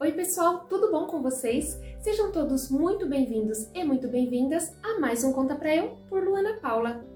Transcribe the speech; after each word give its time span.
Oi, 0.00 0.10
pessoal, 0.10 0.66
tudo 0.68 0.90
bom 0.90 1.06
com 1.06 1.22
vocês? 1.22 1.80
Sejam 2.00 2.32
todos 2.32 2.68
muito 2.68 3.06
bem-vindos 3.06 3.70
e 3.72 3.84
muito 3.84 4.08
bem-vindas 4.08 4.76
a 4.82 4.98
mais 4.98 5.22
um 5.22 5.32
Conta 5.32 5.54
Pra 5.54 5.74
Eu 5.74 5.96
por 6.08 6.24
Luana 6.24 6.58
Paula. 6.60 7.06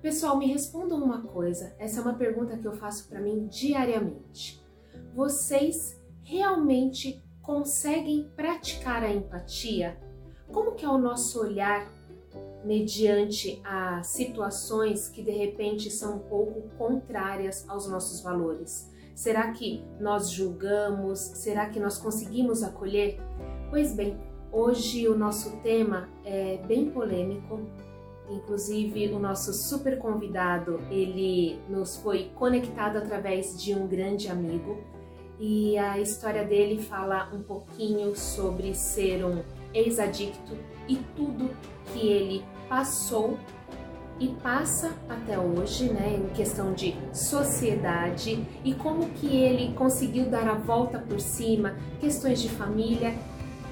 Pessoal, 0.00 0.38
me 0.38 0.46
respondam 0.46 1.02
uma 1.02 1.22
coisa, 1.22 1.74
essa 1.76 1.98
é 1.98 2.02
uma 2.02 2.14
pergunta 2.14 2.56
que 2.56 2.66
eu 2.66 2.72
faço 2.72 3.08
para 3.08 3.20
mim 3.20 3.48
diariamente. 3.48 4.64
Vocês 5.12 6.00
realmente 6.22 7.20
conseguem 7.42 8.30
praticar 8.36 9.02
a 9.02 9.12
empatia? 9.12 9.98
Como 10.52 10.76
que 10.76 10.84
é 10.84 10.88
o 10.88 10.98
nosso 10.98 11.40
olhar 11.40 11.92
mediante 12.64 13.60
a 13.64 14.04
situações 14.04 15.08
que 15.08 15.20
de 15.20 15.32
repente 15.32 15.90
são 15.90 16.16
um 16.16 16.20
pouco 16.20 16.62
contrárias 16.78 17.68
aos 17.68 17.88
nossos 17.88 18.20
valores? 18.20 18.88
Será 19.14 19.50
que 19.52 19.84
nós 19.98 20.30
julgamos? 20.30 21.18
Será 21.18 21.66
que 21.68 21.78
nós 21.78 21.98
conseguimos 21.98 22.62
acolher? 22.62 23.20
Pois 23.68 23.94
bem, 23.94 24.16
hoje 24.50 25.08
o 25.08 25.16
nosso 25.16 25.56
tema 25.58 26.08
é 26.24 26.58
bem 26.66 26.90
polêmico. 26.90 27.60
Inclusive, 28.30 29.08
o 29.08 29.18
nosso 29.18 29.52
super 29.52 29.98
convidado, 29.98 30.80
ele 30.90 31.58
nos 31.68 31.96
foi 31.96 32.30
conectado 32.36 32.96
através 32.96 33.60
de 33.60 33.74
um 33.74 33.88
grande 33.88 34.28
amigo. 34.28 34.78
E 35.38 35.76
a 35.78 35.98
história 35.98 36.44
dele 36.44 36.80
fala 36.80 37.28
um 37.32 37.42
pouquinho 37.42 38.14
sobre 38.14 38.74
ser 38.74 39.24
um 39.24 39.42
ex-adicto 39.74 40.56
e 40.88 40.96
tudo 41.16 41.50
que 41.92 42.06
ele 42.06 42.44
passou 42.68 43.38
e 44.20 44.28
passa 44.28 44.92
até 45.08 45.38
hoje, 45.38 45.90
né, 45.90 46.14
em 46.14 46.28
questão 46.34 46.74
de 46.74 46.94
sociedade 47.12 48.46
e 48.62 48.74
como 48.74 49.08
que 49.10 49.34
ele 49.34 49.74
conseguiu 49.74 50.26
dar 50.26 50.46
a 50.46 50.54
volta 50.54 50.98
por 50.98 51.18
cima, 51.18 51.76
questões 51.98 52.40
de 52.42 52.50
família 52.50 53.14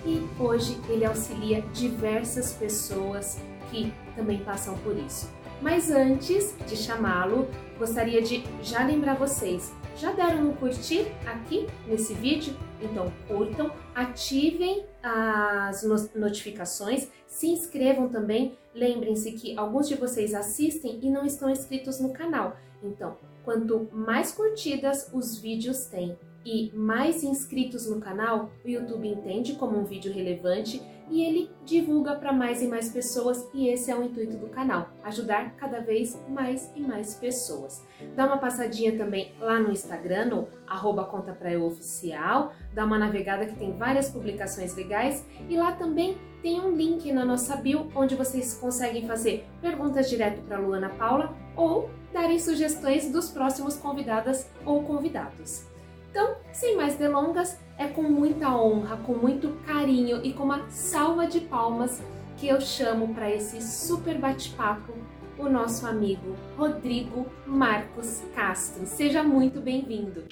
e 0.06 0.26
hoje 0.40 0.80
ele 0.88 1.04
auxilia 1.04 1.60
diversas 1.74 2.54
pessoas 2.54 3.38
que 3.70 3.92
também 4.16 4.38
passam 4.38 4.76
por 4.78 4.96
isso. 4.96 5.30
Mas 5.60 5.90
antes 5.90 6.56
de 6.66 6.76
chamá-lo, 6.76 7.46
gostaria 7.78 8.22
de 8.22 8.44
já 8.62 8.84
lembrar 8.84 9.14
vocês, 9.14 9.72
já 9.96 10.12
deram 10.12 10.48
um 10.48 10.52
curtir 10.54 11.06
aqui 11.26 11.66
nesse 11.86 12.14
vídeo? 12.14 12.56
Então 12.80 13.12
curtam, 13.26 13.72
ativem 13.94 14.84
as 15.02 15.82
notificações, 16.14 17.08
se 17.26 17.48
inscrevam 17.48 18.08
também. 18.08 18.56
Lembrem-se 18.78 19.32
que 19.32 19.58
alguns 19.58 19.88
de 19.88 19.96
vocês 19.96 20.32
assistem 20.32 21.00
e 21.02 21.10
não 21.10 21.26
estão 21.26 21.50
inscritos 21.50 21.98
no 21.98 22.12
canal. 22.12 22.56
Então, 22.80 23.16
quanto 23.44 23.88
mais 23.92 24.30
curtidas 24.30 25.10
os 25.12 25.36
vídeos 25.36 25.86
têm 25.86 26.16
e 26.46 26.70
mais 26.72 27.24
inscritos 27.24 27.90
no 27.90 28.00
canal, 28.00 28.50
o 28.64 28.68
YouTube 28.68 29.08
entende 29.08 29.54
como 29.54 29.76
um 29.76 29.84
vídeo 29.84 30.12
relevante 30.12 30.80
e 31.10 31.24
ele 31.24 31.50
divulga 31.64 32.14
para 32.14 32.32
mais 32.32 32.62
e 32.62 32.68
mais 32.68 32.88
pessoas 32.88 33.48
e 33.52 33.68
esse 33.68 33.90
é 33.90 33.96
o 33.96 34.04
intuito 34.04 34.36
do 34.36 34.46
canal, 34.48 34.90
ajudar 35.02 35.56
cada 35.56 35.80
vez 35.80 36.16
mais 36.28 36.70
e 36.76 36.80
mais 36.80 37.14
pessoas. 37.16 37.84
Dá 38.14 38.26
uma 38.26 38.38
passadinha 38.38 38.96
também 38.96 39.32
lá 39.40 39.58
no 39.58 39.72
Instagram, 39.72 40.26
no 40.26 40.48
arroba 40.66 41.04
conta 41.04 41.32
pra 41.32 41.52
eu 41.52 41.64
oficial, 41.64 42.52
dá 42.72 42.84
uma 42.84 42.98
navegada 42.98 43.44
que 43.44 43.56
tem 43.56 43.72
várias 43.72 44.08
publicações 44.08 44.74
legais 44.76 45.26
e 45.48 45.56
lá 45.56 45.72
também 45.72 46.16
tem 46.42 46.60
um 46.60 46.74
link 46.74 47.12
na 47.12 47.24
nossa 47.24 47.56
bio 47.56 47.88
onde 47.94 48.14
vocês 48.14 48.54
conseguem 48.54 49.06
fazer 49.06 49.46
perguntas 49.60 50.08
direto 50.08 50.40
para 50.42 50.58
Luana 50.58 50.90
Paula 50.90 51.34
ou 51.56 51.90
darem 52.12 52.38
sugestões 52.38 53.10
dos 53.10 53.28
próximos 53.30 53.76
convidadas 53.76 54.48
ou 54.64 54.82
convidados. 54.84 55.66
Então, 56.10 56.36
sem 56.52 56.76
mais 56.76 56.96
delongas, 56.96 57.58
é 57.76 57.86
com 57.86 58.02
muita 58.02 58.48
honra, 58.54 58.96
com 58.98 59.14
muito 59.14 59.50
carinho 59.66 60.24
e 60.24 60.32
com 60.32 60.44
uma 60.44 60.68
salva 60.70 61.26
de 61.26 61.40
palmas 61.40 62.02
que 62.36 62.48
eu 62.48 62.60
chamo 62.60 63.14
para 63.14 63.30
esse 63.30 63.60
super 63.60 64.18
bate-papo 64.18 64.92
o 65.38 65.48
nosso 65.48 65.86
amigo 65.86 66.36
Rodrigo 66.56 67.26
Marcos 67.46 68.22
Castro. 68.34 68.84
Seja 68.86 69.22
muito 69.22 69.60
bem-vindo. 69.60 70.24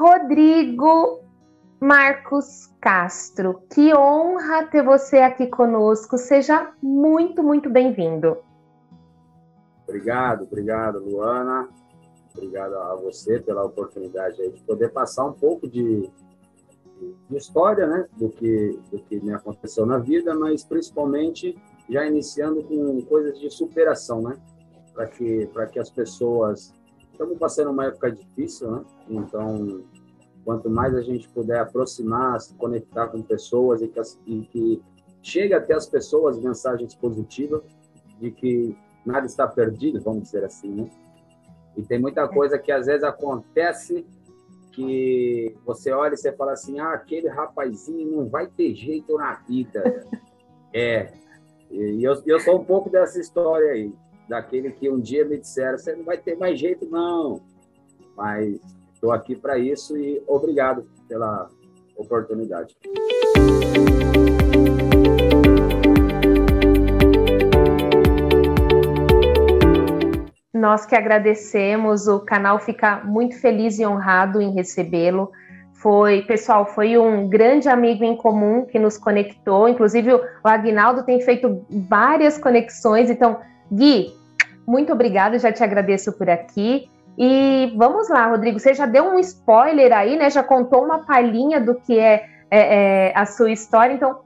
Rodrigo 0.00 1.20
Marcos 1.78 2.74
Castro, 2.80 3.60
que 3.70 3.94
honra 3.94 4.64
ter 4.64 4.82
você 4.82 5.18
aqui 5.18 5.46
conosco. 5.46 6.16
Seja 6.16 6.72
muito, 6.82 7.42
muito 7.42 7.68
bem-vindo. 7.68 8.38
Obrigado, 9.86 10.44
obrigado, 10.44 11.00
Luana. 11.00 11.68
Obrigado 12.34 12.76
a 12.76 12.94
você 12.94 13.40
pela 13.40 13.62
oportunidade 13.62 14.36
de 14.38 14.62
poder 14.62 14.88
passar 14.88 15.26
um 15.26 15.34
pouco 15.34 15.68
de, 15.68 16.10
de 17.28 17.36
história, 17.36 17.86
né, 17.86 18.06
do 18.16 18.30
que 18.30 18.80
do 18.90 19.00
que 19.00 19.20
me 19.20 19.34
aconteceu 19.34 19.84
na 19.84 19.98
vida, 19.98 20.34
mas 20.34 20.64
principalmente 20.64 21.54
já 21.90 22.06
iniciando 22.06 22.62
com 22.62 23.02
coisas 23.02 23.38
de 23.38 23.50
superação, 23.50 24.22
né, 24.22 24.38
para 24.94 25.06
que 25.08 25.46
para 25.52 25.66
que 25.66 25.78
as 25.78 25.90
pessoas 25.90 26.72
estamos 27.20 27.38
passando 27.38 27.70
uma 27.70 27.84
época 27.84 28.10
difícil, 28.10 28.70
né? 28.70 28.84
Então, 29.10 29.84
quanto 30.42 30.70
mais 30.70 30.94
a 30.94 31.02
gente 31.02 31.28
puder 31.28 31.60
aproximar, 31.60 32.40
se 32.40 32.54
conectar 32.54 33.08
com 33.08 33.20
pessoas 33.20 33.82
e 33.82 33.88
que, 33.88 34.00
e 34.26 34.40
que 34.46 34.82
chegue 35.22 35.52
até 35.52 35.74
as 35.74 35.86
pessoas 35.86 36.38
mensagens 36.38 36.94
positivas 36.94 37.62
de 38.18 38.30
que 38.30 38.74
nada 39.04 39.26
está 39.26 39.46
perdido, 39.46 40.00
vamos 40.00 40.22
dizer 40.22 40.44
assim, 40.44 40.70
né? 40.70 40.90
E 41.76 41.82
tem 41.82 41.98
muita 41.98 42.26
coisa 42.26 42.58
que 42.58 42.72
às 42.72 42.86
vezes 42.86 43.04
acontece 43.04 44.06
que 44.72 45.54
você 45.66 45.92
olha 45.92 46.14
e 46.14 46.16
você 46.16 46.32
fala 46.32 46.52
assim, 46.52 46.80
ah, 46.80 46.94
aquele 46.94 47.28
rapazinho 47.28 48.16
não 48.16 48.28
vai 48.30 48.46
ter 48.46 48.74
jeito 48.74 49.14
na 49.18 49.34
vida. 49.34 50.06
é, 50.72 51.12
e 51.70 52.02
eu, 52.02 52.14
eu 52.24 52.40
sou 52.40 52.58
um 52.60 52.64
pouco 52.64 52.88
dessa 52.88 53.20
história 53.20 53.72
aí, 53.72 53.92
daquele 54.30 54.70
que 54.70 54.88
um 54.88 55.00
dia 55.00 55.24
me 55.24 55.36
disseram, 55.36 55.76
você 55.76 55.92
não 55.92 56.04
vai 56.04 56.16
ter 56.16 56.36
mais 56.36 56.58
jeito 56.58 56.88
não. 56.88 57.40
Mas 58.16 58.60
estou 58.94 59.10
aqui 59.10 59.34
para 59.34 59.58
isso 59.58 59.96
e 59.96 60.22
obrigado 60.24 60.86
pela 61.08 61.50
oportunidade. 61.96 62.76
Nós 70.54 70.86
que 70.86 70.94
agradecemos, 70.94 72.06
o 72.06 72.20
canal 72.20 72.60
fica 72.60 73.02
muito 73.02 73.34
feliz 73.40 73.80
e 73.80 73.86
honrado 73.86 74.40
em 74.40 74.52
recebê-lo. 74.52 75.32
Foi, 75.72 76.22
pessoal, 76.22 76.66
foi 76.66 76.96
um 76.96 77.28
grande 77.28 77.68
amigo 77.68 78.04
em 78.04 78.14
comum 78.14 78.64
que 78.64 78.78
nos 78.78 78.96
conectou. 78.96 79.68
Inclusive, 79.68 80.12
o 80.14 80.22
Agnaldo 80.44 81.02
tem 81.02 81.20
feito 81.20 81.64
várias 81.88 82.38
conexões. 82.38 83.10
Então, 83.10 83.40
Gui, 83.72 84.19
muito 84.70 84.92
obrigado, 84.92 85.38
já 85.38 85.52
te 85.52 85.62
agradeço 85.64 86.12
por 86.12 86.30
aqui. 86.30 86.90
E 87.18 87.74
vamos 87.76 88.08
lá, 88.08 88.26
Rodrigo, 88.26 88.58
você 88.58 88.72
já 88.72 88.86
deu 88.86 89.04
um 89.04 89.18
spoiler 89.18 89.92
aí, 89.92 90.16
né? 90.16 90.30
Já 90.30 90.42
contou 90.42 90.84
uma 90.84 91.00
palhinha 91.00 91.60
do 91.60 91.74
que 91.74 91.98
é, 91.98 92.26
é, 92.50 93.08
é 93.08 93.12
a 93.14 93.26
sua 93.26 93.50
história. 93.50 93.92
Então, 93.92 94.20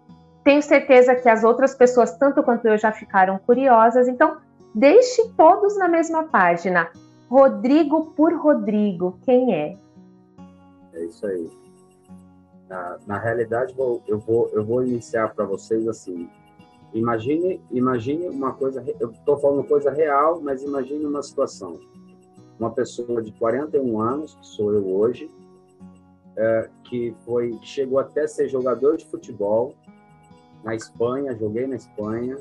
tenho 0.45 0.63
certeza 0.63 1.15
que 1.15 1.29
as 1.29 1.43
outras 1.43 1.75
pessoas, 1.75 2.17
tanto 2.19 2.43
quanto 2.43 2.67
eu, 2.69 2.77
já 2.77 2.93
ficaram 2.93 3.39
curiosas. 3.39 4.07
Então, 4.07 4.37
Deixe 4.75 5.29
todos 5.37 5.79
na 5.79 5.87
mesma 5.87 6.25
página. 6.25 6.91
Rodrigo 7.31 8.13
por 8.17 8.35
Rodrigo, 8.35 9.17
quem 9.25 9.55
é? 9.55 9.77
É 10.93 11.05
isso 11.05 11.25
aí. 11.25 11.49
Na, 12.69 12.99
na 13.07 13.19
realidade, 13.19 13.73
eu, 13.79 14.19
vou, 14.19 14.51
eu 14.53 14.65
vou 14.65 14.85
iniciar 14.85 15.33
para 15.33 15.45
vocês 15.45 15.87
assim. 15.87 16.29
Imagine, 16.95 17.61
imagine 17.73 18.29
uma 18.29 18.53
coisa, 18.53 18.83
eu 19.01 19.11
estou 19.11 19.37
falando 19.39 19.67
coisa 19.67 19.91
real, 19.91 20.41
mas 20.41 20.63
imagine 20.63 21.05
uma 21.05 21.23
situação. 21.23 21.81
Uma 22.59 22.71
pessoa 22.71 23.21
de 23.21 23.33
41 23.33 24.01
anos, 24.01 24.37
que 24.37 24.47
sou 24.47 24.73
eu 24.73 24.87
hoje, 24.95 25.29
é, 26.37 26.71
que 26.85 27.13
foi 27.25 27.59
chegou 27.63 27.99
até 27.99 28.29
ser 28.29 28.49
jogador 28.49 28.97
de 28.97 29.05
futebol 29.07 29.75
na 30.63 30.75
Espanha, 30.77 31.37
joguei 31.37 31.67
na 31.67 31.75
Espanha, 31.75 32.37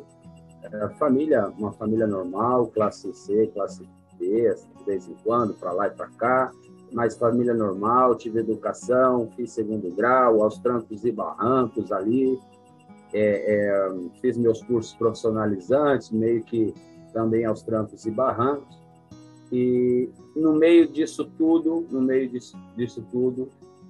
é, 0.62 0.90
família, 1.00 1.48
uma 1.58 1.72
família 1.74 2.06
normal, 2.06 2.68
classe 2.68 3.12
C, 3.14 3.48
classe 3.48 3.84
B, 4.20 4.48
assim, 4.48 4.70
de 4.78 4.84
vez 4.84 5.08
em 5.08 5.16
quando, 5.24 5.56
para 5.56 5.72
lá 5.72 5.88
e 5.88 5.92
para 5.92 6.08
cá, 6.10 6.52
mas 6.92 7.18
família 7.18 7.56
normal, 7.56 8.16
tive 8.16 8.40
educação, 8.40 9.30
fiz 9.36 9.52
segundo 9.52 9.90
grau, 9.96 10.44
aos 10.44 10.60
trancos 10.60 11.04
e 11.04 11.12
barrancos 11.12 11.92
ali, 11.92 12.40
é, 13.14 13.56
é, 13.56 13.94
fiz 14.22 14.38
meus 14.38 14.62
cursos 14.64 14.94
profissionalizantes, 14.96 16.12
meio 16.12 16.44
que 16.44 16.74
também 17.14 17.46
aos 17.46 17.62
trancos 17.62 18.06
e 18.06 18.12
barrancos, 18.12 18.82
e 19.52 20.10
no 20.36 20.54
meio 20.54 20.88
disso 20.88 21.26
tudo, 21.38 21.86
no 21.92 22.02
meio 22.02 22.28
disso, 22.30 22.58
disso 22.76 23.06
tudo, 23.12 23.50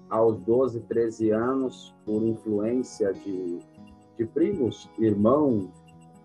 aos 0.09 0.37
12, 0.41 0.81
13 0.81 1.31
anos, 1.31 1.93
por 2.05 2.21
influência 2.21 3.13
de, 3.13 3.59
de 4.17 4.25
primos, 4.25 4.89
irmãos, 4.99 5.69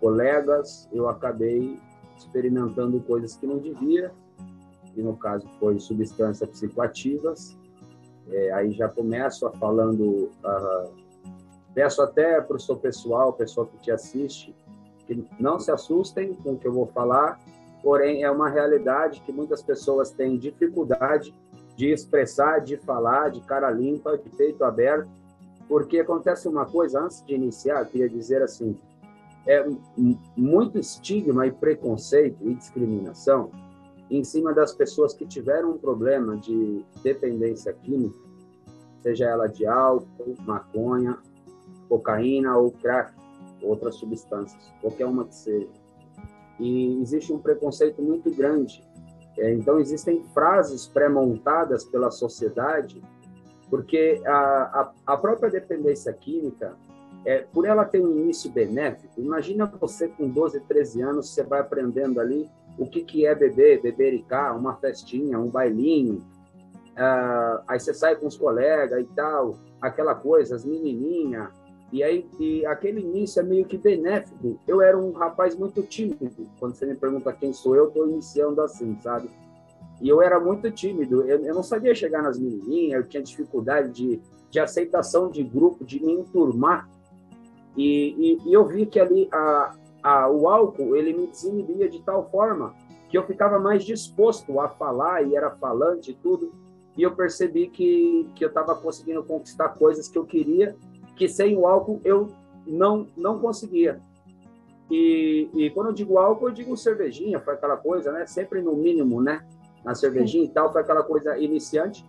colegas, 0.00 0.88
eu 0.92 1.08
acabei 1.08 1.78
experimentando 2.16 3.00
coisas 3.00 3.36
que 3.36 3.46
não 3.46 3.58
devia 3.58 4.12
que 4.98 5.02
no 5.02 5.16
caso 5.16 5.46
foi 5.60 5.78
substâncias 5.78 6.50
psicoativas. 6.50 7.56
É, 8.30 8.52
aí 8.52 8.72
já 8.72 8.88
começo 8.88 9.46
a 9.46 9.52
falando, 9.52 10.28
uh, 10.44 10.92
peço 11.78 12.02
até 12.02 12.40
para 12.40 12.56
o 12.56 12.58
seu 12.58 12.74
pessoal, 12.74 13.28
o 13.28 13.32
pessoal 13.32 13.64
que 13.64 13.78
te 13.78 13.92
assiste, 13.92 14.52
que 15.06 15.24
não 15.38 15.60
se 15.60 15.70
assustem 15.70 16.34
com 16.34 16.54
o 16.54 16.58
que 16.58 16.66
eu 16.66 16.72
vou 16.72 16.88
falar, 16.88 17.38
porém 17.84 18.24
é 18.24 18.30
uma 18.32 18.50
realidade 18.50 19.20
que 19.20 19.30
muitas 19.30 19.62
pessoas 19.62 20.10
têm 20.10 20.36
dificuldade 20.36 21.32
de 21.76 21.92
expressar, 21.92 22.58
de 22.58 22.76
falar, 22.78 23.30
de 23.30 23.40
cara 23.42 23.70
limpa, 23.70 24.18
de 24.18 24.28
peito 24.28 24.64
aberto, 24.64 25.08
porque 25.68 26.00
acontece 26.00 26.48
uma 26.48 26.66
coisa, 26.66 27.00
antes 27.00 27.24
de 27.24 27.32
iniciar, 27.32 27.84
queria 27.84 28.08
dizer 28.08 28.42
assim, 28.42 28.76
é 29.46 29.64
muito 30.36 30.80
estigma 30.80 31.46
e 31.46 31.52
preconceito 31.52 32.38
e 32.42 32.54
discriminação 32.56 33.52
em 34.10 34.24
cima 34.24 34.52
das 34.52 34.72
pessoas 34.72 35.14
que 35.14 35.24
tiveram 35.24 35.70
um 35.74 35.78
problema 35.78 36.36
de 36.36 36.84
dependência 37.04 37.72
química, 37.72 38.18
seja 39.00 39.26
ela 39.26 39.46
de 39.46 39.64
álcool, 39.64 40.34
maconha, 40.44 41.16
cocaína 41.88 42.56
ou 42.56 42.70
crack, 42.70 43.12
outras 43.62 43.96
substâncias, 43.96 44.72
qualquer 44.80 45.06
uma 45.06 45.24
que 45.24 45.34
seja. 45.34 45.68
E 46.58 47.00
existe 47.00 47.32
um 47.32 47.38
preconceito 47.38 48.02
muito 48.02 48.30
grande. 48.30 48.84
É, 49.38 49.52
então, 49.52 49.78
existem 49.78 50.24
frases 50.34 50.86
pré-montadas 50.86 51.84
pela 51.84 52.10
sociedade, 52.10 53.02
porque 53.70 54.20
a, 54.26 54.32
a, 54.34 54.92
a 55.06 55.16
própria 55.16 55.50
dependência 55.50 56.12
química, 56.12 56.74
é, 57.24 57.38
por 57.52 57.64
ela 57.64 57.84
ter 57.84 58.00
um 58.00 58.10
início 58.10 58.50
benéfico, 58.50 59.20
imagina 59.20 59.66
você 59.66 60.08
com 60.08 60.28
12, 60.28 60.60
13 60.60 61.02
anos, 61.02 61.30
você 61.30 61.44
vai 61.44 61.60
aprendendo 61.60 62.20
ali 62.20 62.48
o 62.78 62.86
que, 62.86 63.02
que 63.02 63.26
é 63.26 63.34
beber, 63.34 63.82
bebericar, 63.82 64.56
uma 64.56 64.76
festinha, 64.76 65.38
um 65.38 65.48
bailinho, 65.48 66.24
uh, 66.94 67.62
aí 67.66 67.78
você 67.78 67.92
sai 67.92 68.14
com 68.16 68.26
os 68.26 68.36
colegas 68.36 69.00
e 69.00 69.04
tal, 69.14 69.58
aquela 69.80 70.14
coisa, 70.14 70.54
as 70.54 70.64
menininhas, 70.64 71.48
e 71.92 72.02
aí 72.02 72.26
e 72.38 72.66
aquele 72.66 73.00
início 73.00 73.40
é 73.40 73.42
meio 73.42 73.64
que 73.64 73.78
benéfico. 73.78 74.58
Eu 74.66 74.82
era 74.82 74.98
um 74.98 75.12
rapaz 75.12 75.56
muito 75.56 75.82
tímido, 75.82 76.48
quando 76.58 76.74
você 76.74 76.86
me 76.86 76.94
pergunta 76.94 77.32
quem 77.32 77.52
sou 77.52 77.74
eu, 77.74 77.88
estou 77.88 78.08
iniciando 78.08 78.60
assim, 78.60 78.96
sabe? 79.00 79.30
E 80.00 80.08
eu 80.08 80.22
era 80.22 80.38
muito 80.38 80.70
tímido, 80.70 81.22
eu, 81.22 81.44
eu 81.44 81.54
não 81.54 81.62
sabia 81.62 81.94
chegar 81.94 82.22
nas 82.22 82.38
menininhas, 82.38 83.00
eu 83.00 83.08
tinha 83.08 83.22
dificuldade 83.22 83.90
de, 83.90 84.20
de 84.50 84.60
aceitação 84.60 85.30
de 85.30 85.42
grupo, 85.42 85.84
de 85.84 86.04
me 86.04 86.12
enturmar, 86.12 86.88
e, 87.76 88.38
e, 88.44 88.48
e 88.50 88.52
eu 88.52 88.66
vi 88.66 88.86
que 88.86 88.98
ali 88.98 89.28
a, 89.32 89.74
a, 90.02 90.28
o 90.28 90.48
álcool 90.48 90.96
ele 90.96 91.12
me 91.12 91.28
desinibia 91.28 91.88
de 91.88 92.02
tal 92.02 92.28
forma 92.28 92.74
que 93.08 93.16
eu 93.16 93.22
ficava 93.24 93.58
mais 93.58 93.84
disposto 93.84 94.58
a 94.60 94.68
falar 94.68 95.22
e 95.22 95.36
era 95.36 95.50
falante 95.52 96.10
e 96.10 96.14
tudo. 96.14 96.52
E 96.96 97.02
eu 97.02 97.14
percebi 97.14 97.68
que, 97.68 98.28
que 98.34 98.44
eu 98.44 98.48
estava 98.48 98.74
conseguindo 98.74 99.22
conquistar 99.22 99.68
coisas 99.70 100.08
que 100.08 100.18
eu 100.18 100.24
queria, 100.24 100.76
que 101.18 101.28
sem 101.28 101.56
o 101.56 101.66
álcool 101.66 102.00
eu 102.04 102.28
não, 102.66 103.06
não 103.16 103.38
conseguia. 103.38 104.00
E, 104.90 105.50
e 105.52 105.70
quando 105.70 105.88
eu 105.88 105.92
digo 105.92 106.16
álcool, 106.16 106.48
eu 106.48 106.54
digo 106.54 106.76
cervejinha, 106.76 107.40
foi 107.40 107.54
aquela 107.54 107.76
coisa, 107.76 108.10
né? 108.12 108.24
Sempre 108.24 108.62
no 108.62 108.74
mínimo, 108.74 109.20
né? 109.20 109.44
Na 109.84 109.94
cervejinha 109.94 110.44
Sim. 110.44 110.50
e 110.50 110.54
tal, 110.54 110.72
foi 110.72 110.80
aquela 110.80 111.02
coisa 111.02 111.36
iniciante. 111.36 112.04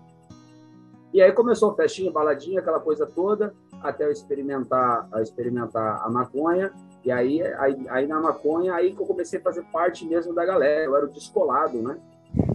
E 1.12 1.22
aí 1.22 1.32
começou 1.32 1.76
festinha, 1.76 2.12
baladinha, 2.12 2.60
aquela 2.60 2.80
coisa 2.80 3.06
toda, 3.06 3.54
até 3.82 4.06
eu 4.06 4.12
experimentar, 4.12 5.10
experimentar 5.22 6.06
a 6.06 6.10
maconha. 6.10 6.72
E 7.04 7.12
aí, 7.12 7.42
aí, 7.42 7.86
aí, 7.90 8.08
na 8.08 8.20
maconha, 8.20 8.76
aí 8.76 8.94
que 8.94 9.02
eu 9.02 9.08
comecei 9.08 9.40
a 9.40 9.42
fazer 9.42 9.64
parte 9.72 10.06
mesmo 10.06 10.34
da 10.34 10.46
galera. 10.46 10.86
Eu 10.86 10.96
era 10.96 11.06
o 11.06 11.10
descolado, 11.10 11.82
né? 11.82 11.98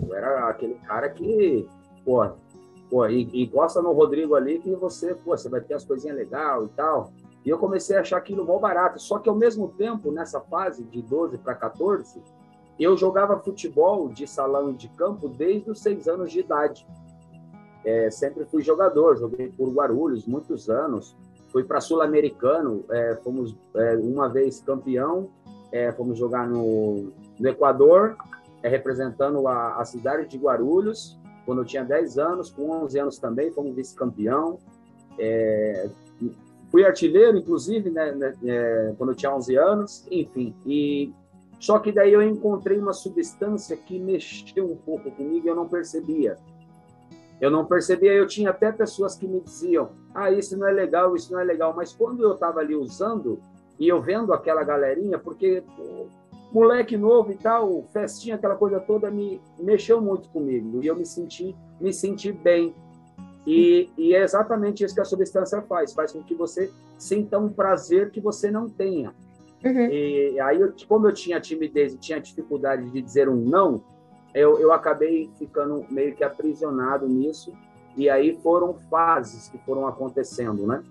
Eu 0.07 0.15
era 0.15 0.49
aquele 0.49 0.75
cara 0.87 1.09
que, 1.09 1.67
pô, 2.05 2.31
pô 2.95 3.09
e, 3.09 3.29
e 3.33 3.45
gosta 3.47 3.83
no 3.83 3.91
Rodrigo 3.91 4.37
ali 4.37 4.61
que 4.61 4.73
você, 4.77 5.17
pô, 5.17 5.37
você 5.37 5.49
vai 5.49 5.61
ter 5.61 5.75
as 5.75 5.85
coisinhas 5.85 6.17
legais 6.17 6.65
e 6.65 6.69
tal. 6.77 7.11
E 7.45 7.51
eu 7.51 7.59
comecei 7.59 7.97
a 7.97 8.03
achar 8.03 8.19
aquilo 8.19 8.45
mó 8.45 8.57
barato. 8.61 9.03
Só 9.03 9.19
que 9.19 9.29
ao 9.29 9.35
mesmo 9.35 9.67
tempo, 9.67 10.13
nessa 10.13 10.41
fase 10.41 10.85
de 10.85 11.03
12 11.03 11.39
para 11.39 11.57
14, 11.57 12.23
eu 12.79 12.97
jogava 12.97 13.37
futebol 13.41 14.09
de 14.09 14.29
salão 14.29 14.71
e 14.71 14.75
de 14.75 14.89
campo 14.91 15.29
desde 15.29 15.73
os 15.73 15.81
seis 15.81 16.07
anos 16.07 16.31
de 16.31 16.39
idade. 16.39 16.87
É, 17.85 18.13
sempre 18.13 18.45
fui 18.45 18.63
jogador, 18.63 19.17
joguei 19.17 19.49
por 19.49 19.71
Guarulhos 19.71 20.25
muitos 20.25 20.71
anos, 20.71 21.17
fui 21.49 21.65
para 21.65 21.81
Sul-Americano, 21.81 22.85
é, 22.89 23.17
fomos 23.17 23.57
é, 23.75 23.97
uma 23.97 24.29
vez 24.29 24.61
campeão, 24.61 25.29
é, 25.73 25.91
fomos 25.91 26.17
jogar 26.17 26.49
no, 26.49 27.13
no 27.41 27.49
Equador, 27.49 28.17
é, 28.63 28.69
representando 28.69 29.49
a, 29.49 29.81
a, 29.81 29.85
cidade 29.85 30.29
de 30.29 30.39
Guarulhos, 30.39 31.19
quando 31.45 31.59
eu 31.59 31.65
tinha 31.65 31.85
10 31.85 32.19
anos, 32.19 32.51
com 32.51 32.71
11 32.71 32.99
anos 32.99 33.19
também, 33.19 33.53
fomos 33.53 33.75
vice-campeão. 33.75 34.59
É, 35.19 35.89
fui 36.71 36.85
artilheiro, 36.85 37.37
inclusive, 37.37 37.91
né, 37.91 38.13
né, 38.13 38.35
é, 38.45 38.95
quando 38.97 39.11
eu 39.11 39.17
tinha 39.17 39.35
11 39.35 39.57
anos, 39.57 40.07
enfim. 40.11 40.55
E 40.67 41.13
só 41.61 41.79
que 41.79 41.93
daí 41.93 42.13
eu 42.13 42.23
encontrei 42.23 42.79
uma 42.79 42.93
substância 42.93 43.77
que 43.77 43.99
mexeu 43.99 44.71
um 44.71 44.77
pouco 44.77 45.11
comigo 45.11 45.47
e 45.47 45.49
eu 45.49 45.55
não 45.55 45.69
percebia. 45.69 46.37
Eu 47.41 47.51
não 47.51 47.65
percebia, 47.65 48.13
eu 48.13 48.27
tinha 48.27 48.51
até 48.51 48.73
pessoas 48.73 49.17
que 49.17 49.27
me 49.27 49.41
diziam: 49.41 49.91
ah, 50.15 50.31
isso 50.31 50.57
não 50.57 50.67
é 50.67 50.73
legal, 50.73 51.15
isso 51.15 51.33
não 51.33 51.41
é 51.41 51.45
legal. 51.45 51.75
Mas 51.75 51.93
quando 51.93 52.23
eu 52.23 52.35
estava 52.35 52.61
ali 52.61 52.75
usando 52.75 53.41
e 53.79 53.89
eu 53.89 54.01
vendo 54.01 54.33
aquela 54.33 54.63
galerinha, 54.63 55.19
porque 55.19 55.63
moleque 56.55 56.97
novo 56.97 57.33
e 57.33 57.35
tal, 57.35 57.83
festinha, 57.93 58.37
aquela 58.37 58.55
coisa 58.55 58.79
toda, 58.79 59.11
me 59.11 59.41
mexeu 59.59 60.01
muito 60.01 60.29
comigo 60.29 60.81
e 60.81 60.87
eu 60.87 60.95
me 60.95 61.05
senti, 61.05 61.55
me 61.81 61.93
senti 61.93 62.31
bem. 62.31 62.73
E, 63.45 63.91
e 63.99 64.15
é 64.15 64.23
exatamente 64.23 64.85
isso 64.85 64.95
que 64.95 65.01
a 65.01 65.05
substância 65.05 65.61
faz, 65.63 65.93
faz 65.93 66.13
com 66.13 66.23
que 66.23 66.35
você 66.35 66.71
sinta 66.97 67.39
um 67.41 67.49
prazer 67.49 68.11
que 68.11 68.21
você 68.21 68.53
não 68.53 68.69
tenha. 68.69 69.13
Uhum. 69.65 69.89
E 69.91 70.39
aí, 70.41 70.61
eu, 70.61 70.73
como 70.89 71.09
eu 71.09 71.13
tinha 71.13 71.41
timidez 71.41 71.93
e 71.93 71.99
tinha 71.99 72.21
dificuldade 72.21 72.89
de 72.89 73.03
dizer 73.03 73.29
um 73.29 73.37
não, 73.37 73.83
eu, 74.33 74.59
eu 74.61 74.73
acabei 74.73 75.31
ficando 75.37 75.85
meio 75.91 76.15
que 76.15 76.23
aprisionado 76.23 77.09
nisso, 77.09 77.53
e 77.97 78.09
aí 78.09 78.39
foram 78.43 78.75
fases 78.89 79.49
que 79.49 79.59
foram 79.59 79.87
acontecendo, 79.87 80.67
né? 80.67 80.83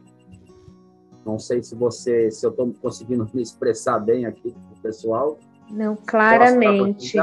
Não 1.25 1.39
sei 1.39 1.63
se 1.63 1.73
você, 1.73 2.29
se 2.29 2.45
eu 2.45 2.49
estou 2.49 2.73
conseguindo 2.81 3.27
me 3.33 3.41
expressar 3.41 3.99
bem 3.99 4.25
aqui 4.25 4.53
pessoal. 4.83 5.39
Não, 5.69 5.95
claramente. 5.95 7.17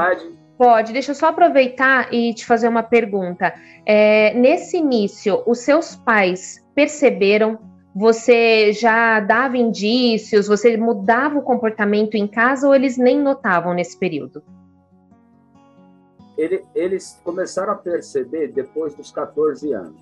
Pode, 0.57 0.93
deixa 0.93 1.11
eu 1.11 1.15
só 1.15 1.27
aproveitar 1.27 2.13
e 2.13 2.33
te 2.33 2.45
fazer 2.45 2.67
uma 2.67 2.83
pergunta. 2.83 3.53
É, 3.85 4.33
nesse 4.35 4.77
início, 4.77 5.41
os 5.47 5.59
seus 5.59 5.95
pais 5.95 6.63
perceberam? 6.75 7.57
Você 7.95 8.71
já 8.71 9.19
dava 9.19 9.57
indícios? 9.57 10.47
Você 10.47 10.77
mudava 10.77 11.39
o 11.39 11.41
comportamento 11.41 12.15
em 12.15 12.27
casa 12.27 12.67
ou 12.67 12.75
eles 12.75 12.97
nem 12.97 13.19
notavam 13.19 13.73
nesse 13.73 13.97
período? 13.97 14.43
ele, 16.41 16.65
eles 16.73 17.19
começaram 17.23 17.73
a 17.73 17.75
perceber 17.75 18.51
depois 18.51 18.95
dos 18.95 19.11
14 19.11 19.71
anos. 19.73 20.01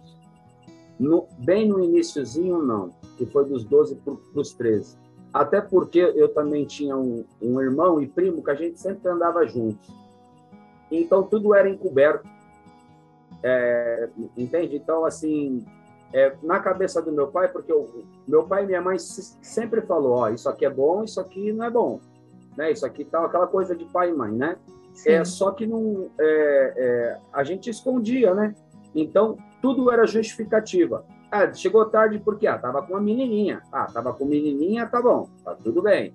No, 0.97 1.27
bem 1.37 1.67
no 1.67 1.83
iníciozinho, 1.83 2.61
não, 2.61 2.91
que 3.17 3.25
foi 3.25 3.45
dos 3.45 3.63
12 3.65 3.95
para 3.95 4.15
os 4.35 4.53
13. 4.53 4.97
Até 5.33 5.61
porque 5.61 5.99
eu 5.99 6.33
também 6.33 6.65
tinha 6.65 6.97
um, 6.97 7.23
um 7.41 7.61
irmão 7.61 8.01
e 8.01 8.07
primo 8.07 8.43
que 8.43 8.51
a 8.51 8.55
gente 8.55 8.79
sempre 8.79 9.09
andava 9.09 9.45
juntos. 9.45 9.89
Então, 10.91 11.23
tudo 11.23 11.53
era 11.53 11.69
encoberto. 11.69 12.27
É, 13.43 14.09
entende? 14.35 14.75
Então, 14.75 15.05
assim, 15.05 15.65
é, 16.11 16.35
na 16.41 16.59
cabeça 16.59 17.01
do 17.01 17.11
meu 17.11 17.27
pai, 17.27 17.47
porque 17.47 17.71
o 17.71 18.03
meu 18.27 18.43
pai 18.43 18.63
e 18.63 18.67
minha 18.67 18.81
mãe 18.81 18.97
sempre 18.97 19.81
falou, 19.81 20.17
ó, 20.17 20.29
isso 20.29 20.49
aqui 20.49 20.65
é 20.65 20.69
bom, 20.69 21.03
isso 21.03 21.21
aqui 21.21 21.53
não 21.53 21.65
é 21.65 21.69
bom, 21.69 21.99
né? 22.57 22.71
Isso 22.71 22.85
aqui 22.85 23.05
tá 23.05 23.23
aquela 23.23 23.47
coisa 23.47 23.75
de 23.75 23.85
pai 23.85 24.09
e 24.09 24.13
mãe, 24.13 24.31
né? 24.31 24.57
É, 25.05 25.23
só 25.23 25.51
que 25.51 25.65
não, 25.65 26.09
é, 26.19 26.73
é, 26.75 27.17
a 27.31 27.43
gente 27.43 27.69
escondia, 27.69 28.33
né? 28.33 28.55
Então, 28.93 29.37
tudo 29.61 29.91
era 29.91 30.05
justificativa. 30.05 31.05
Ah, 31.31 31.53
chegou 31.53 31.85
tarde 31.85 32.19
porque 32.19 32.47
ah, 32.47 32.57
tava 32.57 32.81
com 32.81 32.93
uma 32.93 33.01
menininha. 33.01 33.61
Ah, 33.71 33.85
tava 33.85 34.13
com 34.13 34.25
menininha, 34.25 34.87
tá 34.87 35.01
bom, 35.01 35.29
tá 35.43 35.55
tudo 35.55 35.81
bem. 35.81 36.13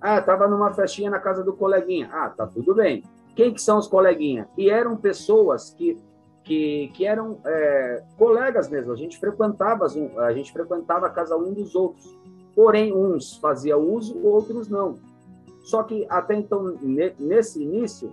Ah, 0.00 0.20
tava 0.20 0.48
numa 0.48 0.72
festinha 0.72 1.10
na 1.10 1.18
casa 1.18 1.42
do 1.42 1.52
coleguinha. 1.52 2.10
Ah, 2.12 2.28
tá 2.28 2.46
tudo 2.46 2.74
bem. 2.74 3.02
Quem 3.34 3.52
que 3.52 3.60
são 3.60 3.78
os 3.78 3.86
coleguinhas? 3.86 4.48
E 4.56 4.70
eram 4.70 4.96
pessoas 4.96 5.70
que 5.70 5.98
que, 6.46 6.92
que 6.94 7.04
eram 7.04 7.38
é, 7.44 8.04
colegas 8.16 8.68
mesmo. 8.68 8.92
A 8.92 8.96
gente 8.96 9.18
frequentava 9.18 9.84
a 9.84 10.32
gente 10.32 10.52
frequentava 10.52 11.06
a 11.06 11.10
casa 11.10 11.36
um 11.36 11.52
dos 11.52 11.74
outros. 11.74 12.16
Porém, 12.54 12.94
uns 12.94 13.36
fazia 13.36 13.76
uso, 13.76 14.18
outros 14.24 14.68
não. 14.68 14.96
Só 15.64 15.82
que 15.82 16.06
até 16.08 16.34
então, 16.36 16.78
nesse 17.18 17.60
início, 17.60 18.12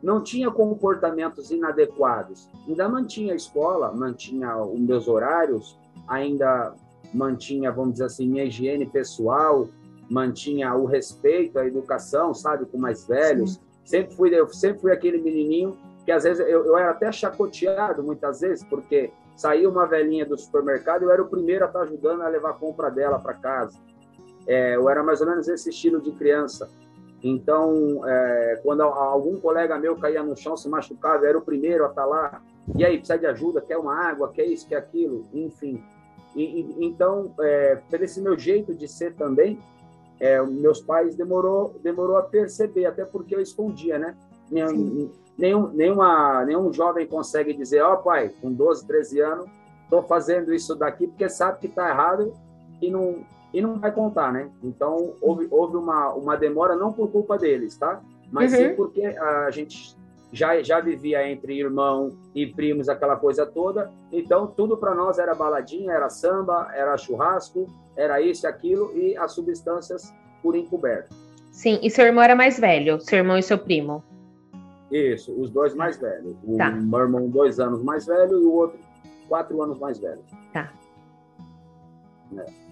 não 0.00 0.22
tinha 0.22 0.50
comportamentos 0.50 1.50
inadequados. 1.50 2.48
Ainda 2.68 2.88
mantinha 2.88 3.32
a 3.32 3.36
escola, 3.36 3.92
mantinha 3.92 4.56
os 4.56 4.78
meus 4.78 5.08
horários, 5.08 5.76
ainda 6.06 6.74
mantinha, 7.12 7.70
vamos 7.70 7.94
dizer 7.94 8.06
assim, 8.06 8.28
minha 8.28 8.44
higiene 8.44 8.86
pessoal, 8.86 9.68
mantinha 10.10 10.74
o 10.74 10.84
respeito 10.84 11.58
à 11.58 11.66
educação, 11.66 12.34
sabe, 12.34 12.66
com 12.66 12.78
mais 12.78 13.06
velhos. 13.06 13.54
Sim. 13.54 13.60
Sempre 13.84 14.16
fui, 14.16 14.34
eu 14.34 14.48
sempre 14.48 14.80
fui 14.80 14.92
aquele 14.92 15.18
menininho 15.18 15.76
que 16.04 16.12
às 16.12 16.24
vezes 16.24 16.40
eu, 16.40 16.66
eu 16.66 16.76
era 16.76 16.90
até 16.90 17.10
chacoteado 17.10 18.02
muitas 18.02 18.40
vezes, 18.40 18.64
porque 18.64 19.10
saía 19.36 19.68
uma 19.68 19.86
velhinha 19.86 20.24
do 20.24 20.36
supermercado 20.38 21.02
eu 21.02 21.10
era 21.10 21.22
o 21.22 21.28
primeiro 21.28 21.64
a 21.64 21.66
estar 21.66 21.82
ajudando 21.82 22.22
a 22.22 22.28
levar 22.28 22.50
a 22.50 22.54
compra 22.54 22.90
dela 22.90 23.18
para 23.18 23.34
casa. 23.34 23.78
É, 24.46 24.76
eu 24.76 24.88
era 24.88 25.02
mais 25.02 25.20
ou 25.20 25.26
menos 25.26 25.48
esse 25.48 25.70
estilo 25.70 26.00
de 26.00 26.12
criança. 26.12 26.68
Então, 27.22 28.06
é, 28.06 28.60
quando 28.62 28.82
algum 28.82 29.40
colega 29.40 29.78
meu 29.78 29.96
caía 29.96 30.22
no 30.22 30.36
chão, 30.36 30.58
se 30.58 30.68
machucava, 30.68 31.24
eu 31.24 31.30
era 31.30 31.38
o 31.38 31.42
primeiro 31.42 31.86
a 31.86 31.88
estar 31.88 32.04
lá. 32.04 32.42
E 32.76 32.84
aí, 32.84 32.98
precisa 32.98 33.18
de 33.18 33.24
ajuda? 33.24 33.62
Quer 33.62 33.78
uma 33.78 33.94
água? 33.94 34.30
Quer 34.30 34.44
isso? 34.44 34.68
Quer 34.68 34.76
aquilo? 34.76 35.26
Enfim. 35.32 35.82
E, 36.34 36.42
e, 36.42 36.84
então, 36.84 37.32
é, 37.40 37.78
pelo 37.90 38.04
esse 38.04 38.20
meu 38.20 38.38
jeito 38.38 38.74
de 38.74 38.88
ser 38.88 39.14
também, 39.14 39.58
é, 40.20 40.40
meus 40.42 40.80
pais 40.80 41.14
demorou 41.16 41.74
demorou 41.82 42.16
a 42.16 42.22
perceber, 42.22 42.86
até 42.86 43.04
porque 43.04 43.34
eu 43.34 43.40
escondia, 43.40 43.98
né? 43.98 44.16
Nenhum, 44.50 45.10
nenhum, 45.36 45.68
nenhuma, 45.68 46.44
nenhum 46.44 46.72
jovem 46.72 47.06
consegue 47.06 47.54
dizer, 47.54 47.82
ó 47.82 47.94
oh, 47.94 47.96
pai, 47.98 48.30
com 48.40 48.52
12, 48.52 48.86
13 48.86 49.20
anos, 49.20 49.46
estou 49.82 50.02
fazendo 50.02 50.52
isso 50.52 50.74
daqui 50.74 51.06
porque 51.06 51.28
sabe 51.28 51.60
que 51.60 51.66
está 51.66 51.88
errado 51.88 52.32
e 52.80 52.90
não, 52.90 53.24
e 53.52 53.60
não 53.60 53.78
vai 53.78 53.92
contar, 53.92 54.32
né? 54.32 54.50
Então, 54.62 55.14
houve, 55.20 55.48
houve 55.50 55.76
uma, 55.76 56.12
uma 56.12 56.36
demora, 56.36 56.76
não 56.76 56.92
por 56.92 57.10
culpa 57.10 57.38
deles, 57.38 57.76
tá? 57.76 58.00
Mas 58.30 58.52
uhum. 58.52 58.58
sim 58.58 58.74
porque 58.74 59.04
a 59.04 59.50
gente 59.50 59.96
já, 60.34 60.60
já 60.62 60.80
vivia 60.80 61.26
entre 61.30 61.58
irmão 61.58 62.16
e 62.34 62.46
primos, 62.46 62.88
aquela 62.88 63.16
coisa 63.16 63.46
toda. 63.46 63.90
Então, 64.12 64.48
tudo 64.48 64.76
para 64.76 64.94
nós 64.94 65.18
era 65.18 65.34
baladinha, 65.34 65.92
era 65.92 66.10
samba, 66.10 66.70
era 66.74 66.96
churrasco, 66.98 67.66
era 67.96 68.20
isso 68.20 68.44
e 68.44 68.48
aquilo, 68.48 68.92
e 68.96 69.16
as 69.16 69.32
substâncias 69.32 70.12
por 70.42 70.56
encoberto. 70.56 71.14
Sim, 71.52 71.78
e 71.82 71.88
seu 71.88 72.04
irmão 72.04 72.24
era 72.24 72.34
mais 72.34 72.58
velho, 72.58 73.00
seu 73.00 73.18
irmão 73.18 73.38
e 73.38 73.42
seu 73.42 73.56
primo? 73.56 74.02
Isso, 74.90 75.32
os 75.40 75.50
dois 75.50 75.72
mais 75.74 75.96
velhos. 76.00 76.36
O 76.42 76.56
tá. 76.56 76.70
meu 76.70 77.00
irmão, 77.00 77.28
dois 77.28 77.60
anos 77.60 77.82
mais 77.82 78.04
velho, 78.04 78.42
e 78.42 78.44
o 78.44 78.52
outro, 78.52 78.78
quatro 79.28 79.62
anos 79.62 79.78
mais 79.78 79.98
velho. 79.98 80.20
Tá. 80.52 80.72
É. 82.36 82.64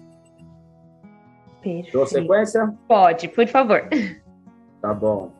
Perfeito. 1.61 1.93
Dou 1.93 2.05
sequência? 2.05 2.73
Pode, 2.89 3.29
por 3.29 3.47
favor. 3.47 3.87
Tá 4.81 4.93
bom. 4.93 5.31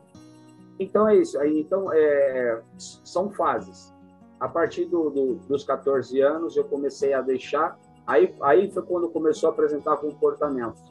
Então 0.78 1.08
é 1.08 1.16
isso. 1.16 1.42
Então, 1.44 1.92
é, 1.92 2.60
são 2.78 3.30
fases. 3.30 3.92
A 4.40 4.48
partir 4.48 4.86
do, 4.86 5.10
do, 5.10 5.34
dos 5.48 5.64
14 5.64 6.20
anos, 6.20 6.56
eu 6.56 6.64
comecei 6.64 7.12
a 7.12 7.20
deixar. 7.20 7.78
Aí, 8.06 8.34
aí 8.42 8.70
foi 8.70 8.82
quando 8.82 9.08
começou 9.08 9.48
a 9.48 9.52
apresentar 9.52 9.96
comportamentos. 9.96 10.82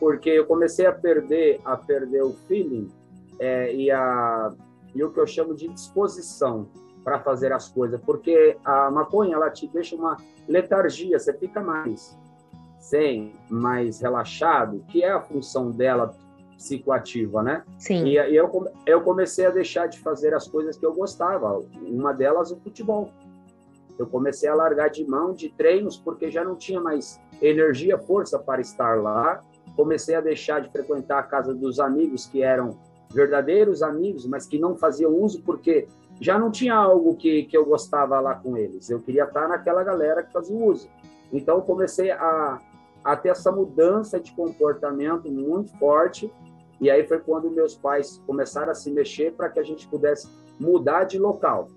Porque 0.00 0.30
eu 0.30 0.46
comecei 0.46 0.86
a 0.86 0.92
perder, 0.92 1.60
a 1.64 1.76
perder 1.76 2.22
o 2.22 2.32
feeling 2.48 2.90
é, 3.38 3.72
e, 3.74 3.90
a, 3.90 4.52
e 4.94 5.04
o 5.04 5.12
que 5.12 5.20
eu 5.20 5.26
chamo 5.26 5.54
de 5.54 5.68
disposição 5.68 6.66
para 7.04 7.20
fazer 7.20 7.52
as 7.52 7.68
coisas. 7.68 8.00
Porque 8.00 8.56
a 8.64 8.90
maconha, 8.90 9.36
ela 9.36 9.50
te 9.50 9.68
deixa 9.68 9.94
uma 9.94 10.16
letargia, 10.48 11.18
você 11.18 11.32
fica 11.32 11.60
mais 11.60 12.18
zen, 12.82 13.32
mais 13.48 14.00
relaxado, 14.00 14.84
que 14.88 15.04
é 15.04 15.10
a 15.10 15.20
função 15.20 15.70
dela 15.70 16.14
psicoativa, 16.62 17.42
né? 17.42 17.64
Sim. 17.76 18.04
E, 18.04 18.14
e 18.14 18.36
eu, 18.36 18.70
eu 18.86 19.00
comecei 19.02 19.44
a 19.44 19.50
deixar 19.50 19.88
de 19.88 19.98
fazer 19.98 20.32
as 20.32 20.46
coisas 20.46 20.76
que 20.76 20.86
eu 20.86 20.94
gostava. 20.94 21.60
Uma 21.82 22.12
delas, 22.12 22.52
o 22.52 22.56
futebol. 22.56 23.10
Eu 23.98 24.06
comecei 24.06 24.48
a 24.48 24.54
largar 24.54 24.88
de 24.88 25.04
mão 25.04 25.34
de 25.34 25.48
treinos 25.50 25.96
porque 25.96 26.30
já 26.30 26.44
não 26.44 26.56
tinha 26.56 26.80
mais 26.80 27.20
energia, 27.40 27.98
força 27.98 28.38
para 28.38 28.60
estar 28.60 29.00
lá. 29.02 29.42
Comecei 29.76 30.14
a 30.14 30.20
deixar 30.20 30.60
de 30.60 30.70
frequentar 30.70 31.18
a 31.18 31.22
casa 31.22 31.52
dos 31.52 31.80
amigos 31.80 32.26
que 32.26 32.42
eram 32.42 32.78
verdadeiros 33.12 33.82
amigos, 33.82 34.24
mas 34.24 34.46
que 34.46 34.58
não 34.58 34.76
faziam 34.76 35.12
uso 35.12 35.42
porque 35.42 35.86
já 36.20 36.38
não 36.38 36.50
tinha 36.50 36.74
algo 36.74 37.16
que, 37.16 37.44
que 37.44 37.56
eu 37.56 37.66
gostava 37.66 38.18
lá 38.20 38.34
com 38.34 38.56
eles. 38.56 38.88
Eu 38.88 39.00
queria 39.00 39.24
estar 39.24 39.48
naquela 39.48 39.82
galera 39.82 40.22
que 40.22 40.32
fazia 40.32 40.56
uso. 40.56 40.88
Então, 41.32 41.60
comecei 41.60 42.10
a, 42.10 42.60
a 43.04 43.16
ter 43.16 43.30
essa 43.30 43.50
mudança 43.50 44.20
de 44.20 44.32
comportamento 44.32 45.30
muito 45.30 45.76
forte. 45.78 46.32
E 46.82 46.90
aí 46.90 47.06
foi 47.06 47.20
quando 47.20 47.48
meus 47.48 47.76
pais 47.76 48.20
começaram 48.26 48.72
a 48.72 48.74
se 48.74 48.90
mexer 48.90 49.32
para 49.34 49.48
que 49.48 49.60
a 49.60 49.62
gente 49.62 49.86
pudesse 49.86 50.28
mudar 50.58 51.04
de 51.04 51.16
local. 51.16 51.68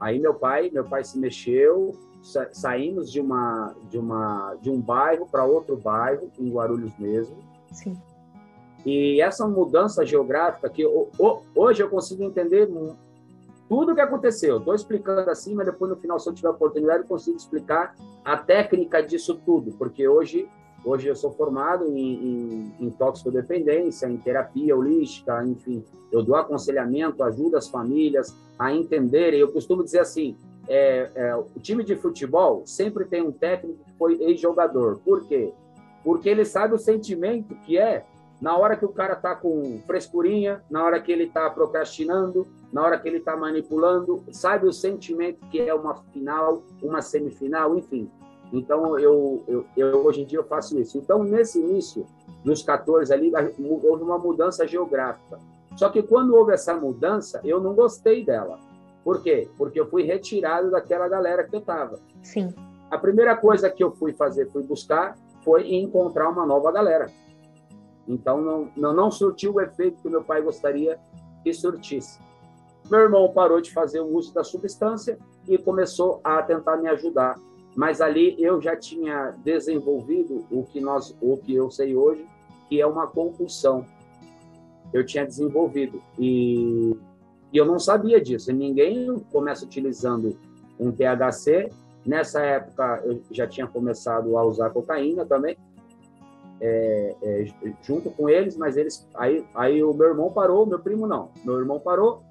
Aí 0.00 0.18
meu 0.18 0.32
pai, 0.32 0.70
meu 0.72 0.84
pai 0.84 1.04
se 1.04 1.18
mexeu, 1.18 1.94
sa 2.22 2.48
saímos 2.50 3.12
de 3.12 3.20
uma 3.20 3.74
de 3.90 3.98
uma 3.98 4.56
de 4.62 4.70
um 4.70 4.80
bairro 4.80 5.26
para 5.26 5.44
outro 5.44 5.76
bairro, 5.76 6.30
em 6.38 6.50
Guarulhos 6.50 6.98
mesmo. 6.98 7.36
Sim. 7.70 7.94
E 8.86 9.20
essa 9.20 9.46
mudança 9.46 10.06
geográfica 10.06 10.70
que 10.70 10.82
hoje 11.54 11.82
eu 11.82 11.90
consigo 11.90 12.24
entender 12.24 12.70
tudo 13.68 13.92
o 13.92 13.94
que 13.94 14.00
aconteceu. 14.00 14.56
Estou 14.56 14.74
explicando 14.74 15.28
assim, 15.28 15.54
mas 15.54 15.66
depois 15.66 15.90
no 15.90 15.96
final, 15.98 16.18
se 16.18 16.26
eu 16.26 16.32
tiver 16.32 16.48
oportunidade, 16.48 17.02
eu 17.02 17.06
consigo 17.06 17.36
explicar 17.36 17.94
a 18.24 18.34
técnica 18.38 19.02
disso 19.02 19.38
tudo, 19.44 19.72
porque 19.72 20.08
hoje, 20.08 20.48
hoje 20.84 21.08
eu 21.08 21.16
sou 21.16 21.30
formado 21.32 21.86
em, 21.96 21.98
em, 21.98 22.74
em 22.80 22.90
toxicodependência, 22.90 24.06
em 24.06 24.16
terapia 24.16 24.76
holística, 24.76 25.44
enfim, 25.44 25.84
eu 26.10 26.22
dou 26.22 26.36
aconselhamento, 26.36 27.22
ajudo 27.22 27.56
as 27.56 27.68
famílias 27.68 28.34
a 28.58 28.72
entenderem. 28.72 29.40
Eu 29.40 29.52
costumo 29.52 29.84
dizer 29.84 30.00
assim: 30.00 30.36
é, 30.68 31.10
é, 31.14 31.36
o 31.36 31.60
time 31.60 31.84
de 31.84 31.96
futebol 31.96 32.62
sempre 32.66 33.04
tem 33.04 33.22
um 33.22 33.32
técnico 33.32 33.84
que 33.84 33.92
foi 33.98 34.20
ex-jogador. 34.22 35.00
Por 35.04 35.26
quê? 35.26 35.52
Porque 36.02 36.28
ele 36.28 36.44
sabe 36.44 36.74
o 36.74 36.78
sentimento 36.78 37.54
que 37.66 37.78
é 37.78 38.04
na 38.40 38.56
hora 38.56 38.74
que 38.76 38.84
o 38.84 38.88
cara 38.88 39.12
está 39.12 39.34
com 39.34 39.80
frescurinha, 39.86 40.62
na 40.70 40.82
hora 40.82 41.00
que 41.00 41.12
ele 41.12 41.24
está 41.24 41.50
procrastinando, 41.50 42.46
na 42.72 42.82
hora 42.82 42.98
que 42.98 43.06
ele 43.06 43.18
está 43.18 43.36
manipulando, 43.36 44.24
sabe 44.32 44.66
o 44.66 44.72
sentimento 44.72 45.44
que 45.50 45.60
é 45.60 45.74
uma 45.74 45.94
final, 46.12 46.62
uma 46.82 47.02
semifinal, 47.02 47.76
enfim. 47.76 48.10
Então, 48.52 48.98
eu, 48.98 49.44
eu, 49.46 49.64
eu, 49.76 50.04
hoje 50.04 50.22
em 50.22 50.26
dia 50.26 50.38
eu 50.38 50.44
faço 50.44 50.78
isso. 50.78 50.98
Então, 50.98 51.22
nesse 51.22 51.60
início, 51.60 52.04
dos 52.44 52.62
14 52.62 53.12
ali, 53.12 53.32
houve 53.84 54.02
uma 54.02 54.18
mudança 54.18 54.66
geográfica. 54.66 55.38
Só 55.76 55.88
que 55.88 56.02
quando 56.02 56.34
houve 56.34 56.52
essa 56.52 56.74
mudança, 56.74 57.40
eu 57.44 57.60
não 57.60 57.74
gostei 57.74 58.24
dela. 58.24 58.58
Por 59.04 59.22
quê? 59.22 59.48
Porque 59.56 59.80
eu 59.80 59.88
fui 59.88 60.02
retirado 60.02 60.70
daquela 60.70 61.08
galera 61.08 61.44
que 61.44 61.54
eu 61.54 61.60
estava. 61.60 61.98
Sim. 62.22 62.52
A 62.90 62.98
primeira 62.98 63.36
coisa 63.36 63.70
que 63.70 63.82
eu 63.82 63.92
fui 63.92 64.12
fazer, 64.12 64.50
fui 64.50 64.62
buscar, 64.62 65.16
foi 65.44 65.74
encontrar 65.74 66.28
uma 66.28 66.44
nova 66.44 66.72
galera. 66.72 67.06
Então, 68.06 68.40
não, 68.40 68.68
não, 68.76 68.92
não 68.92 69.10
surtiu 69.10 69.54
o 69.54 69.60
efeito 69.60 70.02
que 70.02 70.08
meu 70.08 70.24
pai 70.24 70.42
gostaria 70.42 70.98
que 71.42 71.52
surtisse. 71.54 72.18
Meu 72.90 73.00
irmão 73.00 73.32
parou 73.32 73.60
de 73.60 73.72
fazer 73.72 74.00
o 74.00 74.08
uso 74.08 74.34
da 74.34 74.42
substância 74.42 75.16
e 75.46 75.56
começou 75.56 76.20
a 76.24 76.42
tentar 76.42 76.76
me 76.76 76.88
ajudar. 76.88 77.38
Mas 77.76 78.00
ali 78.00 78.34
eu 78.38 78.60
já 78.60 78.76
tinha 78.76 79.34
desenvolvido 79.44 80.44
o 80.50 80.64
que 80.64 80.80
nós, 80.80 81.16
o 81.20 81.36
que 81.36 81.54
eu 81.54 81.70
sei 81.70 81.94
hoje, 81.94 82.26
que 82.68 82.80
é 82.80 82.86
uma 82.86 83.06
compulsão. 83.06 83.84
Eu 84.92 85.04
tinha 85.06 85.24
desenvolvido 85.24 86.02
e, 86.18 86.96
e 87.52 87.56
eu 87.56 87.64
não 87.64 87.78
sabia 87.78 88.20
disso. 88.20 88.52
Ninguém 88.52 89.18
começa 89.30 89.64
utilizando 89.64 90.36
um 90.78 90.90
THC. 90.90 91.70
Nessa 92.04 92.40
época 92.40 93.02
eu 93.04 93.22
já 93.30 93.46
tinha 93.46 93.66
começado 93.66 94.36
a 94.36 94.44
usar 94.44 94.70
cocaína 94.70 95.24
também 95.24 95.56
é, 96.60 97.16
é, 97.22 97.44
junto 97.82 98.10
com 98.10 98.28
eles, 98.28 98.56
mas 98.56 98.76
eles 98.76 99.08
aí, 99.14 99.44
aí 99.54 99.82
o 99.82 99.94
meu 99.94 100.08
irmão 100.08 100.30
parou, 100.30 100.66
meu 100.66 100.78
primo 100.78 101.06
não. 101.06 101.30
Meu 101.42 101.58
irmão 101.58 101.80
parou, 101.80 102.22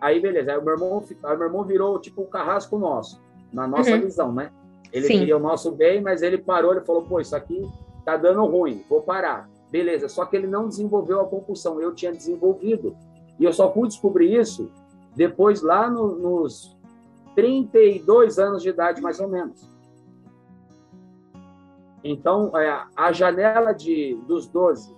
aí 0.00 0.20
beleza. 0.20 0.52
Aí 0.52 0.58
o 0.58 0.64
meu 0.64 0.74
irmão, 0.74 1.04
aí 1.24 1.36
meu 1.36 1.46
irmão 1.46 1.64
virou 1.64 1.98
tipo 1.98 2.22
o 2.22 2.26
carrasco 2.26 2.78
nosso, 2.78 3.20
na 3.52 3.66
nossa 3.66 3.90
uhum. 3.90 4.00
visão, 4.00 4.32
né? 4.32 4.52
Ele 4.96 5.06
Sim. 5.06 5.18
queria 5.18 5.36
o 5.36 5.40
nosso 5.40 5.72
bem, 5.72 6.00
mas 6.00 6.22
ele 6.22 6.38
parou, 6.38 6.72
ele 6.72 6.80
falou: 6.80 7.02
pô, 7.02 7.20
isso 7.20 7.36
aqui 7.36 7.62
tá 8.02 8.16
dando 8.16 8.46
ruim, 8.46 8.82
vou 8.88 9.02
parar. 9.02 9.46
Beleza, 9.70 10.08
só 10.08 10.24
que 10.24 10.34
ele 10.34 10.46
não 10.46 10.68
desenvolveu 10.68 11.20
a 11.20 11.26
compulsão, 11.26 11.82
eu 11.82 11.94
tinha 11.94 12.12
desenvolvido. 12.12 12.96
E 13.38 13.44
eu 13.44 13.52
só 13.52 13.70
fui 13.70 13.88
descobrir 13.88 14.34
isso 14.34 14.70
depois, 15.14 15.60
lá 15.60 15.90
no, 15.90 16.16
nos 16.16 16.74
32 17.34 18.38
anos 18.38 18.62
de 18.62 18.70
idade, 18.70 19.02
mais 19.02 19.20
ou 19.20 19.28
menos. 19.28 19.70
Então, 22.02 22.56
é, 22.56 22.86
a 22.96 23.12
janela 23.12 23.74
de 23.74 24.14
dos 24.26 24.46
12 24.46 24.96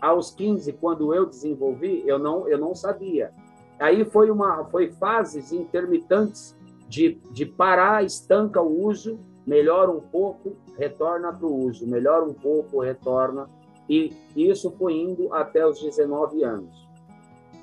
aos 0.00 0.30
15, 0.30 0.72
quando 0.74 1.12
eu 1.12 1.26
desenvolvi, 1.26 2.04
eu 2.06 2.20
não 2.20 2.46
eu 2.48 2.56
não 2.56 2.72
sabia. 2.72 3.32
Aí 3.80 4.04
foi 4.04 4.30
uma 4.30 4.64
foi 4.66 4.92
fases 4.92 5.50
intermitentes 5.50 6.56
de, 6.88 7.20
de 7.32 7.46
parar, 7.46 8.04
estanca 8.04 8.62
o 8.62 8.84
uso, 8.86 9.18
melhora 9.46 9.90
um 9.90 10.00
pouco, 10.00 10.56
retorna 10.78 11.32
para 11.32 11.46
o 11.46 11.64
uso, 11.66 11.86
melhora 11.86 12.24
um 12.24 12.34
pouco, 12.34 12.80
retorna. 12.80 13.48
E 13.88 14.14
isso 14.36 14.70
foi 14.78 14.94
indo 14.94 15.32
até 15.34 15.66
os 15.66 15.82
19 15.82 16.44
anos. 16.44 16.88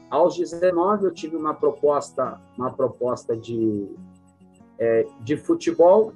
Aos 0.10 0.38
19 0.38 1.06
eu 1.06 1.14
tive 1.14 1.36
uma 1.36 1.54
proposta, 1.54 2.40
uma 2.58 2.72
proposta 2.72 3.36
de, 3.36 3.88
é, 4.80 5.06
de 5.22 5.38
futebol 5.38 6.14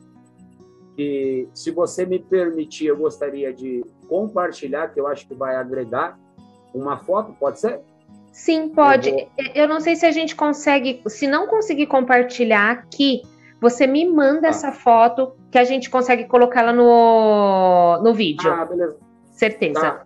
que, 0.95 1.47
se 1.53 1.71
você 1.71 2.05
me 2.05 2.19
permitir, 2.19 2.87
eu 2.87 2.97
gostaria 2.97 3.53
de 3.53 3.83
compartilhar, 4.07 4.89
que 4.89 4.99
eu 4.99 5.07
acho 5.07 5.27
que 5.27 5.33
vai 5.33 5.55
agregar 5.55 6.19
uma 6.73 6.97
foto, 6.97 7.33
pode 7.33 7.59
ser? 7.59 7.81
Sim, 8.31 8.69
pode. 8.69 9.09
Eu, 9.09 9.15
vou... 9.15 9.29
eu, 9.55 9.67
não 9.67 9.79
sei 9.79 9.95
se 9.95 10.05
a 10.05 10.11
gente 10.11 10.35
consegue, 10.35 11.01
se 11.07 11.27
não 11.27 11.47
conseguir 11.47 11.87
compartilhar 11.87 12.71
aqui, 12.71 13.21
você 13.61 13.85
me 13.85 14.11
manda 14.11 14.47
ah. 14.47 14.49
essa 14.49 14.71
foto 14.71 15.33
que 15.51 15.57
a 15.59 15.63
gente 15.63 15.87
consegue 15.87 16.25
colocá-la 16.25 16.73
no, 16.73 18.01
no 18.01 18.11
vídeo. 18.11 18.51
Ah, 18.51 18.65
beleza. 18.65 18.97
Certeza. 19.31 19.79
Tá. 19.79 20.05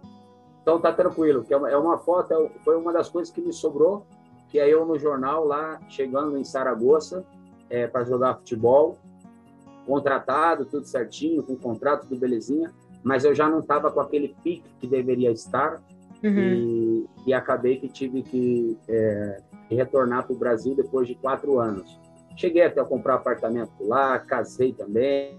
Então 0.61 0.79
tá 0.81 0.91
tranquilo, 0.91 1.43
que 1.43 1.53
é 1.53 1.57
uma, 1.57 1.69
é 1.69 1.77
uma 1.77 1.97
foto, 1.97 2.33
é, 2.33 2.49
foi 2.63 2.75
uma 2.75 2.91
das 2.91 3.07
coisas 3.07 3.33
que 3.33 3.39
me 3.39 3.53
sobrou, 3.53 4.05
que 4.49 4.59
é 4.59 4.67
eu 4.67 4.85
no 4.85 4.99
jornal 4.99 5.45
lá, 5.45 5.79
chegando 5.87 6.37
em 6.37 6.43
Saragoça, 6.43 7.23
é, 7.69 7.87
para 7.87 8.03
jogar 8.03 8.35
futebol, 8.35 8.97
contratado, 9.85 10.65
tudo 10.65 10.85
certinho, 10.85 11.43
com 11.43 11.55
contrato, 11.55 12.07
tudo 12.07 12.19
belezinha, 12.19 12.73
mas 13.03 13.23
eu 13.23 13.33
já 13.33 13.47
não 13.47 13.59
estava 13.59 13.91
com 13.91 13.99
aquele 13.99 14.35
pique 14.43 14.67
que 14.79 14.87
deveria 14.87 15.31
estar, 15.31 15.79
uhum. 16.23 16.39
e, 16.39 17.05
e, 17.27 17.33
acabei 17.33 17.77
que 17.77 17.87
tive 17.87 18.23
que 18.23 18.75
é, 18.87 19.37
retornar 19.69 20.25
para 20.25 20.33
o 20.33 20.37
Brasil 20.37 20.75
depois 20.75 21.07
de 21.07 21.13
quatro 21.13 21.59
anos. 21.59 21.99
Cheguei 22.35 22.63
até 22.63 22.81
a 22.81 22.85
comprar 22.85 23.15
apartamento 23.15 23.71
lá, 23.81 24.19
casei 24.19 24.73
também, 24.73 25.37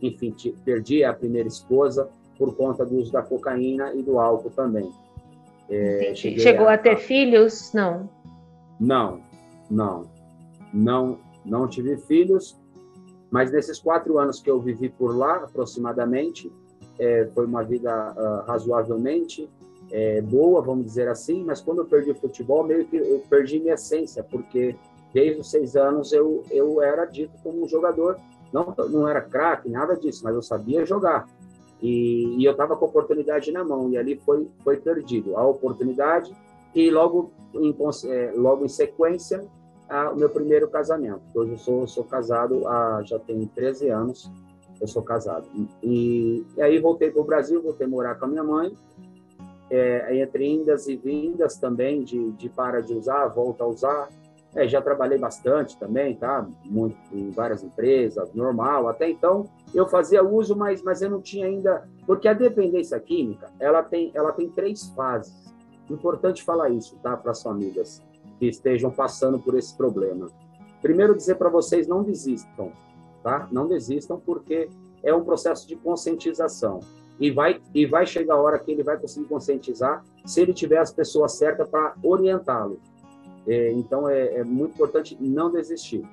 enfim, 0.00 0.34
perdi 0.64 1.02
a 1.04 1.12
primeira 1.12 1.48
esposa 1.48 2.08
por 2.36 2.54
conta 2.56 2.84
do 2.84 2.96
uso 2.96 3.12
da 3.12 3.22
cocaína 3.22 3.92
e 3.94 4.02
do 4.02 4.18
álcool 4.18 4.50
também. 4.50 4.90
É, 5.68 6.14
Chegou 6.14 6.68
a, 6.68 6.74
a 6.74 6.78
ter 6.78 6.96
filhos? 6.96 7.72
Não. 7.72 8.08
Não, 8.78 9.20
não, 9.70 10.08
não, 10.72 11.18
não 11.44 11.68
tive 11.68 11.96
filhos. 11.96 12.56
Mas 13.30 13.50
nesses 13.50 13.78
quatro 13.78 14.18
anos 14.18 14.40
que 14.40 14.50
eu 14.50 14.60
vivi 14.60 14.88
por 14.88 15.14
lá, 15.14 15.36
aproximadamente, 15.36 16.50
é, 16.98 17.28
foi 17.34 17.44
uma 17.44 17.62
vida 17.62 18.14
uh, 18.16 18.46
razoavelmente 18.46 19.48
é, 19.90 20.20
boa, 20.22 20.62
vamos 20.62 20.86
dizer 20.86 21.08
assim. 21.08 21.44
Mas 21.44 21.60
quando 21.60 21.78
eu 21.78 21.84
perdi 21.84 22.10
o 22.10 22.14
futebol, 22.14 22.64
meio 22.64 22.86
que 22.86 22.96
eu 22.96 23.22
perdi 23.28 23.60
minha 23.60 23.74
essência, 23.74 24.22
porque 24.22 24.74
desde 25.12 25.40
os 25.40 25.50
seis 25.50 25.76
anos 25.76 26.12
eu, 26.12 26.44
eu 26.50 26.82
era 26.82 27.04
dito 27.04 27.32
como 27.42 27.64
um 27.64 27.68
jogador, 27.68 28.18
não, 28.52 28.74
não 28.88 29.08
era 29.08 29.20
craque, 29.20 29.68
nada 29.68 29.96
disso, 29.96 30.22
mas 30.24 30.34
eu 30.34 30.42
sabia 30.42 30.86
jogar. 30.86 31.28
E, 31.80 32.36
e 32.38 32.44
eu 32.44 32.52
estava 32.52 32.76
com 32.76 32.84
a 32.84 32.88
oportunidade 32.88 33.52
na 33.52 33.64
mão, 33.64 33.90
e 33.90 33.96
ali 33.96 34.16
foi, 34.16 34.48
foi 34.64 34.76
perdido 34.78 35.36
a 35.36 35.46
oportunidade, 35.46 36.34
e 36.74 36.90
logo 36.90 37.30
em, 37.54 37.74
é, 38.06 38.32
logo 38.34 38.64
em 38.64 38.68
sequência, 38.68 39.44
a, 39.88 40.10
o 40.10 40.16
meu 40.16 40.28
primeiro 40.28 40.68
casamento. 40.68 41.22
Hoje 41.34 41.52
eu 41.52 41.58
sou, 41.58 41.86
sou 41.86 42.04
casado 42.04 42.66
há, 42.66 43.02
já 43.04 43.18
tem 43.18 43.46
13 43.46 43.88
anos, 43.88 44.30
eu 44.80 44.86
sou 44.86 45.02
casado. 45.02 45.46
E, 45.82 46.44
e 46.56 46.62
aí 46.62 46.78
voltei 46.78 47.10
para 47.10 47.22
o 47.22 47.24
Brasil, 47.24 47.62
voltei 47.62 47.86
morar 47.86 48.16
com 48.16 48.26
a 48.26 48.28
minha 48.28 48.44
mãe, 48.44 48.76
é, 49.70 50.16
entre 50.16 50.46
indas 50.46 50.88
e 50.88 50.96
vindas 50.96 51.56
também, 51.56 52.02
de, 52.02 52.32
de 52.32 52.48
para 52.48 52.80
de 52.80 52.94
usar, 52.94 53.28
volta 53.28 53.64
a 53.64 53.66
usar, 53.66 54.08
é, 54.58 54.66
já 54.66 54.82
trabalhei 54.82 55.18
bastante 55.18 55.78
também, 55.78 56.16
tá? 56.16 56.44
Muito 56.64 56.96
em 57.12 57.30
várias 57.30 57.62
empresas, 57.62 58.34
normal. 58.34 58.88
Até 58.88 59.08
então 59.08 59.48
eu 59.72 59.86
fazia 59.86 60.20
uso, 60.22 60.56
mas, 60.56 60.82
mas 60.82 61.00
eu 61.00 61.08
não 61.08 61.20
tinha 61.20 61.46
ainda, 61.46 61.88
porque 62.04 62.26
a 62.26 62.32
dependência 62.32 62.98
química 62.98 63.48
ela 63.60 63.84
tem 63.84 64.10
ela 64.14 64.32
tem 64.32 64.48
três 64.48 64.90
fases. 64.90 65.54
Importante 65.88 66.42
falar 66.42 66.70
isso, 66.70 66.98
tá? 67.00 67.16
Para 67.16 67.30
as 67.30 67.40
famílias 67.40 68.02
que 68.40 68.46
estejam 68.46 68.90
passando 68.90 69.38
por 69.38 69.56
esse 69.56 69.76
problema. 69.76 70.26
Primeiro 70.82 71.14
dizer 71.14 71.36
para 71.36 71.48
vocês 71.48 71.86
não 71.86 72.02
desistam, 72.02 72.72
tá? 73.22 73.48
Não 73.52 73.68
desistam 73.68 74.20
porque 74.20 74.68
é 75.04 75.14
um 75.14 75.22
processo 75.24 75.68
de 75.68 75.76
conscientização 75.76 76.80
e 77.20 77.30
vai 77.30 77.60
e 77.72 77.86
vai 77.86 78.04
chegar 78.04 78.34
a 78.34 78.42
hora 78.42 78.58
que 78.58 78.72
ele 78.72 78.82
vai 78.82 78.98
conseguir 78.98 79.26
conscientizar 79.26 80.04
se 80.26 80.40
ele 80.40 80.52
tiver 80.52 80.78
as 80.78 80.92
pessoas 80.92 81.34
certas 81.34 81.68
para 81.68 81.94
orientá-lo. 82.02 82.80
É, 83.46 83.72
então, 83.72 84.08
é, 84.08 84.36
é 84.36 84.44
muito 84.44 84.74
importante 84.74 85.16
não 85.20 85.50
desistir. 85.50 86.06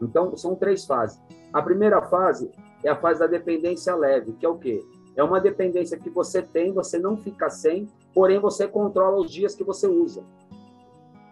Então, 0.00 0.36
são 0.36 0.54
três 0.54 0.84
fases. 0.84 1.20
A 1.52 1.60
primeira 1.62 2.00
fase 2.02 2.50
é 2.82 2.88
a 2.88 2.96
fase 2.96 3.20
da 3.20 3.26
dependência 3.26 3.94
leve, 3.94 4.32
que 4.32 4.46
é 4.46 4.48
o 4.48 4.58
quê? 4.58 4.82
É 5.16 5.22
uma 5.22 5.40
dependência 5.40 5.98
que 5.98 6.08
você 6.08 6.40
tem, 6.40 6.72
você 6.72 6.98
não 6.98 7.16
fica 7.16 7.50
sem, 7.50 7.88
porém 8.14 8.38
você 8.38 8.66
controla 8.66 9.20
os 9.20 9.30
dias 9.30 9.54
que 9.54 9.64
você 9.64 9.86
usa. 9.86 10.24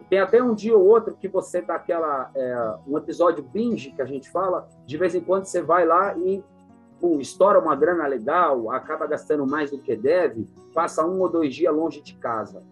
Tem 0.09 0.19
até 0.19 0.41
um 0.41 0.53
dia 0.53 0.75
ou 0.75 0.85
outro 0.85 1.15
que 1.15 1.27
você 1.27 1.61
dá 1.61 1.75
aquela 1.75 2.31
é, 2.35 2.75
um 2.87 2.97
episódio 2.97 3.43
binge 3.43 3.91
que 3.91 4.01
a 4.01 4.05
gente 4.05 4.29
fala, 4.29 4.67
de 4.85 4.97
vez 4.97 5.13
em 5.13 5.21
quando 5.21 5.45
você 5.45 5.61
vai 5.61 5.85
lá 5.85 6.17
e 6.17 6.43
pum, 6.99 7.19
estoura 7.19 7.59
uma 7.59 7.75
grana 7.75 8.05
legal, 8.07 8.71
acaba 8.71 9.07
gastando 9.07 9.45
mais 9.45 9.71
do 9.71 9.79
que 9.79 9.95
deve, 9.95 10.47
passa 10.73 11.05
um 11.05 11.19
ou 11.21 11.29
dois 11.29 11.53
dias 11.53 11.73
longe 11.73 12.01
de 12.01 12.15
casa. 12.15 12.63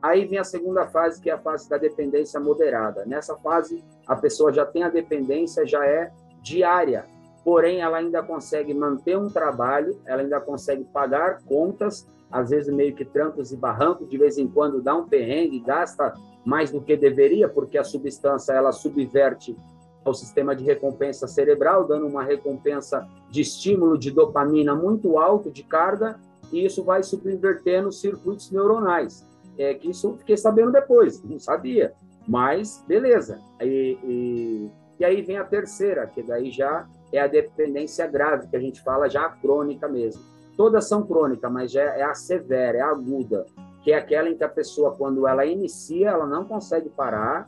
Aí 0.00 0.24
vem 0.24 0.38
a 0.38 0.44
segunda 0.44 0.86
fase, 0.86 1.20
que 1.20 1.28
é 1.28 1.32
a 1.32 1.38
fase 1.38 1.68
da 1.68 1.76
dependência 1.76 2.38
moderada. 2.38 3.04
Nessa 3.04 3.36
fase, 3.36 3.82
a 4.06 4.14
pessoa 4.14 4.52
já 4.52 4.64
tem 4.64 4.84
a 4.84 4.88
dependência, 4.88 5.66
já 5.66 5.84
é 5.84 6.12
diária, 6.40 7.04
porém 7.44 7.80
ela 7.80 7.98
ainda 7.98 8.22
consegue 8.22 8.72
manter 8.72 9.18
um 9.18 9.28
trabalho, 9.28 10.00
ela 10.06 10.22
ainda 10.22 10.40
consegue 10.40 10.84
pagar 10.84 11.42
contas, 11.42 12.06
às 12.30 12.50
vezes 12.50 12.72
meio 12.72 12.94
que 12.94 13.04
trancos 13.04 13.52
e 13.52 13.56
barrancos, 13.56 14.08
de 14.08 14.16
vez 14.16 14.38
em 14.38 14.46
quando 14.46 14.80
dá 14.80 14.94
um 14.94 15.08
perrengue, 15.08 15.58
gasta 15.60 16.14
mais 16.44 16.70
do 16.70 16.80
que 16.80 16.96
deveria, 16.96 17.48
porque 17.48 17.76
a 17.76 17.84
substância 17.84 18.52
ela 18.52 18.70
subverte 18.70 19.56
o 20.04 20.14
sistema 20.14 20.54
de 20.54 20.64
recompensa 20.64 21.26
cerebral, 21.26 21.86
dando 21.86 22.06
uma 22.06 22.22
recompensa 22.22 23.06
de 23.30 23.42
estímulo 23.42 23.98
de 23.98 24.10
dopamina 24.10 24.74
muito 24.74 25.18
alto 25.18 25.50
de 25.50 25.62
carga, 25.62 26.18
e 26.52 26.64
isso 26.64 26.82
vai 26.84 27.02
subvertendo 27.02 27.92
circuitos 27.92 28.50
neuronais 28.50 29.26
é 29.58 29.74
que 29.74 29.90
isso 29.90 30.16
fiquei 30.18 30.36
sabendo 30.36 30.72
depois, 30.72 31.22
não 31.24 31.38
sabia, 31.38 31.92
mas 32.26 32.84
beleza. 32.86 33.40
E, 33.60 33.98
e, 34.04 34.70
e, 35.00 35.04
aí 35.04 35.20
vem 35.22 35.36
a 35.36 35.44
terceira, 35.44 36.06
que 36.06 36.22
daí 36.22 36.50
já 36.50 36.86
é 37.12 37.18
a 37.20 37.26
dependência 37.26 38.06
grave, 38.06 38.48
que 38.48 38.56
a 38.56 38.60
gente 38.60 38.82
fala 38.82 39.08
já 39.08 39.28
crônica 39.28 39.88
mesmo. 39.88 40.22
Todas 40.56 40.88
são 40.88 41.06
crônicas, 41.06 41.50
mas 41.50 41.70
já 41.72 41.82
é 41.82 42.02
a 42.02 42.14
severa, 42.14 42.78
é 42.78 42.80
a 42.80 42.90
aguda, 42.90 43.46
que 43.82 43.92
é 43.92 43.96
aquela 43.96 44.28
em 44.28 44.36
que 44.36 44.44
a 44.44 44.48
pessoa, 44.48 44.94
quando 44.96 45.26
ela 45.26 45.44
inicia, 45.44 46.10
ela 46.10 46.26
não 46.26 46.44
consegue 46.44 46.88
parar, 46.88 47.46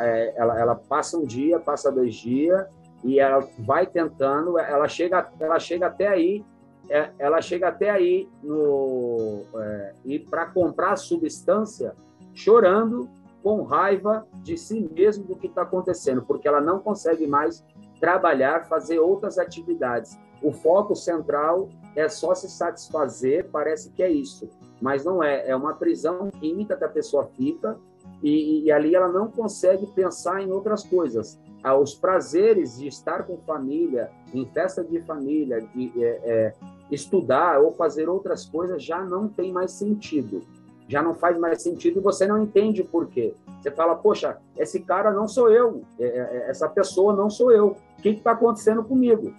é, 0.00 0.34
ela, 0.36 0.58
ela 0.58 0.74
passa 0.74 1.16
um 1.16 1.24
dia, 1.24 1.58
passa 1.60 1.92
dois 1.92 2.14
dias, 2.14 2.66
e 3.04 3.20
ela 3.20 3.46
vai 3.60 3.86
tentando, 3.86 4.58
ela 4.58 4.88
chega, 4.88 5.28
ela 5.38 5.58
chega 5.58 5.86
até 5.86 6.08
aí 6.08 6.44
é, 6.90 7.10
ela 7.18 7.40
chega 7.40 7.68
até 7.68 7.90
aí 7.90 8.28
no, 8.42 9.42
é, 9.54 9.94
e 10.04 10.18
para 10.18 10.46
comprar 10.46 10.96
substância 10.96 11.94
chorando 12.34 13.08
com 13.42 13.62
raiva 13.62 14.26
de 14.42 14.56
si 14.56 14.80
mesmo 14.92 15.24
do 15.24 15.36
que 15.36 15.46
está 15.46 15.62
acontecendo, 15.62 16.22
porque 16.22 16.48
ela 16.48 16.60
não 16.60 16.80
consegue 16.80 17.26
mais 17.26 17.64
trabalhar, 18.00 18.68
fazer 18.68 18.98
outras 18.98 19.38
atividades. 19.38 20.18
O 20.42 20.52
foco 20.52 20.94
central 20.94 21.68
é 21.96 22.08
só 22.08 22.34
se 22.34 22.48
satisfazer, 22.48 23.48
parece 23.50 23.90
que 23.90 24.02
é 24.02 24.10
isso, 24.10 24.48
mas 24.80 25.04
não 25.04 25.22
é. 25.22 25.48
É 25.48 25.56
uma 25.56 25.74
prisão 25.74 26.30
química 26.30 26.76
que 26.76 26.84
a 26.84 26.88
pessoa 26.88 27.26
fica 27.26 27.76
e, 28.22 28.64
e 28.64 28.72
ali 28.72 28.94
ela 28.94 29.08
não 29.08 29.30
consegue 29.30 29.86
pensar 29.86 30.42
em 30.42 30.50
outras 30.50 30.84
coisas. 30.84 31.38
Ah, 31.62 31.76
os 31.76 31.94
prazeres 31.94 32.78
de 32.78 32.86
estar 32.86 33.24
com 33.24 33.36
família, 33.38 34.10
em 34.32 34.46
festa 34.46 34.84
de 34.84 35.00
família, 35.00 35.60
de 35.60 35.92
é, 36.02 36.20
é, 36.24 36.54
estudar 36.90 37.60
ou 37.60 37.72
fazer 37.72 38.08
outras 38.08 38.46
coisas 38.46 38.82
já 38.82 39.04
não 39.04 39.28
tem 39.28 39.52
mais 39.52 39.72
sentido. 39.72 40.42
Já 40.88 41.02
não 41.02 41.14
faz 41.14 41.38
mais 41.38 41.62
sentido 41.62 41.98
e 41.98 42.02
você 42.02 42.26
não 42.26 42.42
entende 42.42 42.80
o 42.80 42.84
porquê. 42.84 43.34
Você 43.60 43.70
fala, 43.70 43.96
poxa, 43.96 44.38
esse 44.56 44.80
cara 44.80 45.12
não 45.12 45.28
sou 45.28 45.50
eu, 45.50 45.82
é, 45.98 46.04
é, 46.04 46.18
é, 46.18 46.50
essa 46.50 46.68
pessoa 46.68 47.12
não 47.12 47.28
sou 47.28 47.50
eu. 47.50 47.76
O 47.98 48.02
que 48.02 48.10
está 48.10 48.32
acontecendo 48.32 48.82
comigo? 48.84 49.34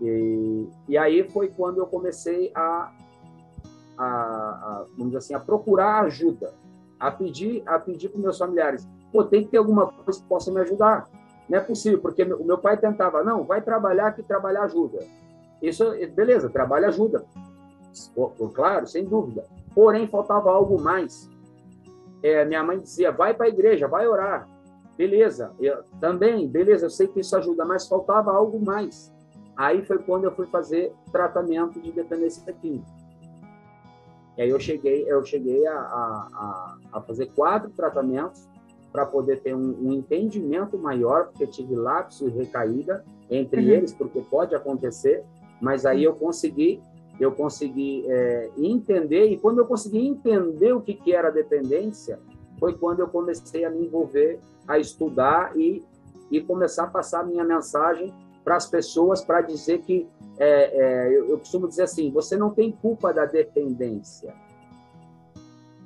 E, 0.00 0.68
e, 0.88 0.98
aí 0.98 1.26
foi 1.30 1.48
quando 1.48 1.78
eu 1.78 1.86
comecei 1.86 2.50
a, 2.54 2.92
a, 3.96 4.04
a, 4.04 4.86
vamos 4.90 5.06
dizer 5.06 5.18
assim, 5.18 5.34
a 5.34 5.40
procurar 5.40 6.04
ajuda, 6.04 6.52
a 6.98 7.10
pedir, 7.10 7.62
a 7.66 7.78
pedir 7.78 8.08
para 8.08 8.20
meus 8.20 8.38
familiares, 8.38 8.88
pô, 9.12 9.24
tem 9.24 9.44
que 9.44 9.50
ter 9.50 9.58
alguma 9.58 9.86
coisa 9.86 10.20
que 10.20 10.26
possa 10.26 10.50
me 10.50 10.60
ajudar. 10.60 11.08
Não 11.48 11.58
é 11.58 11.60
possível, 11.60 12.00
porque 12.00 12.22
o 12.24 12.44
meu 12.44 12.58
pai 12.58 12.76
tentava, 12.76 13.22
não, 13.22 13.44
vai 13.44 13.60
trabalhar 13.60 14.12
que 14.12 14.22
trabalhar 14.22 14.64
ajuda. 14.64 14.98
Isso, 15.62 15.84
beleza, 16.14 16.48
trabalho 16.48 16.86
ajuda. 16.86 17.24
Claro, 18.54 18.86
sem 18.86 19.04
dúvida. 19.04 19.44
Porém, 19.74 20.06
faltava 20.06 20.50
algo 20.50 20.80
mais. 20.80 21.30
É, 22.22 22.44
minha 22.44 22.62
mãe 22.62 22.78
dizia, 22.78 23.12
vai 23.12 23.34
para 23.34 23.46
a 23.46 23.48
igreja, 23.48 23.86
vai 23.86 24.06
orar. 24.06 24.48
Beleza, 24.96 25.52
eu, 25.60 25.82
também, 26.00 26.48
beleza, 26.48 26.86
eu 26.86 26.90
sei 26.90 27.06
que 27.06 27.20
isso 27.20 27.36
ajuda, 27.36 27.64
mas 27.64 27.86
faltava 27.86 28.32
algo 28.32 28.58
mais. 28.64 29.12
Aí 29.56 29.84
foi 29.84 29.98
quando 29.98 30.24
eu 30.24 30.32
fui 30.32 30.46
fazer 30.46 30.92
tratamento 31.12 31.80
de 31.80 31.92
dependência 31.92 32.50
química. 32.54 32.86
E 34.36 34.42
aí 34.42 34.50
eu 34.50 34.60
cheguei, 34.60 35.04
eu 35.10 35.24
cheguei 35.24 35.66
a, 35.66 35.74
a, 35.74 36.78
a 36.92 37.00
fazer 37.00 37.26
quatro 37.34 37.70
tratamentos 37.70 38.46
para 38.92 39.06
poder 39.06 39.40
ter 39.40 39.54
um, 39.54 39.88
um, 39.88 39.92
entendimento 39.92 40.78
maior, 40.78 41.26
porque 41.26 41.46
tive 41.46 41.74
lapso 41.74 42.28
e 42.28 42.30
recaída 42.30 43.04
entre 43.30 43.60
uhum. 43.60 43.68
eles, 43.68 43.92
porque 43.92 44.20
pode 44.20 44.54
acontecer, 44.54 45.22
mas 45.60 45.84
aí 45.84 46.04
eu 46.04 46.14
consegui 46.14 46.80
eu 47.18 47.32
consegui 47.32 48.04
é, 48.08 48.50
entender, 48.58 49.30
e 49.30 49.38
quando 49.38 49.58
eu 49.58 49.66
consegui 49.66 50.06
entender 50.06 50.72
o 50.72 50.80
que, 50.80 50.94
que 50.94 51.14
era 51.14 51.30
dependência, 51.30 52.18
foi 52.58 52.74
quando 52.74 53.00
eu 53.00 53.08
comecei 53.08 53.64
a 53.64 53.70
me 53.70 53.86
envolver, 53.86 54.38
a 54.68 54.78
estudar 54.78 55.56
e, 55.56 55.82
e 56.30 56.40
começar 56.40 56.84
a 56.84 56.88
passar 56.88 57.20
a 57.20 57.24
minha 57.24 57.44
mensagem 57.44 58.12
para 58.44 58.56
as 58.56 58.66
pessoas 58.66 59.24
para 59.24 59.40
dizer 59.40 59.80
que, 59.80 60.06
é, 60.38 60.48
é, 60.48 61.16
eu, 61.16 61.30
eu 61.30 61.38
costumo 61.38 61.68
dizer 61.68 61.82
assim, 61.82 62.10
você 62.10 62.36
não 62.36 62.50
tem 62.50 62.70
culpa 62.70 63.12
da 63.12 63.24
dependência. 63.24 64.34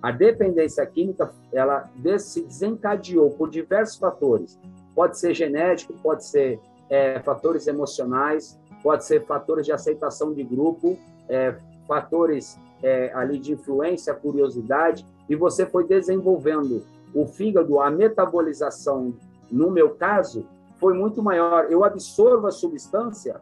A 0.02 0.10
dependência 0.10 0.84
química, 0.86 1.30
ela 1.52 1.90
se 2.18 2.42
desencadeou 2.42 3.30
por 3.30 3.50
diversos 3.50 3.96
fatores. 3.98 4.58
Pode 4.94 5.18
ser 5.18 5.34
genético, 5.34 5.92
pode 6.02 6.24
ser 6.24 6.58
é, 6.88 7.20
fatores 7.20 7.66
emocionais, 7.66 8.58
pode 8.82 9.04
ser 9.04 9.24
fatores 9.26 9.66
de 9.66 9.72
aceitação 9.72 10.32
de 10.32 10.42
grupo, 10.42 10.98
é, 11.28 11.54
fatores 11.86 12.58
é, 12.82 13.12
ali 13.14 13.38
de 13.38 13.52
influência, 13.52 14.14
curiosidade, 14.14 15.06
e 15.28 15.36
você 15.36 15.66
foi 15.66 15.86
desenvolvendo 15.86 16.82
o 17.14 17.26
fígado, 17.26 17.78
a 17.80 17.90
metabolização, 17.90 19.14
no 19.50 19.70
meu 19.70 19.90
caso, 19.90 20.46
foi 20.78 20.94
muito 20.94 21.22
maior. 21.22 21.66
Eu 21.70 21.84
absorvo 21.84 22.46
a 22.46 22.50
substância 22.50 23.40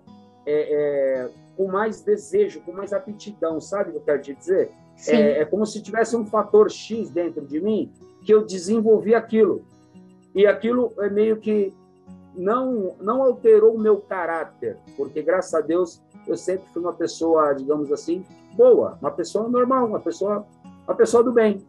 é, 0.48 0.72
é, 0.72 1.30
com 1.56 1.68
mais 1.68 2.00
desejo, 2.00 2.60
com 2.62 2.72
mais 2.72 2.92
aptidão, 2.92 3.60
sabe 3.60 3.90
o 3.90 3.92
que 3.92 3.98
eu 3.98 4.02
quero 4.02 4.22
te 4.22 4.34
dizer? 4.34 4.70
É, 5.06 5.40
é, 5.40 5.44
como 5.44 5.66
se 5.66 5.82
tivesse 5.82 6.16
um 6.16 6.24
fator 6.24 6.70
X 6.70 7.10
dentro 7.10 7.46
de 7.46 7.60
mim 7.60 7.92
que 8.24 8.32
eu 8.32 8.44
desenvolvi 8.44 9.14
aquilo. 9.14 9.62
E 10.34 10.46
aquilo 10.46 10.92
é 10.98 11.10
meio 11.10 11.36
que 11.36 11.72
não, 12.34 12.96
não 13.00 13.22
alterou 13.22 13.74
o 13.74 13.78
meu 13.78 13.98
caráter, 13.98 14.76
porque 14.96 15.22
graças 15.22 15.54
a 15.54 15.60
Deus 15.60 16.00
eu 16.26 16.36
sempre 16.36 16.66
fui 16.72 16.82
uma 16.82 16.92
pessoa, 16.92 17.52
digamos 17.52 17.92
assim, 17.92 18.24
boa, 18.54 18.98
uma 19.00 19.10
pessoa 19.10 19.48
normal, 19.48 19.86
uma 19.86 20.00
pessoa, 20.00 20.46
uma 20.86 20.94
pessoa 20.94 21.22
do 21.22 21.32
bem. 21.32 21.64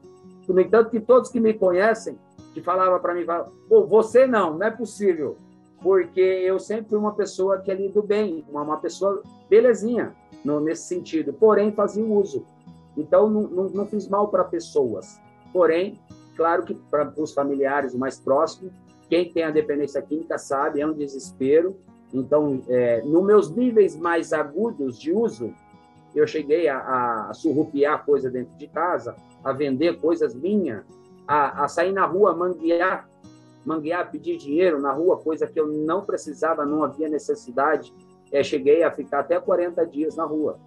No 0.48 0.60
entanto, 0.60 0.90
que 0.90 1.00
todos 1.00 1.30
que 1.30 1.40
me 1.40 1.54
conhecem, 1.54 2.18
que 2.54 2.62
falavam 2.62 3.00
para 3.00 3.14
mim, 3.14 3.26
Pô, 3.68 3.86
você 3.86 4.26
não, 4.26 4.58
não 4.58 4.66
é 4.66 4.72
possível, 4.72 5.38
porque 5.82 6.20
eu 6.20 6.60
sempre 6.60 6.90
fui 6.90 6.98
uma 6.98 7.14
pessoa 7.14 7.60
que 7.60 7.72
é 7.72 7.74
ali 7.74 7.90
do 7.90 8.02
bem, 8.02 8.46
uma, 8.50 8.62
uma 8.62 8.78
pessoa 8.78 9.24
belezinha 9.50 10.14
no, 10.44 10.60
nesse 10.60 10.84
sentido, 10.84 11.34
porém 11.34 11.72
fazia 11.72 12.04
uso. 12.04 12.46
Então, 12.98 13.30
não, 13.30 13.42
não, 13.44 13.70
não 13.70 13.86
fiz 13.86 14.08
mal 14.08 14.28
para 14.28 14.44
pessoas, 14.44 15.20
porém, 15.54 16.00
claro 16.36 16.64
que 16.64 16.74
para 16.74 17.14
os 17.18 17.34
familiares 17.34 17.96
mais 17.96 18.20
próximos, 18.20 18.74
quem 19.10 19.32
tem 19.32 19.44
a 19.44 19.52
dependência 19.52 20.02
química 20.02 20.38
sabe, 20.38 20.82
é 20.82 20.86
um 20.86 20.94
desespero. 20.94 21.76
Então, 22.14 22.62
é, 22.68 23.02
nos 23.02 23.24
meus 23.24 23.50
níveis 23.50 23.96
mais 23.96 24.32
agudos 24.34 25.00
de 25.00 25.12
uso, 25.12 25.54
eu 26.14 26.28
cheguei 26.28 26.68
a, 26.68 27.30
a 27.30 27.34
surrupiar 27.34 28.06
coisa 28.06 28.30
dentro 28.30 28.56
de 28.58 28.68
casa, 28.68 29.16
a 29.44 29.52
vender 29.52 30.00
coisas 30.00 30.36
minhas, 30.36 30.84
a, 31.28 31.64
a 31.64 31.68
sair 31.68 31.92
na 31.92 32.06
rua, 32.06 32.36
manguear, 32.36 33.09
manguear, 33.66 34.10
pedir 34.12 34.38
dinheiro 34.38 34.80
na 34.82 34.92
rua, 34.92 35.18
coisa 35.18 35.48
que 35.48 35.60
eu 35.60 35.68
não 35.68 36.06
precisava, 36.06 36.66
não 36.66 36.84
havia 36.84 37.10
necessidade. 37.10 37.94
É, 38.32 38.44
cheguei 38.44 38.84
a 38.84 38.92
ficar 38.92 39.20
até 39.20 39.40
40 39.40 39.86
dias 39.86 40.16
na 40.16 40.26
rua. 40.26 40.60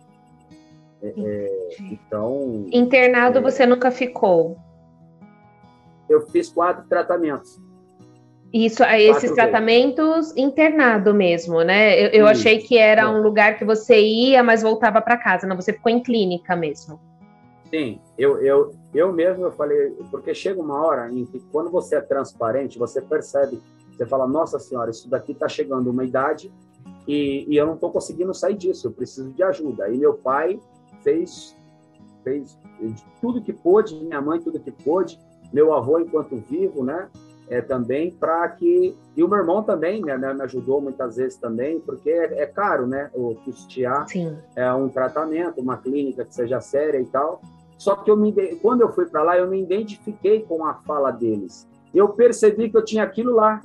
É, 1.03 1.13
é 1.17 1.69
então. 1.81 2.67
Internado 2.73 3.39
é, 3.39 3.43
você 3.43 3.67
nunca 3.67 3.91
ficou? 3.91 4.57
Eu 6.09 6.27
fiz 6.29 6.51
quatro 6.51 6.87
tratamentos. 6.89 7.61
Isso, 8.53 8.85
esses 8.85 9.33
tratamentos 9.33 10.37
internado 10.37 11.15
mesmo, 11.15 11.63
né? 11.63 11.99
Eu, 11.99 12.09
eu 12.09 12.27
achei 12.27 12.59
que 12.59 12.77
era 12.77 13.09
um 13.09 13.23
lugar 13.23 13.57
que 13.57 13.65
você 13.65 13.99
ia, 13.99 14.43
mas 14.43 14.63
voltava 14.63 15.01
para 15.01 15.17
casa, 15.17 15.47
não? 15.47 15.57
Você 15.57 15.73
ficou 15.73 15.91
em 15.91 16.03
clínica 16.03 16.55
mesmo. 16.55 17.01
Sim, 17.73 17.99
eu, 18.19 18.39
eu, 18.43 18.75
eu 18.93 19.13
mesmo 19.13 19.45
eu 19.45 19.53
falei, 19.53 19.93
porque 20.11 20.35
chega 20.35 20.61
uma 20.61 20.79
hora 20.85 21.11
em 21.11 21.25
que 21.25 21.41
quando 21.51 21.71
você 21.71 21.97
é 21.97 22.01
transparente, 22.03 22.79
você 22.79 23.01
percebe, 23.01 23.63
você 23.91 24.05
fala, 24.05 24.27
nossa 24.27 24.59
senhora, 24.59 24.91
isso 24.91 25.09
daqui 25.09 25.33
está 25.33 25.49
chegando 25.49 25.91
uma 25.91 26.05
idade 26.05 26.53
e, 27.09 27.47
e 27.49 27.57
eu 27.57 27.67
não 27.67 27.75
estou 27.75 27.91
conseguindo 27.91 28.35
sair 28.35 28.57
disso, 28.57 28.87
eu 28.87 28.93
preciso 28.93 29.33
de 29.33 29.43
ajuda. 29.43 29.85
Aí 29.85 29.97
meu 29.97 30.15
pai 30.15 30.61
fez, 31.03 31.57
fez 32.23 32.59
tudo 33.21 33.41
que 33.41 33.55
pôde, 33.55 33.99
minha 33.99 34.21
mãe 34.21 34.39
tudo 34.39 34.61
que 34.61 34.71
pôde, 34.71 35.19
meu 35.51 35.73
avô 35.73 35.99
enquanto 35.99 36.37
vivo, 36.37 36.85
né? 36.85 37.09
é, 37.53 37.61
também 37.61 38.11
para 38.11 38.49
que 38.49 38.97
e 39.17 39.23
o 39.23 39.29
meu 39.29 39.39
irmão 39.39 39.63
também 39.63 40.01
né, 40.03 40.17
me 40.17 40.43
ajudou 40.43 40.81
muitas 40.81 41.17
vezes 41.17 41.37
também 41.37 41.81
porque 41.81 42.09
é, 42.09 42.43
é 42.43 42.47
caro 42.47 42.87
né 42.87 43.11
o 43.13 43.35
custear 43.45 44.09
Sim. 44.09 44.37
é 44.57 44.73
um 44.73 44.89
tratamento 44.89 45.61
uma 45.61 45.77
clínica 45.77 46.25
que 46.25 46.35
seja 46.35 46.61
séria 46.61 46.99
e 46.99 47.05
tal 47.05 47.43
só 47.83 47.97
que 47.97 48.09
eu 48.09 48.17
me 48.17 48.33
quando 48.63 48.83
eu 48.83 48.93
fui 48.93 49.07
para 49.07 49.25
lá 49.25 49.37
eu 49.37 49.49
me 49.49 49.61
identifiquei 49.61 50.43
com 50.43 50.65
a 50.65 50.75
fala 50.75 51.11
deles. 51.11 51.67
Eu 51.93 52.11
percebi 52.11 52.71
que 52.71 52.77
eu 52.77 52.85
tinha 52.85 53.03
aquilo 53.03 53.35
lá. 53.35 53.61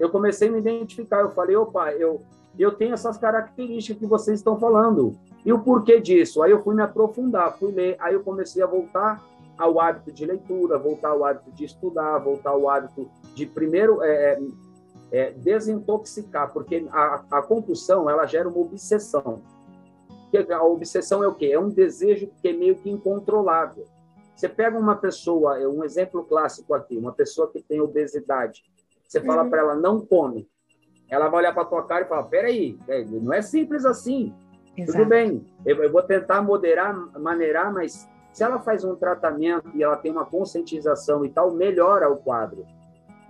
Eu 0.00 0.10
comecei 0.10 0.48
a 0.48 0.50
me 0.50 0.58
identificar. 0.58 1.20
Eu 1.20 1.30
falei 1.30 1.54
opa 1.54 1.92
eu 1.92 2.20
eu 2.58 2.72
tenho 2.72 2.94
essas 2.94 3.16
características 3.16 4.00
que 4.00 4.06
vocês 4.06 4.40
estão 4.40 4.58
falando. 4.58 5.16
E 5.44 5.52
o 5.52 5.60
porquê 5.60 6.00
disso? 6.00 6.42
Aí 6.42 6.50
eu 6.50 6.60
fui 6.64 6.74
me 6.74 6.82
aprofundar 6.82 7.56
fui 7.56 7.70
ler. 7.70 7.94
Aí 8.00 8.12
eu 8.12 8.24
comecei 8.24 8.60
a 8.60 8.66
voltar 8.66 9.22
ao 9.56 9.80
hábito 9.80 10.10
de 10.10 10.26
leitura, 10.26 10.76
voltar 10.76 11.10
ao 11.10 11.24
hábito 11.24 11.52
de 11.52 11.64
estudar, 11.64 12.18
voltar 12.18 12.50
ao 12.50 12.68
hábito 12.68 13.08
de 13.36 13.46
primeiro 13.46 14.02
é, 14.02 14.08
é, 14.10 14.38
é, 15.12 15.30
desintoxicar, 15.30 16.52
porque 16.52 16.84
a, 16.90 17.22
a 17.30 17.40
compulsão 17.40 18.10
ela 18.10 18.26
gera 18.26 18.48
uma 18.48 18.58
obsessão. 18.58 19.42
A 20.52 20.64
obsessão 20.64 21.22
é 21.22 21.28
o 21.28 21.34
quê? 21.34 21.46
É 21.46 21.58
um 21.58 21.68
desejo 21.68 22.30
que 22.40 22.48
é 22.48 22.52
meio 22.52 22.76
que 22.76 22.90
incontrolável. 22.90 23.84
Você 24.34 24.48
pega 24.48 24.78
uma 24.78 24.96
pessoa, 24.96 25.58
é 25.58 25.66
um 25.66 25.82
exemplo 25.82 26.24
clássico 26.24 26.74
aqui, 26.74 26.96
uma 26.96 27.12
pessoa 27.12 27.50
que 27.50 27.62
tem 27.62 27.80
obesidade, 27.80 28.62
você 29.08 29.20
fala 29.20 29.44
uhum. 29.44 29.50
para 29.50 29.60
ela 29.60 29.74
não 29.74 30.04
come, 30.04 30.46
ela 31.08 31.28
vai 31.28 31.40
olhar 31.40 31.54
para 31.54 31.64
tua 31.64 31.84
cara 31.84 32.04
e 32.04 32.08
fala, 32.08 32.24
peraí, 32.24 32.78
é, 32.88 33.04
não 33.04 33.32
é 33.32 33.40
simples 33.40 33.84
assim. 33.86 34.34
Exato. 34.76 34.98
Tudo 34.98 35.08
bem, 35.08 35.46
eu, 35.64 35.82
eu 35.82 35.90
vou 35.90 36.02
tentar 36.02 36.42
moderar, 36.42 36.94
maneirar, 37.18 37.72
mas 37.72 38.06
se 38.32 38.44
ela 38.44 38.58
faz 38.58 38.84
um 38.84 38.94
tratamento 38.94 39.70
e 39.74 39.82
ela 39.82 39.96
tem 39.96 40.12
uma 40.12 40.26
conscientização 40.26 41.24
e 41.24 41.30
tal, 41.30 41.54
melhora 41.54 42.10
o 42.10 42.16
quadro, 42.16 42.66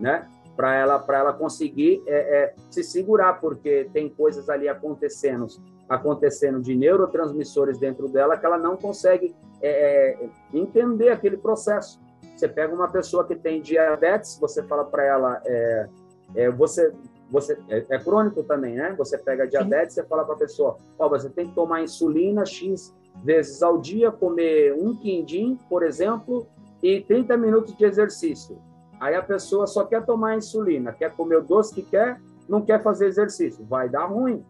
né? 0.00 0.28
Para 0.56 0.74
ela, 0.74 0.98
para 0.98 1.18
ela 1.18 1.32
conseguir 1.32 2.02
é, 2.06 2.14
é, 2.14 2.54
se 2.70 2.82
segurar, 2.82 3.34
porque 3.34 3.88
tem 3.92 4.08
coisas 4.08 4.48
ali 4.48 4.68
acontecendo, 4.68 5.46
acontecendo 5.88 6.60
de 6.60 6.74
neurotransmissores 6.74 7.78
dentro 7.78 8.08
dela 8.08 8.36
que 8.36 8.44
ela 8.44 8.58
não 8.58 8.76
consegue 8.76 9.34
é, 9.62 9.68
é 10.24 10.28
entender 10.52 11.10
aquele 11.10 11.36
processo. 11.36 12.00
Você 12.36 12.48
pega 12.48 12.74
uma 12.74 12.88
pessoa 12.88 13.24
que 13.24 13.34
tem 13.34 13.62
diabetes, 13.62 14.38
você 14.38 14.62
fala 14.62 14.84
para 14.84 15.04
ela, 15.04 15.42
é, 15.44 15.88
é, 16.34 16.50
você 16.50 16.92
você 17.30 17.58
é, 17.68 17.84
é, 17.88 17.98
crônico 17.98 18.42
também, 18.44 18.76
né? 18.76 18.94
Você 18.96 19.18
pega 19.18 19.48
diabetes, 19.48 19.94
Sim. 19.94 20.02
você 20.02 20.06
fala 20.06 20.24
para 20.24 20.34
a 20.34 20.38
pessoa, 20.38 20.76
ó, 20.98 21.06
oh, 21.06 21.08
você 21.08 21.28
tem 21.28 21.48
que 21.48 21.54
tomar 21.54 21.82
insulina 21.82 22.44
X 22.46 22.94
vezes 23.24 23.62
ao 23.62 23.78
dia, 23.78 24.12
comer 24.12 24.74
um 24.74 24.94
quindim, 24.94 25.58
por 25.68 25.82
exemplo, 25.82 26.46
e 26.82 27.00
30 27.00 27.36
minutos 27.36 27.76
de 27.76 27.84
exercício. 27.84 28.58
Aí 29.00 29.14
a 29.14 29.22
pessoa 29.22 29.66
só 29.66 29.84
quer 29.84 30.04
tomar 30.04 30.36
insulina, 30.36 30.92
quer 30.92 31.12
comer 31.14 31.38
o 31.38 31.42
doce 31.42 31.74
que 31.74 31.82
quer, 31.82 32.20
não 32.48 32.62
quer 32.62 32.82
fazer 32.82 33.06
exercício. 33.06 33.64
Vai 33.64 33.88
dar 33.88 34.06
ruim. 34.06 34.44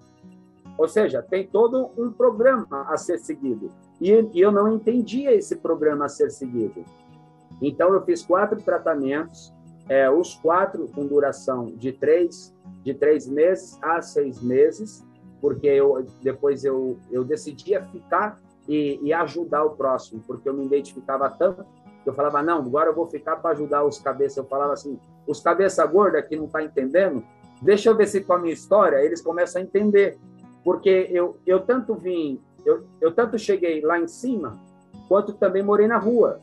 Ou 0.79 0.89
seja, 0.89 1.23
tem 1.23 1.47
todo 1.47 1.91
um 1.97 2.13
programa 2.13 2.83
a 2.89 2.97
ser 2.97 3.19
seguido. 3.19 3.71
E, 4.01 4.11
eu 4.35 4.53
não 4.53 4.73
entendia 4.73 5.35
esse 5.35 5.57
programa 5.57 6.05
a 6.05 6.09
ser 6.09 6.31
seguido. 6.31 6.85
Então, 7.63 7.93
eu 7.95 8.03
fiz 8.03 8.23
quatro 8.25 8.61
tratamentos, 8.61 9.53
é, 9.89 10.11
os 10.11 10.35
quatro 10.35 10.89
com 10.89 11.07
duração 11.07 11.67
de 11.67 11.93
três, 11.93 12.55
de 12.83 12.93
três 12.93 13.27
meses 13.27 13.79
a 13.83 14.03
seis 14.03 14.43
meses, 14.43 15.05
porque 15.41 15.67
eu, 15.67 16.07
depois 16.23 16.65
eu, 16.65 16.99
eu 17.11 17.25
decidia 17.25 17.83
ficar 17.87 18.39
e, 18.69 18.99
e, 19.03 19.13
ajudar 19.13 19.65
o 19.65 19.71
próximo, 19.71 20.23
porque 20.27 20.49
eu 20.49 20.55
me 20.55 20.67
identificava 20.67 21.31
tanto 21.31 21.65
que 22.03 22.11
eu 22.11 22.15
falava, 22.15 22.43
não, 22.43 22.59
agora 22.59 22.91
eu 22.91 22.95
vou 22.95 23.07
ficar 23.09 23.37
para 23.37 23.51
ajudar 23.51 23.85
os 23.85 23.99
cabeças. 23.99 24.37
Eu 24.37 24.45
falava 24.45 24.73
assim, 24.73 24.99
os 25.27 25.41
cabeça 25.41 25.85
gorda 25.87 26.23
que 26.23 26.37
não 26.37 26.47
tá 26.47 26.63
entendendo, 26.63 27.25
deixa 27.61 27.91
eu 27.91 27.97
ver 27.97 28.07
se 28.07 28.21
com 28.21 28.33
a 28.33 28.39
minha 28.39 28.53
história 28.53 29.03
eles 29.03 29.21
começam 29.21 29.61
a 29.61 29.65
entender, 29.65 30.19
porque 30.67 31.09
eu, 31.13 31.37
eu 31.47 31.61
tanto 31.61 31.95
vim, 31.95 32.43
eu, 32.65 32.83
eu 33.01 33.15
tanto 33.15 33.39
cheguei 33.39 33.81
lá 33.83 34.01
em 34.01 34.09
cima, 34.09 34.59
quanto 35.07 35.33
também 35.33 35.63
morei 35.63 35.87
na 35.87 35.97
rua. 35.97 36.41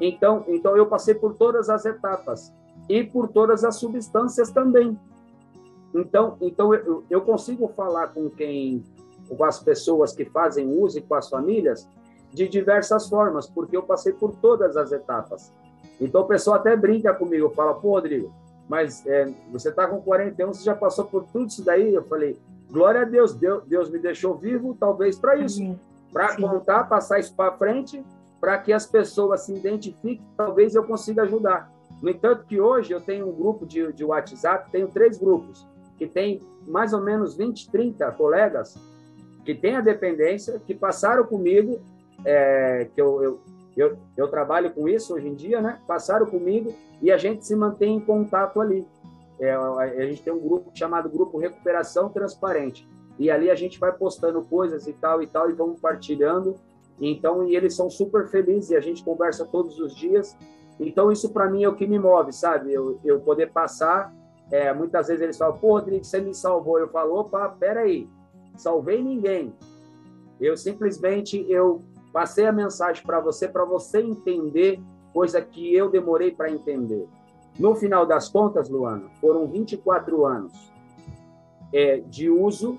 Então, 0.00 0.44
então 0.46 0.76
eu 0.76 0.86
passei 0.86 1.16
por 1.16 1.34
todas 1.34 1.68
as 1.68 1.84
etapas 1.84 2.52
e 2.88 3.02
por 3.02 3.26
todas 3.26 3.64
as 3.64 3.74
substâncias 3.74 4.52
também. 4.52 4.96
Então, 5.92 6.36
então 6.40 6.72
eu, 6.72 7.02
eu 7.10 7.22
consigo 7.22 7.66
falar 7.66 8.12
com 8.12 8.30
quem 8.30 8.84
com 9.28 9.42
as 9.42 9.58
pessoas 9.58 10.12
que 10.12 10.24
fazem 10.26 10.68
uso 10.68 10.98
e 10.98 11.02
com 11.02 11.16
as 11.16 11.28
famílias 11.28 11.88
de 12.32 12.46
diversas 12.46 13.08
formas, 13.08 13.48
porque 13.48 13.76
eu 13.76 13.82
passei 13.82 14.12
por 14.12 14.36
todas 14.36 14.76
as 14.76 14.92
etapas. 14.92 15.50
Então 16.00 16.20
o 16.20 16.28
pessoal 16.28 16.58
até 16.58 16.76
brinca 16.76 17.12
comigo, 17.12 17.50
fala, 17.50 17.74
pô, 17.74 17.94
Rodrigo, 17.94 18.32
mas 18.68 19.04
é, 19.04 19.28
você 19.50 19.70
está 19.70 19.88
com 19.88 20.00
41, 20.00 20.54
você 20.54 20.62
já 20.62 20.76
passou 20.76 21.06
por 21.06 21.24
tudo 21.32 21.48
isso 21.48 21.64
daí? 21.64 21.92
Eu 21.92 22.04
falei, 22.04 22.38
glória 22.74 23.02
a 23.02 23.04
Deus, 23.04 23.32
Deus, 23.32 23.62
Deus 23.64 23.88
me 23.88 24.00
deixou 24.00 24.36
vivo, 24.36 24.76
talvez 24.78 25.16
para 25.16 25.36
isso, 25.36 25.78
para 26.12 26.36
contar, 26.36 26.84
passar 26.84 27.20
isso 27.20 27.32
para 27.34 27.56
frente, 27.56 28.04
para 28.40 28.58
que 28.58 28.72
as 28.72 28.84
pessoas 28.84 29.42
se 29.42 29.54
identifiquem, 29.54 30.20
talvez 30.36 30.74
eu 30.74 30.82
consiga 30.82 31.22
ajudar. 31.22 31.72
No 32.02 32.10
entanto, 32.10 32.44
que 32.44 32.60
hoje 32.60 32.92
eu 32.92 33.00
tenho 33.00 33.28
um 33.28 33.32
grupo 33.32 33.64
de, 33.64 33.92
de 33.92 34.04
WhatsApp, 34.04 34.70
tenho 34.72 34.88
três 34.88 35.16
grupos, 35.16 35.64
que 35.96 36.06
tem 36.06 36.42
mais 36.66 36.92
ou 36.92 37.00
menos 37.00 37.36
20, 37.36 37.70
30 37.70 38.10
colegas 38.12 38.76
que 39.44 39.54
têm 39.54 39.76
a 39.76 39.80
dependência, 39.80 40.60
que 40.66 40.74
passaram 40.74 41.24
comigo, 41.24 41.80
é, 42.24 42.88
que 42.92 43.00
eu, 43.00 43.22
eu, 43.22 43.40
eu, 43.76 43.98
eu, 44.16 44.28
trabalho 44.28 44.72
com 44.72 44.88
isso 44.88 45.14
hoje 45.14 45.28
em 45.28 45.34
dia, 45.34 45.60
né? 45.60 45.78
Passaram 45.86 46.26
comigo 46.26 46.74
e 47.00 47.12
a 47.12 47.16
gente 47.16 47.46
se 47.46 47.54
mantém 47.54 47.96
em 47.96 48.00
contato 48.00 48.60
ali. 48.60 48.84
É, 49.38 49.52
a 49.52 50.06
gente 50.06 50.22
tem 50.22 50.32
um 50.32 50.40
grupo 50.40 50.70
chamado 50.74 51.08
Grupo 51.08 51.38
Recuperação 51.38 52.08
Transparente. 52.08 52.88
E 53.18 53.30
ali 53.30 53.50
a 53.50 53.54
gente 53.54 53.78
vai 53.78 53.92
postando 53.92 54.42
coisas 54.42 54.86
e 54.86 54.92
tal 54.92 55.22
e 55.22 55.26
tal 55.26 55.50
e 55.50 55.52
vamos 55.52 55.80
partilhando. 55.80 56.56
Então, 57.00 57.44
e 57.44 57.56
eles 57.56 57.74
são 57.74 57.90
super 57.90 58.28
felizes 58.28 58.70
e 58.70 58.76
a 58.76 58.80
gente 58.80 59.04
conversa 59.04 59.44
todos 59.44 59.78
os 59.78 59.94
dias. 59.94 60.36
Então, 60.78 61.10
isso 61.10 61.30
para 61.32 61.50
mim 61.50 61.64
é 61.64 61.68
o 61.68 61.74
que 61.74 61.86
me 61.86 61.98
move, 61.98 62.32
sabe? 62.32 62.72
Eu, 62.72 62.98
eu 63.04 63.20
poder 63.20 63.50
passar. 63.50 64.12
É, 64.50 64.72
muitas 64.72 65.08
vezes 65.08 65.22
eles 65.22 65.38
falam, 65.38 65.56
pô, 65.56 65.72
Rodrigo, 65.72 66.04
você 66.04 66.20
me 66.20 66.34
salvou. 66.34 66.78
Eu 66.78 66.88
falo, 66.88 67.18
opa, 67.18 67.48
peraí, 67.48 68.08
salvei 68.56 69.02
ninguém. 69.02 69.52
Eu 70.40 70.56
simplesmente 70.56 71.44
eu 71.50 71.82
passei 72.12 72.46
a 72.46 72.52
mensagem 72.52 73.04
para 73.04 73.20
você, 73.20 73.48
para 73.48 73.64
você 73.64 74.00
entender 74.00 74.80
coisa 75.12 75.40
que 75.40 75.74
eu 75.74 75.88
demorei 75.88 76.32
para 76.32 76.50
entender. 76.50 77.06
No 77.58 77.74
final 77.74 78.04
das 78.04 78.28
contas, 78.28 78.68
Luana, 78.68 79.08
foram 79.20 79.46
24 79.46 80.24
anos 80.26 80.72
é, 81.72 81.98
de 81.98 82.28
uso 82.28 82.78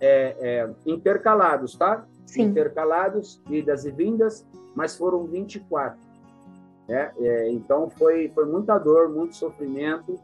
é, 0.00 0.36
é, 0.40 0.70
intercalados, 0.86 1.74
tá? 1.76 2.06
Sim. 2.26 2.44
Intercalados, 2.44 3.40
idas 3.50 3.84
e 3.84 3.90
vindas, 3.90 4.46
mas 4.74 4.96
foram 4.96 5.24
24. 5.24 5.98
Né? 6.88 7.12
É, 7.18 7.50
então, 7.50 7.88
foi, 7.90 8.28
foi 8.34 8.46
muita 8.46 8.78
dor, 8.78 9.08
muito 9.08 9.36
sofrimento. 9.36 10.18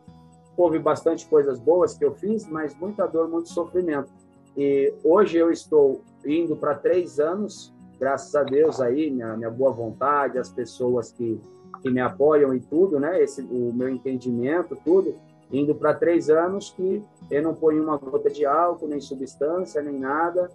Houve 0.57 0.79
bastante 0.79 1.27
coisas 1.27 1.59
boas 1.59 1.97
que 1.97 2.05
eu 2.05 2.15
fiz, 2.15 2.47
mas 2.47 2.75
muita 2.75 3.07
dor, 3.07 3.29
muito 3.29 3.49
sofrimento. 3.49 4.11
E 4.57 4.93
hoje 5.05 5.39
eu 5.39 5.51
estou 5.51 6.03
indo 6.25 6.57
para 6.57 6.75
três 6.75 7.21
anos, 7.21 7.73
graças 7.99 8.35
a 8.35 8.43
Deus 8.43 8.81
aí, 8.81 9.11
minha, 9.11 9.37
minha 9.37 9.51
boa 9.51 9.71
vontade, 9.71 10.39
as 10.39 10.51
pessoas 10.51 11.13
que 11.13 11.41
que 11.83 11.91
me 11.91 12.01
apoiam 12.01 12.55
e 12.55 12.61
tudo, 12.61 12.99
né? 12.99 13.23
Esse, 13.23 13.43
o 13.43 13.73
meu 13.73 13.89
entendimento, 13.89 14.77
tudo, 14.85 15.15
indo 15.53 15.75
para 15.75 15.95
três 15.95 16.31
anos 16.31 16.71
que 16.71 17.03
eu 17.31 17.43
não 17.43 17.55
ponho 17.55 17.83
uma 17.83 17.97
gota 17.97 18.31
de 18.31 18.45
álcool, 18.45 18.89
nem 18.89 19.01
substância, 19.01 19.83
nem 19.83 19.99
nada. 19.99 20.51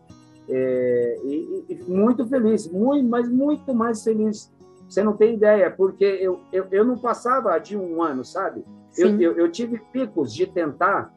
É, 0.47 1.19
e, 1.23 1.65
e, 1.69 1.83
muito 1.87 2.25
feliz, 2.27 2.67
muito, 2.67 3.07
mas 3.07 3.27
muito 3.29 3.73
mais 3.73 4.03
feliz. 4.03 4.53
Você 4.87 5.03
não 5.03 5.13
tem 5.13 5.33
ideia, 5.33 5.71
porque 5.71 6.05
eu, 6.05 6.39
eu, 6.53 6.67
eu 6.71 6.85
não 6.85 6.97
passava 6.97 7.57
de 7.57 7.75
um 7.75 8.03
ano, 8.03 8.23
sabe? 8.23 8.63
Eu, 8.97 9.19
eu, 9.19 9.37
eu, 9.37 9.51
tive 9.51 9.79
picos 9.91 10.33
de 10.33 10.45
tentar, 10.45 11.13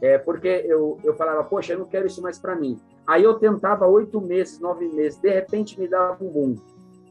é, 0.00 0.16
porque 0.16 0.64
eu, 0.66 0.98
eu 1.02 1.14
falava, 1.14 1.44
poxa, 1.44 1.72
eu 1.72 1.78
não 1.80 1.86
quero 1.86 2.06
isso 2.06 2.22
mais 2.22 2.38
para 2.38 2.54
mim. 2.54 2.78
Aí 3.06 3.24
eu 3.24 3.34
tentava 3.34 3.86
oito 3.86 4.20
meses, 4.20 4.60
nove 4.60 4.86
meses, 4.88 5.18
de 5.18 5.28
repente 5.28 5.78
me 5.78 5.88
dava 5.88 6.24
um 6.24 6.28
boom. 6.28 6.56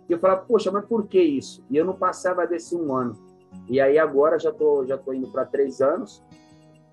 E 0.09 0.13
eu 0.13 0.19
falava, 0.19 0.41
poxa, 0.41 0.71
mas 0.71 0.85
por 0.85 1.05
que 1.07 1.21
isso? 1.21 1.63
E 1.69 1.77
eu 1.77 1.85
não 1.85 1.93
passava 1.93 2.47
desse 2.47 2.75
um 2.75 2.95
ano. 2.95 3.15
E 3.67 3.79
aí 3.79 3.99
agora 3.99 4.39
já 4.39 4.51
tô, 4.51 4.83
já 4.85 4.97
tô 4.97 5.13
indo 5.13 5.27
para 5.27 5.45
três 5.45 5.79
anos, 5.81 6.23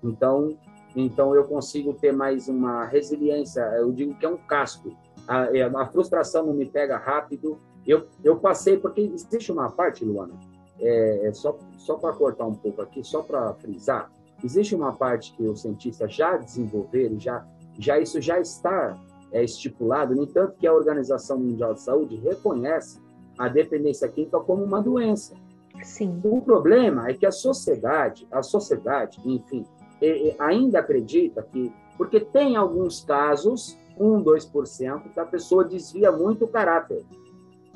então, 0.03 0.55
então 0.95 1.35
eu 1.35 1.43
consigo 1.43 1.93
ter 1.93 2.13
mais 2.13 2.47
uma 2.47 2.85
resiliência. 2.85 3.61
Eu 3.77 3.91
digo 3.91 4.13
que 4.13 4.25
é 4.25 4.29
um 4.29 4.37
casco. 4.37 4.95
A, 5.27 5.45
é, 5.55 5.63
a 5.63 5.85
frustração 5.87 6.45
não 6.45 6.53
me 6.53 6.65
pega 6.65 6.97
rápido. 6.97 7.59
Eu, 7.85 8.05
eu 8.23 8.37
passei, 8.37 8.77
porque 8.77 9.01
existe 9.01 9.51
uma 9.51 9.71
parte, 9.71 10.05
Luana, 10.05 10.33
é, 10.79 11.27
é 11.27 11.33
só, 11.33 11.57
só 11.77 11.95
para 11.95 12.13
cortar 12.13 12.45
um 12.45 12.53
pouco 12.53 12.81
aqui, 12.81 13.03
só 13.03 13.23
para 13.23 13.53
frisar, 13.55 14.11
existe 14.43 14.75
uma 14.75 14.93
parte 14.93 15.33
que 15.33 15.43
os 15.43 15.61
cientistas 15.61 16.13
já 16.13 16.37
desenvolveram, 16.37 17.19
já, 17.19 17.45
já 17.79 17.97
isso 17.97 18.21
já 18.21 18.39
está 18.39 18.97
é, 19.31 19.43
estipulado, 19.43 20.13
no 20.13 20.23
entanto 20.23 20.55
que 20.59 20.67
a 20.67 20.73
Organização 20.73 21.39
Mundial 21.39 21.73
de 21.73 21.81
Saúde 21.81 22.17
reconhece 22.17 22.99
a 23.37 23.47
dependência 23.47 24.07
química 24.07 24.39
como 24.39 24.63
uma 24.63 24.81
doença. 24.81 25.35
Sim. 25.83 26.19
O 26.23 26.41
problema 26.41 27.09
é 27.09 27.13
que 27.13 27.25
a 27.25 27.31
sociedade, 27.31 28.27
a 28.31 28.41
sociedade, 28.41 29.19
enfim, 29.23 29.65
é, 30.01 30.29
é, 30.29 30.35
ainda 30.39 30.79
acredita 30.79 31.41
que, 31.43 31.71
porque 31.97 32.19
tem 32.19 32.55
alguns 32.55 33.03
casos, 33.03 33.77
1, 33.99 34.23
2%, 34.23 35.13
que 35.13 35.19
a 35.19 35.25
pessoa 35.25 35.63
desvia 35.63 36.11
muito 36.11 36.45
o 36.45 36.47
caráter. 36.47 37.03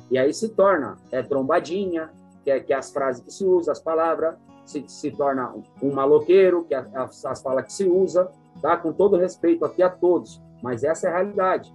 E 0.09 0.17
aí 0.17 0.33
se 0.33 0.49
torna 0.49 0.97
é, 1.11 1.21
trombadinha, 1.21 2.11
que 2.43 2.51
é, 2.51 2.59
que 2.59 2.73
é 2.73 2.75
as 2.75 2.91
frases 2.91 3.23
que 3.23 3.31
se 3.31 3.45
usa, 3.45 3.71
as 3.71 3.79
palavras, 3.79 4.35
se, 4.65 4.83
se 4.87 5.11
torna 5.11 5.53
um 5.81 5.91
maloqueiro, 5.91 6.63
que 6.65 6.75
é 6.75 6.85
as, 6.93 7.25
as 7.25 7.41
falas 7.41 7.65
que 7.65 7.73
se 7.73 7.85
usa, 7.85 8.31
tá? 8.61 8.77
Com 8.77 8.91
todo 8.91 9.17
respeito 9.17 9.65
aqui 9.65 9.81
a 9.81 9.89
todos, 9.89 10.41
mas 10.61 10.83
essa 10.83 11.07
é 11.07 11.11
a 11.11 11.17
realidade. 11.17 11.73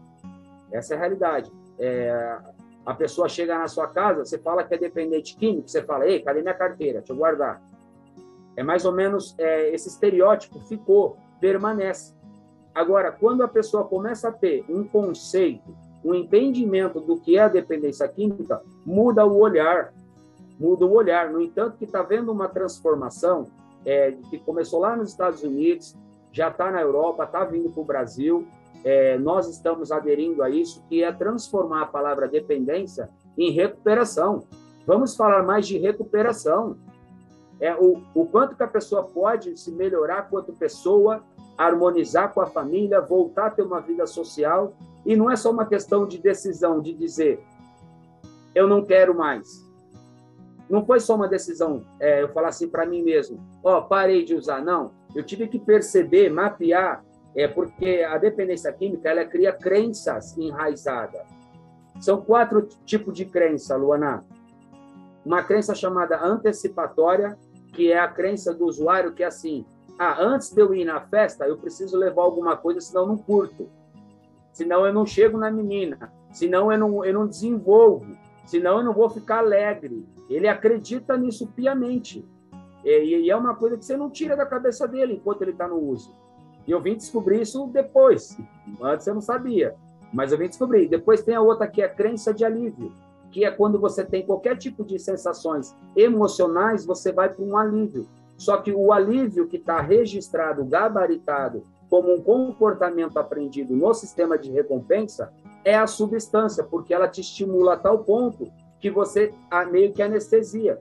Essa 0.71 0.95
é 0.95 0.97
a 0.97 1.01
realidade. 1.01 1.51
É, 1.79 2.39
a 2.87 2.95
pessoa 2.95 3.29
chega 3.29 3.59
na 3.59 3.67
sua 3.67 3.89
casa, 3.89 4.25
você 4.25 4.39
fala 4.39 4.63
que 4.63 4.73
é 4.73 4.79
dependente 4.79 5.37
químico, 5.37 5.69
você 5.69 5.83
fala, 5.83 6.07
ei, 6.07 6.21
cadê 6.21 6.41
minha 6.41 6.55
carteira? 6.55 7.01
Deixa 7.01 7.13
eu 7.13 7.17
guardar. 7.17 7.61
É 8.57 8.63
mais 8.63 8.85
ou 8.85 8.93
menos 8.93 9.35
é, 9.39 9.75
esse 9.75 9.89
estereótipo 9.89 10.61
ficou, 10.61 11.17
permanece. 11.41 12.15
Agora, 12.73 13.11
quando 13.11 13.43
a 13.43 13.49
pessoa 13.49 13.85
começa 13.85 14.29
a 14.29 14.33
ter 14.33 14.65
um 14.69 14.85
conceito, 14.85 15.77
um 16.05 16.15
entendimento 16.15 17.01
do 17.01 17.19
que 17.19 17.37
é 17.37 17.43
a 17.43 17.49
dependência 17.49 18.07
química, 18.07 18.63
muda 18.85 19.27
o 19.27 19.37
olhar, 19.37 19.93
muda 20.59 20.87
o 20.87 20.93
olhar. 20.93 21.31
No 21.31 21.41
entanto, 21.41 21.77
que 21.79 21.85
está 21.85 22.03
vendo 22.03 22.31
uma 22.31 22.49
transformação 22.49 23.49
é, 23.85 24.13
que 24.31 24.39
começou 24.39 24.79
lá 24.79 24.95
nos 24.95 25.11
Estados 25.11 25.43
Unidos, 25.43 25.97
já 26.31 26.49
está 26.49 26.71
na 26.71 26.81
Europa, 26.81 27.25
está 27.25 27.45
vindo 27.45 27.71
para 27.71 27.81
o 27.81 27.85
Brasil, 27.85 28.47
é, 28.87 29.19
nós 29.19 29.49
estamos 29.49 29.91
aderindo 29.91 30.45
a 30.45 30.49
isso, 30.49 30.81
que 30.89 31.03
é 31.03 31.11
transformar 31.11 31.83
a 31.83 31.87
palavra 31.87 32.29
dependência 32.29 33.11
em 33.37 33.51
recuperação. 33.51 34.45
Vamos 34.87 35.17
falar 35.17 35.43
mais 35.43 35.67
de 35.67 35.77
recuperação. 35.77 36.77
É, 37.59 37.75
o, 37.75 38.01
o 38.15 38.27
quanto 38.27 38.55
que 38.55 38.63
a 38.63 38.69
pessoa 38.69 39.03
pode 39.03 39.57
se 39.57 39.73
melhorar 39.73 40.31
quanto 40.31 40.53
pessoa, 40.53 41.21
harmonizar 41.59 42.33
com 42.33 42.41
a 42.41 42.47
família, 42.47 43.01
voltar 43.01 43.47
a 43.47 43.51
ter 43.51 43.63
uma 43.63 43.81
vida 43.81 44.07
social. 44.07 44.73
E 45.05 45.17
não 45.17 45.29
é 45.29 45.35
só 45.35 45.51
uma 45.51 45.67
questão 45.67 46.07
de 46.07 46.19
decisão, 46.19 46.81
de 46.81 46.95
dizer, 46.95 47.41
eu 48.55 48.69
não 48.69 48.85
quero 48.85 49.17
mais. 49.17 49.67
Não 50.71 50.87
foi 50.87 51.01
só 51.01 51.17
uma 51.17 51.27
decisão, 51.27 51.83
é, 51.99 52.23
eu 52.23 52.29
falar 52.29 52.49
assim 52.51 52.69
para 52.69 52.87
mim 52.87 53.03
mesmo, 53.03 53.41
ó, 53.65 53.79
oh, 53.79 53.83
parei 53.83 54.25
de 54.25 54.37
usar. 54.37 54.63
Não, 54.63 54.93
eu 55.13 55.25
tive 55.25 55.49
que 55.49 55.59
perceber, 55.59 56.31
mapear 56.31 57.05
é 57.37 57.47
porque 57.47 58.03
a 58.09 58.17
dependência 58.17 58.73
química 58.73 59.11
ela 59.11 59.25
cria 59.25 59.53
crenças 59.53 60.37
enraizadas. 60.39 61.23
São 62.01 62.21
quatro 62.23 62.67
tipos 62.85 63.15
de 63.15 63.27
crença, 63.27 63.77
Luana. 63.77 64.25
Uma 65.25 65.43
crença 65.43 65.75
chamada 65.75 66.19
antecipatória, 66.25 67.39
que 67.75 67.93
é 67.93 67.99
a 67.99 68.09
crença 68.09 68.55
do 68.55 68.65
usuário 68.65 69.13
que 69.13 69.23
é 69.23 69.27
assim: 69.27 69.67
ah, 69.99 70.17
antes 70.19 70.51
de 70.53 70.61
eu 70.61 70.75
ir 70.75 70.87
na 70.87 71.01
festa, 71.01 71.47
eu 71.47 71.59
preciso 71.59 71.99
levar 71.99 72.23
alguma 72.23 72.57
coisa, 72.57 72.81
senão 72.81 73.03
eu 73.03 73.09
não 73.09 73.19
curto. 73.19 73.69
Senão 74.53 74.87
eu 74.87 74.93
não 74.93 75.05
chego 75.05 75.37
na 75.37 75.51
menina. 75.51 76.11
Senão 76.33 76.73
eu 76.73 76.79
não, 76.79 77.05
eu 77.05 77.13
não 77.13 77.27
desenvolvo. 77.27 78.17
Senão 78.47 78.79
eu 78.79 78.85
não 78.85 78.95
vou 78.95 79.11
ficar 79.11 79.39
alegre. 79.39 80.07
Ele 80.31 80.49
acredita 80.49 81.17
nisso 81.19 81.47
piamente. 81.49 82.25
E, 82.83 83.25
e 83.25 83.31
é 83.31 83.37
uma 83.37 83.55
coisa 83.55 83.77
que 83.77 83.85
você 83.85 83.97
não 83.97 84.09
tira 84.09 84.35
da 84.35 84.47
cabeça 84.47 84.89
dele 84.89 85.15
enquanto 85.15 85.43
ele 85.43 85.51
está 85.51 85.69
no 85.69 85.79
uso. 85.79 86.15
E 86.67 86.71
eu 86.71 86.81
vim 86.81 86.97
descobrir 86.97 87.43
isso 87.43 87.67
depois. 87.69 88.37
Antes 88.83 89.07
eu 89.07 89.15
não 89.15 89.21
sabia, 89.21 89.75
mas 90.13 90.33
eu 90.33 90.39
vim 90.39 90.49
descobrir. 90.49 90.89
Depois 90.89 91.23
tem 91.23 91.35
a 91.35 91.41
outra 91.41 91.67
que 91.67 91.81
é 91.81 91.85
a 91.85 91.95
crença 91.95 92.35
de 92.35 92.45
alívio, 92.45 92.93
que 93.31 93.45
é 93.45 93.51
quando 93.51 93.79
você 93.79 94.05
tem 94.05 94.25
qualquer 94.25 94.57
tipo 94.57 94.85
de 94.85 94.99
sensações 94.99 95.75
emocionais, 95.95 96.85
você 96.85 97.13
vai 97.13 97.29
para 97.29 97.45
um 97.45 97.57
alívio. 97.57 98.07
Só 98.37 98.59
que 98.59 98.73
o 98.73 98.93
alívio 98.93 99.47
que 99.47 99.57
está 99.57 99.81
registrado, 99.81 100.65
gabaritado, 100.65 101.63
como 101.89 102.13
um 102.13 102.21
comportamento 102.21 103.17
aprendido 103.17 103.75
no 103.75 103.95
sistema 103.95 104.37
de 104.37 104.51
recompensa, 104.51 105.33
é 105.65 105.75
a 105.77 105.87
substância, 105.87 106.65
porque 106.65 106.93
ela 106.93 107.09
te 107.09 107.21
estimula 107.21 107.75
a 107.75 107.77
tal 107.77 108.01
ponto 108.01 108.51
que 108.81 108.91
você 108.91 109.33
meio 109.71 109.93
que 109.93 110.03
anestesia. 110.03 110.79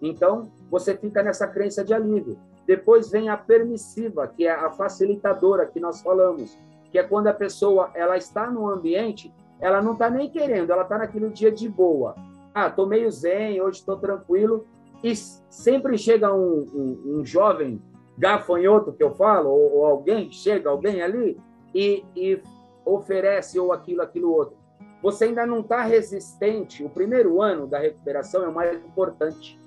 Então, 0.00 0.50
você 0.70 0.96
fica 0.96 1.22
nessa 1.22 1.46
crença 1.46 1.84
de 1.84 1.92
alívio. 1.92 2.38
Depois 2.66 3.10
vem 3.10 3.28
a 3.28 3.36
permissiva, 3.36 4.26
que 4.26 4.46
é 4.46 4.50
a 4.50 4.70
facilitadora 4.70 5.66
que 5.66 5.78
nós 5.78 6.00
falamos, 6.02 6.58
que 6.90 6.98
é 6.98 7.02
quando 7.02 7.28
a 7.28 7.34
pessoa 7.34 7.90
ela 7.94 8.16
está 8.16 8.50
no 8.50 8.68
ambiente, 8.68 9.32
ela 9.60 9.80
não 9.80 9.92
está 9.92 10.10
nem 10.10 10.28
querendo, 10.28 10.70
ela 10.70 10.82
está 10.82 10.98
naquele 10.98 11.30
dia 11.30 11.52
de 11.52 11.68
boa. 11.68 12.14
Ah, 12.54 12.68
estou 12.68 12.86
meio 12.86 13.10
zen, 13.10 13.60
hoje 13.60 13.78
estou 13.78 13.96
tranquilo. 13.96 14.66
E 15.02 15.14
sempre 15.14 15.96
chega 15.96 16.34
um, 16.34 16.64
um, 16.74 17.18
um, 17.18 17.24
jovem 17.24 17.80
gafanhoto, 18.18 18.92
que 18.92 19.02
eu 19.02 19.14
falo, 19.14 19.50
ou, 19.50 19.76
ou 19.76 19.84
alguém, 19.84 20.32
chega 20.32 20.70
alguém 20.70 21.02
ali, 21.02 21.38
e, 21.74 22.02
e 22.16 22.42
oferece 22.84 23.58
ou 23.58 23.72
aquilo, 23.72 24.02
aquilo 24.02 24.32
outro. 24.32 24.56
Você 25.02 25.26
ainda 25.26 25.44
não 25.46 25.60
está 25.60 25.82
resistente. 25.82 26.82
O 26.82 26.88
primeiro 26.88 27.42
ano 27.42 27.66
da 27.66 27.78
recuperação 27.78 28.42
é 28.42 28.48
o 28.48 28.54
mais 28.54 28.74
importante. 28.84 29.60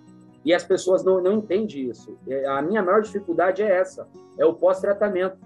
E 0.44 0.54
as 0.54 0.64
pessoas 0.64 1.04
não, 1.04 1.22
não 1.22 1.34
entendem 1.34 1.90
isso. 1.90 2.18
É, 2.28 2.48
a 2.48 2.62
minha 2.62 2.82
maior 2.82 3.02
dificuldade 3.02 3.62
é 3.62 3.70
essa, 3.70 4.08
é 4.38 4.46
o 4.46 4.54
pós-tratamento. 4.54 5.38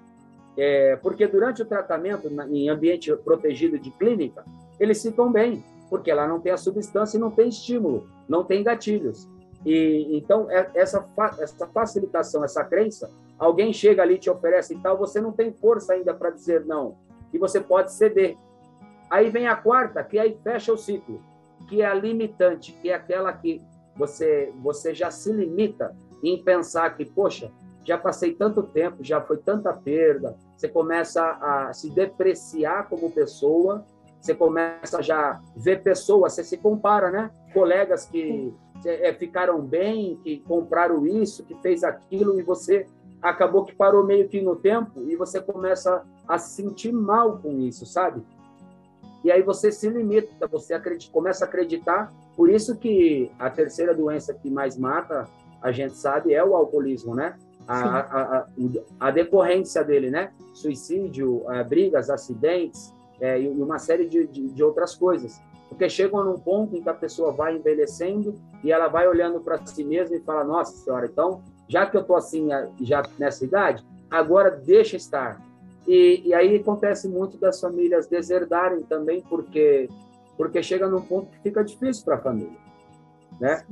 É, 0.56 0.96
porque 0.98 1.26
durante 1.26 1.62
o 1.62 1.66
tratamento, 1.66 2.30
em 2.52 2.70
ambiente 2.70 3.14
protegido 3.18 3.80
de 3.80 3.90
clínica, 3.92 4.46
eles 4.80 5.02
ficam 5.02 5.32
bem, 5.32 5.64
porque 5.90 6.14
lá 6.14 6.28
não 6.28 6.40
tem 6.40 6.52
a 6.52 6.58
substância 6.58 7.18
e 7.18 7.20
não 7.20 7.32
tem 7.32 7.50
estímulo, 7.50 8.08
não 8.28 8.44
tem 8.44 8.64
gatilhos. 8.64 9.28
E 9.66 10.10
então 10.16 10.50
é, 10.52 10.70
essa 10.76 11.08
essa 11.40 11.68
facilitação, 11.68 12.44
essa 12.44 12.64
crença, 12.64 13.10
alguém 13.40 13.74
chega 13.74 14.02
ali 14.02 14.18
te 14.18 14.30
oferece 14.30 14.76
e 14.76 14.80
tal, 14.80 14.98
você 14.98 15.20
não 15.20 15.32
tem 15.32 15.52
força 15.52 15.94
ainda 15.94 16.14
para 16.14 16.30
dizer 16.30 16.66
não, 16.66 16.98
e 17.32 17.38
você 17.38 17.60
pode 17.60 17.92
ceder. 17.92 18.38
Aí 19.10 19.30
vem 19.30 19.48
a 19.48 19.56
quarta, 19.56 20.04
que 20.04 20.20
aí 20.20 20.38
fecha 20.44 20.74
o 20.74 20.78
ciclo, 20.78 21.22
que 21.68 21.82
é 21.82 21.86
a 21.86 21.94
limitante, 21.94 22.74
que 22.82 22.90
é 22.90 22.94
aquela 22.94 23.32
que 23.34 23.62
você, 23.96 24.52
você 24.62 24.94
já 24.94 25.12
se 25.12 25.32
limita 25.32 25.96
em 26.24 26.42
pensar 26.42 26.96
que, 26.96 27.06
poxa, 27.06 27.52
já 27.86 27.98
passei 27.98 28.34
tanto 28.34 28.64
tempo, 28.64 29.04
já 29.04 29.22
foi 29.22 29.38
tanta 29.38 29.74
perda, 29.74 30.38
você 30.56 30.68
começa 30.70 31.22
a 31.22 31.74
se 31.74 31.90
depreciar 31.90 32.88
como 32.88 33.12
pessoa, 33.12 33.86
você 34.20 34.34
começa 34.34 35.02
já 35.02 35.32
a 35.32 35.42
ver 35.56 35.84
pessoas, 35.84 36.34
você 36.34 36.44
se 36.46 36.58
compara, 36.58 37.12
né? 37.12 37.30
Colegas 37.54 38.06
que 38.06 38.54
é, 38.86 39.14
ficaram 39.14 39.62
bem, 39.62 40.18
que 40.24 40.40
compraram 40.40 41.06
isso, 41.06 41.44
que 41.44 41.56
fez 41.56 41.84
aquilo, 41.84 42.40
e 42.40 42.44
você 42.44 42.86
acabou 43.22 43.66
que 43.66 43.76
parou 43.76 44.06
meio 44.06 44.28
que 44.30 44.42
no 44.42 44.56
tempo, 44.56 45.04
e 45.10 45.16
você 45.18 45.42
começa 45.42 46.04
a 46.28 46.38
se 46.38 46.62
sentir 46.62 46.94
mal 46.94 47.38
com 47.40 47.60
isso, 47.60 47.86
sabe? 47.86 48.24
E 49.24 49.32
aí 49.32 49.42
você 49.42 49.72
se 49.72 49.90
limita, 49.90 50.48
você 50.48 50.74
acredita, 50.74 51.12
começa 51.12 51.46
a 51.46 51.48
acreditar. 51.48 52.12
Por 52.36 52.50
isso 52.50 52.76
que 52.76 53.32
a 53.40 53.50
terceira 53.50 53.94
doença 53.94 54.34
que 54.34 54.50
mais 54.50 54.78
mata, 54.78 55.28
a 55.62 55.72
gente 55.72 55.96
sabe, 55.96 56.34
é 56.34 56.44
o 56.44 56.56
alcoolismo, 56.56 57.16
né? 57.16 57.36
A, 57.66 57.80
a, 57.80 58.38
a, 58.40 58.48
a, 59.00 59.12
decorrência 59.12 59.82
dele, 59.84 60.10
né? 60.10 60.34
Suicídio, 60.54 61.44
eh, 61.50 61.64
brigas, 61.64 62.10
acidentes 62.10 62.94
é, 63.22 63.40
e 63.40 63.48
uma 63.48 63.80
série 63.80 64.06
de, 64.06 64.28
de, 64.28 64.50
de, 64.50 64.64
outras 64.64 64.94
coisas. 64.94 65.42
Porque 65.70 65.88
chegam 65.88 66.26
num 66.26 66.38
ponto 66.38 66.76
em 66.76 66.82
que 66.82 66.90
a 66.90 66.94
pessoa 66.94 67.32
vai 67.32 67.56
envelhecendo 67.56 68.36
e 68.62 68.72
ela 68.72 68.90
vai 68.90 69.08
olhando 69.08 69.40
para 69.40 69.66
si 69.66 69.86
mesma 69.86 70.18
e 70.18 70.20
fala: 70.20 70.44
Nossa 70.44 70.76
Senhora, 70.76 71.06
então, 71.06 71.42
já 71.70 71.86
que 71.86 71.96
eu 71.96 72.02
estou 72.02 72.18
assim, 72.18 72.50
já 72.82 73.02
nessa 73.18 73.46
idade, 73.46 73.86
agora 74.12 74.52
deixa 74.52 74.98
estar 74.98 75.42
e, 75.88 76.22
e 76.26 76.34
aí 76.34 76.56
acontece 76.56 77.08
muito 77.08 77.38
das 77.38 77.60
famílias 77.60 78.08
deserdarem 78.08 78.84
também, 78.84 79.22
porque 79.22 79.90
porque 80.36 80.64
chega 80.64 80.88
num 80.88 81.02
ponto 81.02 81.28
que 81.28 81.40
fica 81.40 81.64
difícil 81.64 82.04
para 82.04 82.16
a 82.16 82.20
família, 82.20 82.58
né? 83.40 83.64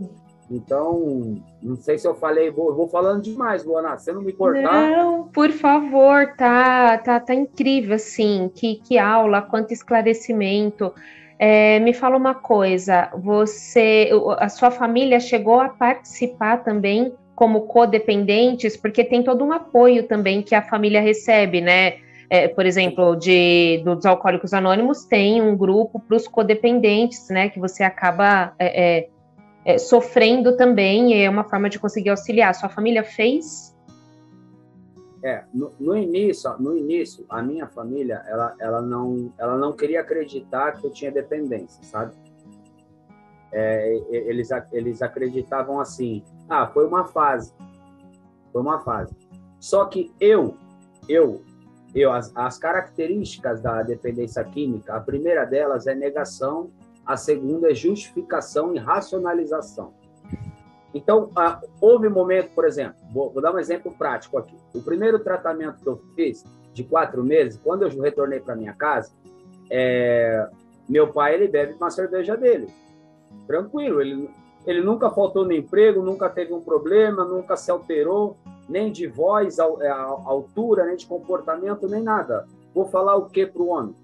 Então, 0.50 1.42
não 1.64 1.78
sei 1.78 1.98
se 1.98 2.06
eu 2.06 2.14
falei, 2.14 2.52
vou, 2.52 2.76
vou 2.76 2.88
falando 2.88 3.22
demais, 3.22 3.64
Luana, 3.64 3.98
você 3.98 4.12
não 4.12 4.22
me 4.22 4.34
cortar? 4.34 4.92
Não, 4.92 5.30
por 5.30 5.50
favor, 5.50 6.36
tá, 6.36 6.98
tá, 6.98 7.20
tá 7.22 7.34
incrível, 7.34 7.96
assim, 7.96 8.52
que, 8.54 8.76
que 8.76 8.98
aula, 9.00 9.42
quanto 9.42 9.72
esclarecimento. 9.72 10.94
É, 11.40 11.80
me 11.80 11.94
fala 11.94 12.18
uma 12.18 12.36
coisa, 12.36 13.10
você, 13.16 14.12
a 14.38 14.50
sua 14.50 14.70
família 14.70 15.20
chegou 15.20 15.60
a 15.60 15.70
participar 15.70 16.64
também 16.64 17.14
como 17.36 17.62
codependentes, 17.62 18.78
porque 18.78 19.04
tem 19.04 19.24
todo 19.24 19.44
um 19.44 19.52
apoio 19.52 20.08
também 20.08 20.42
que 20.42 20.54
a 20.54 20.62
família 20.62 21.02
recebe, 21.02 21.62
né? 21.62 21.96
É, 22.30 22.48
por 22.48 22.66
exemplo, 22.66 23.16
de, 23.16 23.82
dos 23.84 24.06
Alcoólicos 24.06 24.54
Anônimos, 24.54 25.04
tem 25.04 25.42
um 25.42 25.56
grupo 25.56 26.00
para 26.00 26.16
os 26.16 26.28
codependentes, 26.28 27.28
né? 27.30 27.50
Que 27.50 27.60
você 27.60 27.84
acaba 27.84 28.54
é, 28.58 29.00
é, 29.00 29.10
é, 29.66 29.78
sofrendo 29.78 30.56
também, 30.56 31.24
é 31.24 31.30
uma 31.30 31.44
forma 31.44 31.70
de 31.70 31.78
conseguir 31.78 32.10
auxiliar. 32.10 32.56
Sua 32.56 32.70
família 32.70 33.04
fez? 33.04 33.76
É, 35.24 35.44
no, 35.54 35.72
no, 35.80 35.96
início, 35.96 36.52
no 36.58 36.76
início, 36.76 37.26
a 37.30 37.44
minha 37.44 37.68
família, 37.68 38.24
ela, 38.28 38.56
ela, 38.60 38.82
não, 38.82 39.32
ela 39.38 39.58
não 39.58 39.72
queria 39.72 40.02
acreditar 40.02 40.72
que 40.72 40.86
eu 40.86 40.90
tinha 40.90 41.12
dependência, 41.12 41.84
sabe? 41.84 42.14
É, 43.52 44.02
eles, 44.10 44.50
eles 44.72 45.02
acreditavam 45.02 45.80
assim, 45.80 46.24
ah, 46.50 46.68
foi 46.68 46.86
uma 46.86 47.06
fase, 47.06 47.54
foi 48.52 48.62
uma 48.62 48.80
fase. 48.80 49.14
Só 49.60 49.86
que 49.86 50.12
eu, 50.20 50.56
eu, 51.08 51.42
eu 51.94 52.12
as, 52.12 52.32
as 52.36 52.58
características 52.58 53.62
da 53.62 53.84
dependência 53.84 54.44
química, 54.44 54.96
a 54.96 55.00
primeira 55.02 55.46
delas 55.46 55.86
é 55.86 55.94
negação, 55.94 56.72
a 57.06 57.18
segunda 57.18 57.72
é 57.72 57.76
justificação 57.76 58.74
e 58.74 58.80
racionalização. 58.80 59.94
Então, 60.94 61.30
ah, 61.36 61.62
houve 61.80 62.10
momento, 62.10 62.52
por 62.54 62.66
exemplo, 62.66 62.96
vou, 63.14 63.32
vou, 63.32 63.42
dar 63.42 63.54
um 63.54 63.60
exemplo 63.60 63.94
prático 63.98 64.38
aqui. 64.38 64.56
O 64.74 64.82
primeiro 64.82 65.20
tratamento 65.20 65.82
que 65.82 65.88
eu 65.88 66.02
fiz, 66.16 66.44
de 66.74 66.84
quatro 66.84 67.24
meses, 67.24 67.60
quando 67.62 67.84
eu 67.84 68.02
retornei 68.02 68.40
para 68.40 68.56
minha 68.56 68.74
casa, 68.74 69.12
é, 69.70 70.50
meu 70.88 71.12
pai 71.12 71.36
ele 71.36 71.48
bebe 71.48 71.74
uma 71.74 71.90
cerveja 71.90 72.36
dele 72.36 72.68
tranquilo. 73.48 74.02
Ele, 74.02 74.30
ele 74.66 74.82
nunca 74.82 75.10
faltou 75.10 75.46
no 75.46 75.54
emprego, 75.54 76.02
nunca 76.02 76.30
teve 76.30 76.54
um 76.54 76.62
problema, 76.62 77.26
nunca 77.26 77.56
se 77.56 77.72
alterou, 77.72 78.38
nem 78.70 78.92
de 78.92 79.08
voz, 79.08 79.60
a, 79.60 79.66
a, 79.66 79.94
a 79.94 80.30
altura, 80.30 80.86
nem 80.86 80.96
de 80.96 81.06
comportamento, 81.06 81.88
nem 81.88 82.02
nada. 82.02 82.48
Vou 82.74 82.86
falar 82.86 83.16
o 83.16 83.26
que 83.26 83.46
para 83.46 83.62
o 83.62 83.68
homem? 83.68 83.96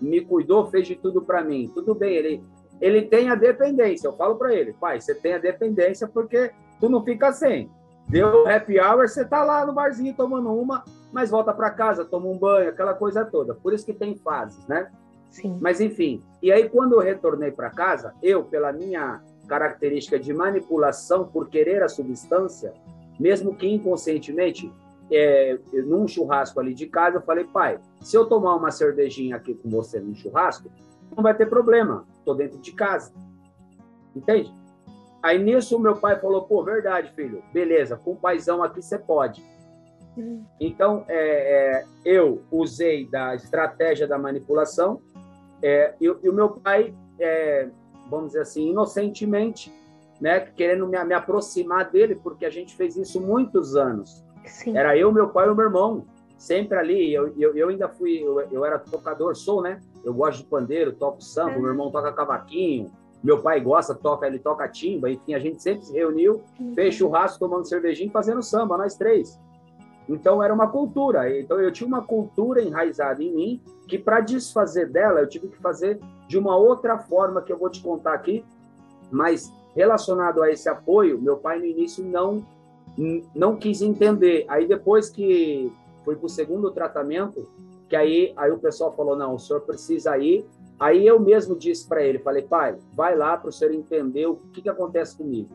Me 0.00 0.20
cuidou, 0.20 0.66
fez 0.66 0.86
de 0.86 0.94
tudo 0.94 1.22
para 1.22 1.42
mim. 1.42 1.70
Tudo 1.74 1.94
bem, 1.94 2.14
ele, 2.14 2.44
ele 2.80 3.02
tem 3.02 3.28
a 3.28 3.34
dependência. 3.34 4.06
Eu 4.06 4.12
falo 4.12 4.36
para 4.36 4.54
ele, 4.54 4.72
pai, 4.72 5.00
você 5.00 5.14
tem 5.14 5.34
a 5.34 5.38
dependência 5.38 6.06
porque 6.06 6.52
tu 6.80 6.88
não 6.88 7.02
fica 7.02 7.32
sem. 7.32 7.70
Deu 8.08 8.48
happy 8.48 8.80
hour, 8.80 9.06
você 9.06 9.24
tá 9.24 9.42
lá 9.44 9.66
no 9.66 9.72
barzinho 9.72 10.14
tomando 10.14 10.50
uma, 10.50 10.82
mas 11.12 11.30
volta 11.30 11.52
para 11.52 11.70
casa, 11.70 12.04
toma 12.04 12.26
um 12.26 12.38
banho, 12.38 12.70
aquela 12.70 12.94
coisa 12.94 13.24
toda. 13.24 13.54
Por 13.54 13.74
isso 13.74 13.84
que 13.84 13.92
tem 13.92 14.16
fases, 14.16 14.66
né? 14.66 14.90
Sim. 15.30 15.58
Mas, 15.60 15.80
enfim, 15.80 16.22
e 16.42 16.50
aí 16.50 16.68
quando 16.68 16.94
eu 16.94 17.00
retornei 17.00 17.50
para 17.50 17.70
casa, 17.70 18.14
eu, 18.22 18.44
pela 18.44 18.72
minha 18.72 19.22
característica 19.46 20.18
de 20.18 20.32
manipulação 20.32 21.26
por 21.26 21.48
querer 21.48 21.82
a 21.82 21.88
substância, 21.88 22.72
mesmo 23.18 23.54
que 23.54 23.66
inconscientemente, 23.66 24.72
é, 25.10 25.58
num 25.86 26.06
churrasco 26.06 26.60
ali 26.60 26.74
de 26.74 26.86
casa, 26.86 27.16
eu 27.16 27.22
falei, 27.22 27.44
pai, 27.44 27.80
se 28.02 28.16
eu 28.16 28.26
tomar 28.26 28.54
uma 28.54 28.70
cervejinha 28.70 29.36
aqui 29.36 29.54
com 29.54 29.70
você 29.70 29.98
num 29.98 30.14
churrasco, 30.14 30.70
não 31.16 31.22
vai 31.22 31.34
ter 31.34 31.46
problema, 31.46 32.04
estou 32.18 32.34
dentro 32.34 32.58
de 32.58 32.72
casa. 32.72 33.12
Entende? 34.14 34.52
Aí 35.22 35.42
nisso 35.42 35.78
meu 35.78 35.96
pai 35.96 36.18
falou, 36.20 36.42
pô, 36.42 36.62
verdade, 36.62 37.10
filho, 37.14 37.42
beleza, 37.52 37.96
com 37.96 38.12
o 38.12 38.16
paizão 38.16 38.62
aqui 38.62 38.82
você 38.82 38.98
pode. 38.98 39.42
Então, 40.60 41.04
é, 41.08 41.16
é, 41.16 41.84
eu 42.04 42.42
usei 42.50 43.08
da 43.08 43.34
estratégia 43.34 44.06
da 44.06 44.18
manipulação 44.18 45.00
é, 45.62 45.94
e, 46.00 46.04
e, 46.04 46.28
o 46.28 46.32
meu 46.32 46.50
pai, 46.50 46.94
é, 47.18 47.68
vamos 48.10 48.28
dizer 48.28 48.42
assim, 48.42 48.70
inocentemente, 48.70 49.72
né, 50.20 50.40
querendo 50.40 50.86
me, 50.86 51.02
me, 51.04 51.14
aproximar 51.14 51.90
dele, 51.90 52.14
porque 52.14 52.44
a 52.44 52.50
gente 52.50 52.74
fez 52.76 52.96
isso 52.96 53.20
muitos 53.20 53.76
anos. 53.76 54.24
Sim. 54.44 54.76
Era 54.76 54.96
eu, 54.96 55.12
meu 55.12 55.28
pai 55.28 55.46
e 55.46 55.50
o 55.50 55.54
meu 55.54 55.66
irmão, 55.66 56.06
sempre 56.36 56.78
ali. 56.78 57.12
Eu, 57.12 57.34
eu, 57.36 57.56
eu 57.56 57.68
ainda 57.68 57.88
fui, 57.88 58.22
eu, 58.22 58.40
eu, 58.40 58.64
era 58.64 58.78
tocador, 58.78 59.36
sou, 59.36 59.62
né? 59.62 59.80
Eu 60.04 60.14
gosto 60.14 60.42
de 60.42 60.48
pandeiro, 60.48 60.92
toco 60.92 61.22
samba, 61.22 61.52
é. 61.52 61.58
meu 61.58 61.68
irmão 61.68 61.90
toca 61.90 62.12
cavaquinho, 62.12 62.90
meu 63.22 63.42
pai 63.42 63.60
gosta, 63.60 63.94
toca, 63.94 64.26
ele 64.26 64.38
toca 64.38 64.68
timba, 64.68 65.10
enfim, 65.10 65.34
a 65.34 65.38
gente 65.38 65.62
sempre 65.62 65.84
se 65.84 65.92
reuniu, 65.92 66.40
uhum. 66.58 66.72
fez 66.74 66.94
churrasco, 66.94 67.40
tomando 67.40 67.68
cervejinho, 67.68 68.10
fazendo 68.10 68.42
samba, 68.42 68.78
nós 68.78 68.94
três. 68.96 69.38
Então 70.08 70.42
era 70.42 70.54
uma 70.54 70.68
cultura. 70.68 71.38
Então 71.38 71.60
eu 71.60 71.70
tinha 71.70 71.86
uma 71.86 72.02
cultura 72.02 72.62
enraizada 72.62 73.22
em 73.22 73.34
mim 73.34 73.62
que 73.88 73.98
para 73.98 74.20
desfazer 74.20 74.90
dela 74.90 75.20
eu 75.20 75.28
tive 75.28 75.48
que 75.48 75.56
fazer 75.56 75.98
de 76.28 76.38
uma 76.38 76.54
outra 76.54 76.98
forma 76.98 77.40
que 77.40 77.50
eu 77.50 77.56
vou 77.56 77.70
te 77.70 77.80
contar 77.82 78.12
aqui, 78.12 78.44
mas 79.10 79.50
relacionado 79.74 80.42
a 80.42 80.50
esse 80.50 80.68
apoio, 80.68 81.20
meu 81.20 81.38
pai 81.38 81.58
no 81.58 81.64
início 81.64 82.04
não 82.04 82.44
não 83.34 83.56
quis 83.56 83.80
entender. 83.80 84.44
Aí 84.48 84.66
depois 84.66 85.08
que 85.08 85.72
foi 86.04 86.16
para 86.16 86.26
o 86.26 86.28
segundo 86.28 86.70
tratamento, 86.72 87.48
que 87.88 87.94
aí 87.96 88.32
aí 88.36 88.50
o 88.50 88.58
pessoal 88.58 88.94
falou 88.94 89.16
não, 89.16 89.34
o 89.34 89.38
senhor 89.38 89.60
precisa 89.60 90.18
ir. 90.18 90.44
Aí 90.78 91.06
eu 91.06 91.18
mesmo 91.18 91.56
disse 91.56 91.88
para 91.88 92.02
ele, 92.02 92.18
falei 92.18 92.42
pai, 92.42 92.76
vai 92.92 93.16
lá 93.16 93.36
para 93.36 93.48
o 93.48 93.52
senhor 93.52 93.72
entender 93.72 94.26
o 94.26 94.36
que 94.36 94.62
que 94.62 94.68
acontece 94.68 95.16
comigo. 95.16 95.50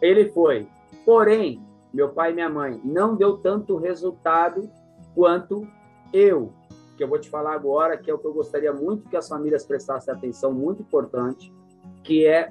Ele 0.00 0.30
foi. 0.30 0.66
Porém, 1.04 1.62
meu 1.92 2.08
pai 2.08 2.32
e 2.32 2.34
minha 2.34 2.48
mãe, 2.48 2.80
não 2.82 3.14
deu 3.14 3.36
tanto 3.36 3.76
resultado 3.76 4.68
quanto 5.14 5.66
eu, 6.12 6.52
que 6.96 7.02
eu 7.02 7.08
vou 7.08 7.18
te 7.18 7.28
falar 7.28 7.54
agora, 7.54 7.96
que 7.96 8.10
é 8.10 8.14
o 8.14 8.18
que 8.18 8.26
eu 8.26 8.32
gostaria 8.32 8.72
muito 8.72 9.08
que 9.08 9.16
as 9.16 9.28
famílias 9.28 9.64
prestassem 9.64 10.12
atenção, 10.12 10.52
muito 10.52 10.82
importante, 10.82 11.52
que 12.02 12.26
é 12.26 12.50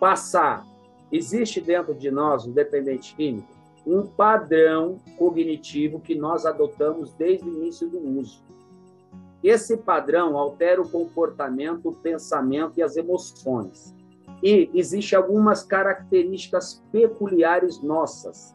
passar. 0.00 0.66
Existe 1.12 1.60
dentro 1.60 1.94
de 1.94 2.10
nós 2.10 2.46
um 2.46 2.52
dependente 2.52 3.14
químico? 3.14 3.54
um 3.86 4.06
padrão 4.06 4.98
cognitivo 5.18 6.00
que 6.00 6.14
nós 6.14 6.46
adotamos 6.46 7.12
desde 7.12 7.48
o 7.48 7.52
início 7.52 7.88
do 7.88 7.98
uso. 8.18 8.42
Esse 9.42 9.76
padrão 9.76 10.38
altera 10.38 10.80
o 10.80 10.88
comportamento, 10.88 11.90
o 11.90 11.94
pensamento 11.94 12.78
e 12.78 12.82
as 12.82 12.96
emoções. 12.96 13.94
E 14.42 14.70
existem 14.72 15.18
algumas 15.18 15.62
características 15.62 16.82
peculiares 16.90 17.82
nossas, 17.82 18.54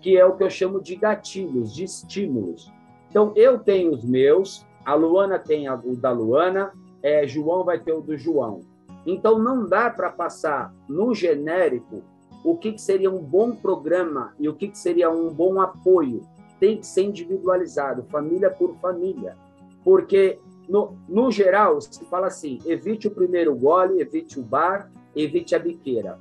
que 0.00 0.16
é 0.16 0.24
o 0.24 0.36
que 0.36 0.42
eu 0.42 0.50
chamo 0.50 0.80
de 0.80 0.96
gatilhos, 0.96 1.72
de 1.72 1.84
estímulos. 1.84 2.70
Então, 3.08 3.32
eu 3.36 3.60
tenho 3.60 3.92
os 3.92 4.04
meus, 4.04 4.66
a 4.84 4.94
Luana 4.94 5.38
tem 5.38 5.68
o 5.68 5.96
da 5.96 6.10
Luana, 6.10 6.72
é, 7.02 7.26
João 7.26 7.64
vai 7.64 7.78
ter 7.78 7.92
o 7.92 8.00
do 8.00 8.16
João. 8.16 8.60
Então, 9.06 9.38
não 9.38 9.66
dá 9.66 9.90
para 9.90 10.10
passar 10.10 10.72
no 10.88 11.14
genérico 11.14 12.02
o 12.44 12.56
que, 12.56 12.72
que 12.72 12.80
seria 12.80 13.10
um 13.10 13.22
bom 13.22 13.54
programa 13.54 14.34
e 14.38 14.48
o 14.48 14.54
que, 14.54 14.68
que 14.68 14.78
seria 14.78 15.10
um 15.10 15.32
bom 15.32 15.60
apoio. 15.60 16.22
Tem 16.58 16.78
que 16.78 16.86
ser 16.86 17.04
individualizado, 17.04 18.04
família 18.04 18.50
por 18.50 18.74
família. 18.76 19.36
Porque, 19.82 20.38
no, 20.68 20.96
no 21.08 21.30
geral, 21.30 21.80
se 21.80 22.04
fala 22.06 22.28
assim: 22.28 22.58
evite 22.64 23.08
o 23.08 23.10
primeiro 23.10 23.54
gole, 23.54 24.00
evite 24.00 24.40
o 24.40 24.42
bar, 24.42 24.90
evite 25.14 25.54
a 25.54 25.58
biqueira. 25.58 26.18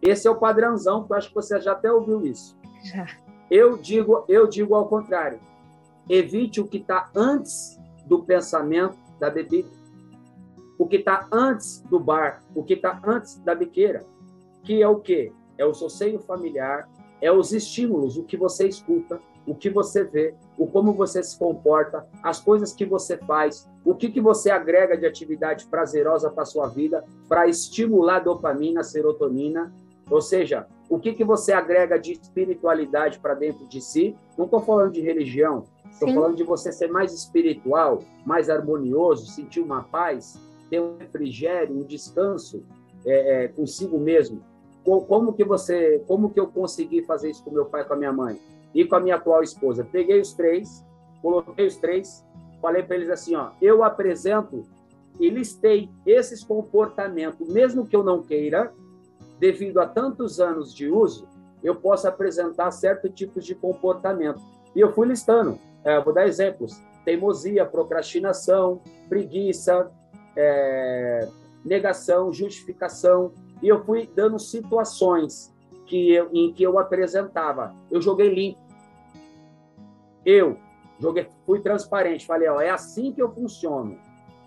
Esse 0.00 0.26
é 0.26 0.30
o 0.30 0.36
padrãozão, 0.36 1.04
que 1.04 1.12
eu 1.12 1.16
acho 1.16 1.28
que 1.28 1.34
você 1.34 1.60
já 1.60 1.72
até 1.72 1.90
ouviu 1.90 2.24
isso. 2.24 2.56
Já. 2.84 3.06
Eu 3.50 3.76
digo, 3.76 4.24
eu 4.28 4.46
digo 4.46 4.74
ao 4.74 4.88
contrário. 4.88 5.38
Evite 6.08 6.60
o 6.60 6.66
que 6.66 6.78
está 6.78 7.10
antes 7.14 7.78
do 8.12 8.22
pensamento 8.22 8.98
da 9.18 9.30
bebida. 9.30 9.70
O 10.78 10.86
que 10.86 10.96
está 10.96 11.26
antes 11.32 11.80
do 11.88 11.98
bar, 11.98 12.42
o 12.54 12.62
que 12.62 12.74
está 12.74 13.00
antes 13.02 13.38
da 13.38 13.54
biqueira. 13.54 14.04
Que 14.62 14.82
é 14.82 14.86
o 14.86 15.00
quê? 15.00 15.32
É 15.56 15.64
o 15.64 15.72
seu 15.72 15.88
seio 15.88 16.18
familiar, 16.18 16.86
é 17.22 17.32
os 17.32 17.54
estímulos, 17.54 18.18
o 18.18 18.24
que 18.24 18.36
você 18.36 18.68
escuta, 18.68 19.18
o 19.46 19.54
que 19.54 19.70
você 19.70 20.04
vê, 20.04 20.34
o 20.58 20.66
como 20.66 20.92
você 20.92 21.22
se 21.22 21.38
comporta, 21.38 22.06
as 22.22 22.38
coisas 22.38 22.74
que 22.74 22.84
você 22.84 23.16
faz, 23.16 23.66
o 23.82 23.94
que, 23.94 24.10
que 24.10 24.20
você 24.20 24.50
agrega 24.50 24.94
de 24.94 25.06
atividade 25.06 25.64
prazerosa 25.64 26.30
para 26.30 26.44
sua 26.44 26.68
vida 26.68 27.02
para 27.26 27.48
estimular 27.48 28.18
dopamina, 28.20 28.84
serotonina, 28.84 29.72
ou 30.10 30.20
seja, 30.20 30.66
o 30.90 30.98
que, 30.98 31.14
que 31.14 31.24
você 31.24 31.54
agrega 31.54 31.98
de 31.98 32.12
espiritualidade 32.12 33.18
para 33.20 33.32
dentro 33.32 33.66
de 33.66 33.80
si. 33.80 34.14
Não 34.36 34.44
estou 34.44 34.60
falando 34.60 34.92
de 34.92 35.00
religião, 35.00 35.64
estou 35.92 36.12
falando 36.12 36.36
de 36.36 36.42
você 36.42 36.72
ser 36.72 36.88
mais 36.88 37.12
espiritual, 37.12 38.02
mais 38.26 38.50
harmonioso, 38.50 39.26
sentir 39.26 39.60
uma 39.60 39.82
paz, 39.82 40.38
ter 40.68 40.80
um 40.80 40.96
refrigério, 40.98 41.76
um 41.76 41.84
descanso 41.84 42.64
é, 43.06 43.44
é, 43.44 43.48
consigo 43.48 43.98
mesmo. 43.98 44.42
Como 44.84 45.32
que 45.32 45.44
você, 45.44 46.02
como 46.08 46.30
que 46.30 46.40
eu 46.40 46.48
consegui 46.48 47.02
fazer 47.02 47.30
isso 47.30 47.44
com 47.44 47.50
meu 47.52 47.66
pai, 47.66 47.84
com 47.84 47.94
a 47.94 47.96
minha 47.96 48.12
mãe? 48.12 48.40
e 48.74 48.84
com 48.84 48.96
a 48.96 49.00
minha 49.00 49.16
atual 49.16 49.42
esposa. 49.42 49.86
Peguei 49.90 50.20
os 50.20 50.32
três, 50.32 50.84
coloquei 51.20 51.66
os 51.66 51.76
três, 51.76 52.24
falei 52.60 52.82
para 52.82 52.96
eles 52.96 53.10
assim, 53.10 53.34
ó, 53.34 53.50
eu 53.60 53.84
apresento 53.84 54.64
e 55.20 55.28
listei 55.28 55.90
esses 56.06 56.42
comportamentos, 56.42 57.46
mesmo 57.48 57.86
que 57.86 57.94
eu 57.94 58.02
não 58.02 58.22
queira, 58.22 58.72
devido 59.38 59.78
a 59.80 59.86
tantos 59.86 60.40
anos 60.40 60.74
de 60.74 60.88
uso, 60.88 61.28
eu 61.62 61.74
posso 61.76 62.08
apresentar 62.08 62.70
certos 62.70 63.10
tipos 63.14 63.44
de 63.44 63.54
comportamento. 63.54 64.40
E 64.74 64.80
eu 64.80 64.92
fui 64.92 65.06
listando. 65.06 65.58
É, 65.84 66.00
vou 66.00 66.12
dar 66.12 66.26
exemplos: 66.26 66.80
teimosia, 67.04 67.64
procrastinação, 67.64 68.80
preguiça, 69.08 69.90
é, 70.36 71.28
negação, 71.64 72.32
justificação. 72.32 73.32
E 73.62 73.68
eu 73.68 73.84
fui 73.84 74.10
dando 74.14 74.38
situações 74.38 75.52
que 75.86 76.12
eu, 76.12 76.30
em 76.32 76.52
que 76.52 76.62
eu 76.62 76.78
apresentava. 76.78 77.74
Eu 77.90 78.00
joguei 78.00 78.32
limpo. 78.32 78.60
Eu 80.24 80.56
joguei, 80.98 81.28
fui 81.44 81.60
transparente, 81.60 82.24
falei, 82.24 82.48
ó, 82.48 82.60
é 82.60 82.70
assim 82.70 83.12
que 83.12 83.20
eu 83.20 83.30
funciono. 83.30 83.98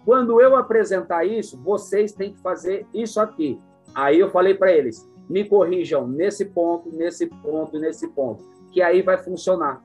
Quando 0.05 0.39
eu 0.39 0.55
apresentar 0.55 1.25
isso, 1.25 1.61
vocês 1.61 2.13
têm 2.13 2.31
que 2.31 2.39
fazer 2.39 2.87
isso 2.93 3.19
aqui. 3.19 3.59
Aí 3.93 4.19
eu 4.19 4.29
falei 4.29 4.53
para 4.53 4.71
eles, 4.71 5.05
me 5.29 5.43
corrijam 5.43 6.07
nesse 6.07 6.45
ponto, 6.45 6.89
nesse 6.91 7.27
ponto, 7.27 7.79
nesse 7.79 8.07
ponto, 8.09 8.43
que 8.71 8.81
aí 8.81 9.01
vai 9.01 9.17
funcionar. 9.17 9.83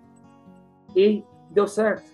E 0.95 1.25
deu 1.51 1.67
certo. 1.67 2.11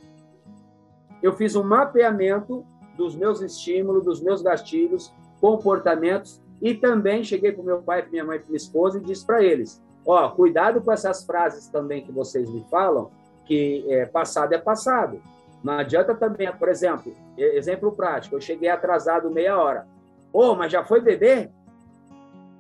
Eu 1.23 1.33
fiz 1.33 1.57
um 1.57 1.63
mapeamento 1.63 2.65
dos 2.97 3.15
meus 3.15 3.41
estímulos, 3.41 4.05
dos 4.05 4.21
meus 4.21 4.43
gatilhos, 4.43 5.13
comportamentos 5.41 6.41
e 6.61 6.75
também 6.75 7.23
cheguei 7.23 7.53
para 7.53 7.63
meu 7.63 7.83
pai, 7.83 8.03
para 8.03 8.11
minha 8.11 8.25
mãe, 8.25 8.39
para 8.39 8.49
minha 8.49 8.57
esposa 8.57 8.99
e 8.99 9.03
disse 9.03 9.25
para 9.25 9.43
eles: 9.43 9.83
ó, 10.07 10.29
cuidado 10.31 10.81
com 10.81 10.93
essas 10.93 11.25
frases 11.25 11.69
também 11.69 12.03
que 12.03 12.13
vocês 12.13 12.49
me 12.51 12.65
falam, 12.71 13.11
que 13.45 13.85
é, 13.89 14.07
passado 14.07 14.53
é 14.53 14.59
passado. 14.59 15.21
Não 15.63 15.75
adianta 15.75 16.15
também, 16.15 16.51
por 16.53 16.69
exemplo, 16.69 17.13
exemplo 17.37 17.93
prático, 17.93 18.37
eu 18.37 18.41
cheguei 18.41 18.69
atrasado 18.69 19.31
meia 19.31 19.59
hora. 19.59 19.87
Ô, 20.33 20.51
oh, 20.51 20.55
mas 20.55 20.71
já 20.71 20.85
foi 20.85 21.01
beber? 21.01 21.51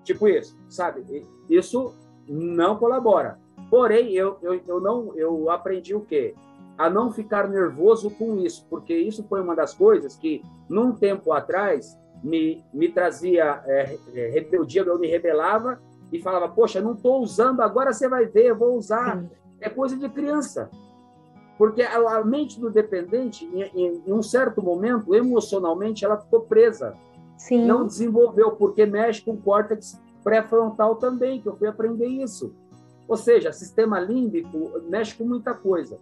Tipo 0.03 0.29
isso, 0.29 0.57
sabe? 0.69 1.25
Isso 1.49 1.95
não 2.29 2.77
colabora. 2.77 3.39
Porém, 3.71 4.13
eu, 4.13 4.39
eu, 4.43 4.61
eu 4.67 4.81
não 4.81 5.13
eu 5.17 5.51
aprendi 5.51 5.95
o 5.95 6.01
quê? 6.01 6.35
A 6.77 6.91
não 6.91 7.11
ficar 7.11 7.49
nervoso 7.49 8.11
com 8.11 8.37
isso, 8.37 8.67
porque 8.69 8.95
isso 8.95 9.25
foi 9.29 9.41
uma 9.41 9.57
das 9.57 9.73
coisas 9.73 10.17
que, 10.17 10.43
num 10.69 10.93
tempo 10.93 11.33
atrás, 11.33 11.99
me, 12.23 12.65
me 12.73 12.89
trazia 12.89 13.63
é, 13.67 13.99
é, 14.15 14.29
rebeldia, 14.31 14.83
eu 14.83 14.99
me 14.99 15.07
rebelava 15.07 15.81
e 16.13 16.21
falava, 16.21 16.49
poxa, 16.49 16.81
não 16.81 16.93
estou 16.93 17.21
usando, 17.21 17.61
agora 17.61 17.93
você 17.93 18.09
vai 18.09 18.27
ver, 18.27 18.47
eu 18.47 18.57
vou 18.57 18.77
usar. 18.77 19.19
Sim. 19.19 19.31
É 19.61 19.71
coisa 19.71 19.97
de 19.97 20.09
criança. 20.09 20.71
Porque 21.57 21.83
a, 21.83 22.19
a 22.19 22.25
mente 22.25 22.61
do 22.61 22.71
dependente, 22.71 23.45
em, 23.47 23.63
em, 23.63 24.03
em, 24.07 24.13
um 24.13 24.23
certo 24.23 24.63
momento, 24.63 25.15
emocionalmente, 25.15 26.05
ela 26.05 26.19
ficou 26.19 26.43
presa. 26.43 26.95
Sim. 27.39 27.65
Não 27.65 27.87
desenvolveu, 27.87 28.53
porque 28.53 28.85
mexe 28.85 29.23
com 29.23 29.33
o 29.33 29.39
córtex 29.39 29.99
pré-frontal 30.23 30.97
também, 30.97 31.41
que 31.41 31.49
eu 31.49 31.57
fui 31.57 31.67
aprender 31.67 32.07
isso. 32.07 32.55
Ou 33.09 33.17
seja, 33.17 33.53
sistema 33.53 34.01
límbico 34.01 34.73
mexe 34.89 35.15
com 35.15 35.25
muita 35.25 35.55
coisa. 35.55 35.99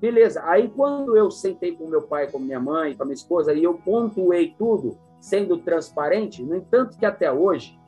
Beleza, 0.00 0.42
aí 0.46 0.68
quando 0.68 1.14
eu 1.14 1.30
sentei 1.30 1.76
com 1.76 1.86
meu 1.86 2.02
pai, 2.02 2.30
com 2.30 2.38
minha 2.38 2.58
mãe, 2.58 2.96
com 2.96 3.04
minha 3.04 3.14
esposa, 3.14 3.52
e 3.52 3.62
eu 3.62 3.74
pontuei 3.74 4.54
tudo, 4.56 4.96
sendo 5.20 5.58
transparente, 5.58 6.42
no 6.42 6.56
entanto 6.56 6.96
que 6.96 7.04
até 7.04 7.30
hoje, 7.30 7.78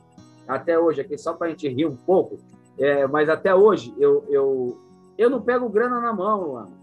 até 0.46 0.78
hoje, 0.78 1.00
aqui 1.00 1.16
só 1.16 1.32
para 1.32 1.46
a 1.46 1.50
gente 1.50 1.66
rir 1.68 1.86
um 1.86 1.96
pouco, 1.96 2.38
é, 2.78 3.06
mas 3.06 3.30
até 3.30 3.54
hoje 3.54 3.94
eu, 3.98 4.24
eu, 4.28 4.78
eu 5.16 5.30
não 5.30 5.40
pego 5.40 5.70
grana 5.70 6.00
na 6.00 6.12
mão, 6.12 6.42
Luana. 6.42 6.82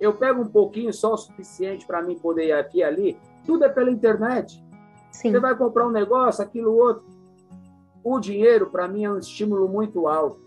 Eu 0.00 0.14
pego 0.14 0.42
um 0.42 0.48
pouquinho 0.48 0.92
só 0.92 1.14
o 1.14 1.16
suficiente 1.16 1.86
para 1.86 2.02
mim 2.02 2.18
poder 2.18 2.46
ir 2.46 2.52
aqui 2.52 2.78
e 2.78 2.82
ali, 2.82 3.16
tudo 3.46 3.64
é 3.64 3.68
pela 3.68 3.90
internet. 3.90 4.60
Sim. 5.12 5.30
Você 5.30 5.38
vai 5.38 5.56
comprar 5.56 5.86
um 5.86 5.92
negócio, 5.92 6.42
aquilo 6.42 6.74
outro. 6.74 7.04
O 8.02 8.18
dinheiro, 8.18 8.66
para 8.66 8.88
mim, 8.88 9.04
é 9.04 9.12
um 9.12 9.18
estímulo 9.18 9.68
muito 9.68 10.08
alto. 10.08 10.40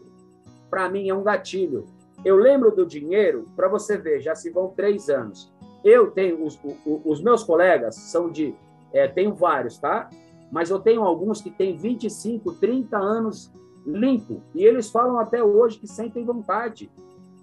Para 0.70 0.90
mim, 0.90 1.08
é 1.08 1.14
um 1.14 1.24
gatilho. 1.24 1.86
Eu 2.26 2.38
lembro 2.38 2.76
do 2.76 2.88
dinheiro, 2.88 3.46
para 3.56 3.68
você 3.68 3.98
ver, 3.98 4.20
já 4.20 4.34
se 4.34 4.50
vão 4.50 4.70
três 4.70 5.10
anos. 5.10 5.54
Eu 5.84 6.10
tenho, 6.10 6.44
os, 6.44 6.60
os 7.06 7.22
meus 7.22 7.44
colegas 7.44 7.96
são 7.96 8.32
de 8.32 8.56
é, 8.92 9.08
tenho 9.08 9.36
vários, 9.36 9.78
tá? 9.78 10.10
Mas 10.52 10.72
eu 10.72 10.80
tenho 10.80 11.04
alguns 11.04 11.40
que 11.40 11.52
têm 11.52 11.78
25, 11.78 12.54
30 12.54 12.98
anos 12.98 13.52
limpo. 13.86 14.42
E 14.56 14.64
eles 14.64 14.90
falam 14.90 15.20
até 15.20 15.44
hoje 15.44 15.78
que 15.78 15.88
sentem 15.88 16.26
vontade. 16.26 16.90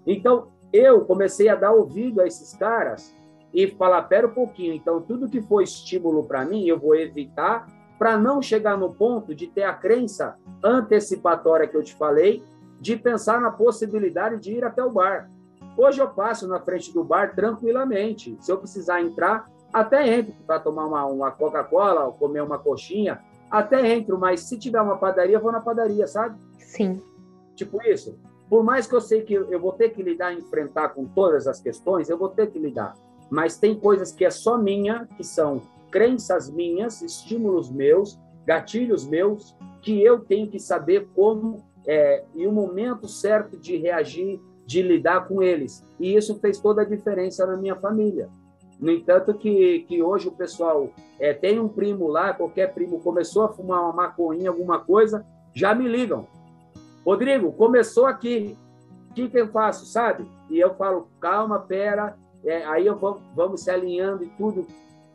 Então, 0.05 0.49
eu 0.73 1.05
comecei 1.05 1.49
a 1.49 1.55
dar 1.55 1.73
ouvido 1.73 2.21
a 2.21 2.27
esses 2.27 2.53
caras 2.55 3.15
e 3.55 3.69
falar: 3.69 4.03
pera 4.03 4.27
um 4.27 4.35
pouquinho. 4.35 4.73
Então, 4.73 5.01
tudo 5.01 5.29
que 5.29 5.41
for 5.43 5.63
estímulo 5.63 6.25
para 6.25 6.45
mim, 6.45 6.67
eu 6.67 6.79
vou 6.79 6.97
evitar 6.97 7.67
para 7.99 8.17
não 8.17 8.43
chegar 8.43 8.77
no 8.77 8.93
ponto 8.93 9.33
de 9.33 9.47
ter 9.47 9.63
a 9.63 9.75
crença 9.75 10.37
antecipatória 10.65 11.69
que 11.69 11.77
eu 11.77 11.85
te 11.85 11.95
falei, 11.95 12.43
de 12.83 12.97
pensar 12.97 13.41
na 13.41 13.53
possibilidade 13.53 14.41
de 14.41 14.55
ir 14.55 14.65
até 14.65 14.85
o 14.85 14.91
bar. 14.91 15.31
Hoje 15.77 16.03
eu 16.03 16.09
passo 16.09 16.49
na 16.49 16.59
frente 16.59 16.93
do 16.93 17.05
bar 17.05 17.33
tranquilamente. 17.33 18.37
Se 18.41 18.51
eu 18.51 18.59
precisar 18.59 19.01
entrar, 19.01 19.49
até 19.73 20.19
entro 20.19 20.35
para 20.45 20.59
tomar 20.59 20.87
uma, 20.87 21.07
uma 21.07 21.31
Coca-Cola 21.31 22.07
ou 22.07 22.13
comer 22.13 22.43
uma 22.43 22.59
coxinha, 22.59 23.21
até 23.49 23.95
entro, 23.95 24.19
mas 24.19 24.41
se 24.41 24.59
tiver 24.59 24.81
uma 24.81 24.99
padaria, 24.99 25.39
vou 25.39 25.53
na 25.53 25.61
padaria, 25.61 26.09
sabe? 26.09 26.37
Sim. 26.59 27.01
Tipo 27.55 27.81
isso. 27.85 28.19
Por 28.51 28.65
mais 28.65 28.89
que 28.89 28.97
eu 28.97 29.01
sei 29.01 29.23
que 29.23 29.33
eu 29.33 29.61
vou 29.61 29.73
ter 29.75 29.91
que 29.91 30.03
lidar, 30.03 30.35
enfrentar 30.35 30.89
com 30.89 31.07
todas 31.07 31.47
as 31.47 31.61
questões, 31.61 32.11
eu 32.11 32.19
vou 32.19 32.31
ter 32.31 32.51
que 32.51 32.59
lidar. 32.59 32.97
Mas 33.31 33.57
tem 33.57 33.79
coisas 33.79 34.11
que 34.11 34.25
é 34.25 34.31
só 34.31 34.59
minha, 34.59 35.07
que 35.17 35.23
são 35.23 35.63
crenças 35.89 36.51
minhas, 36.51 37.01
estímulos 37.01 37.71
meus, 37.71 38.19
gatilhos 38.45 39.07
meus, 39.07 39.57
que 39.81 40.03
eu 40.03 40.19
tenho 40.19 40.49
que 40.49 40.59
saber 40.59 41.09
como 41.15 41.63
é, 41.87 42.25
e 42.35 42.47
o 42.47 42.53
momento 42.53 43.09
certo 43.09 43.57
de 43.57 43.77
reagir, 43.77 44.41
de 44.67 44.83
lidar 44.83 45.27
com 45.27 45.43
eles. 45.43 45.85
E 45.99 46.15
isso 46.15 46.39
fez 46.39 46.59
toda 46.59 46.83
a 46.83 46.85
diferença 46.85 47.47
na 47.47 47.57
minha 47.57 47.77
família. 47.77 48.29
No 48.79 48.91
entanto, 48.91 49.35
que, 49.35 49.85
que 49.89 50.03
hoje 50.03 50.29
o 50.29 50.33
pessoal 50.33 50.91
é, 51.19 51.33
tem 51.33 51.61
um 51.61 51.69
primo 51.69 52.09
lá, 52.09 52.33
qualquer 52.33 52.75
primo 52.75 53.01
começou 53.01 53.45
a 53.45 53.49
fumar 53.49 53.81
uma 53.83 53.93
maconha, 53.93 54.51
alguma 54.51 54.81
coisa, 54.81 55.25
já 55.55 55.75
me 55.75 55.87
ligam. 55.87 56.27
Rodrigo, 57.05 57.53
começou 57.53 58.07
aqui. 58.07 58.57
O 59.11 59.15
que, 59.15 59.29
que 59.29 59.39
eu 59.39 59.49
faço, 59.49 59.87
sabe? 59.87 60.27
E 60.49 60.59
eu 60.59 60.75
falo, 60.75 61.09
calma, 61.21 61.61
pera. 61.61 62.17
É, 62.45 62.65
aí 62.65 62.87
eu 62.87 62.97
vou, 62.97 63.21
vamos 63.37 63.63
se 63.63 63.71
alinhando 63.71 64.25
e 64.25 64.29
tudo. 64.31 64.67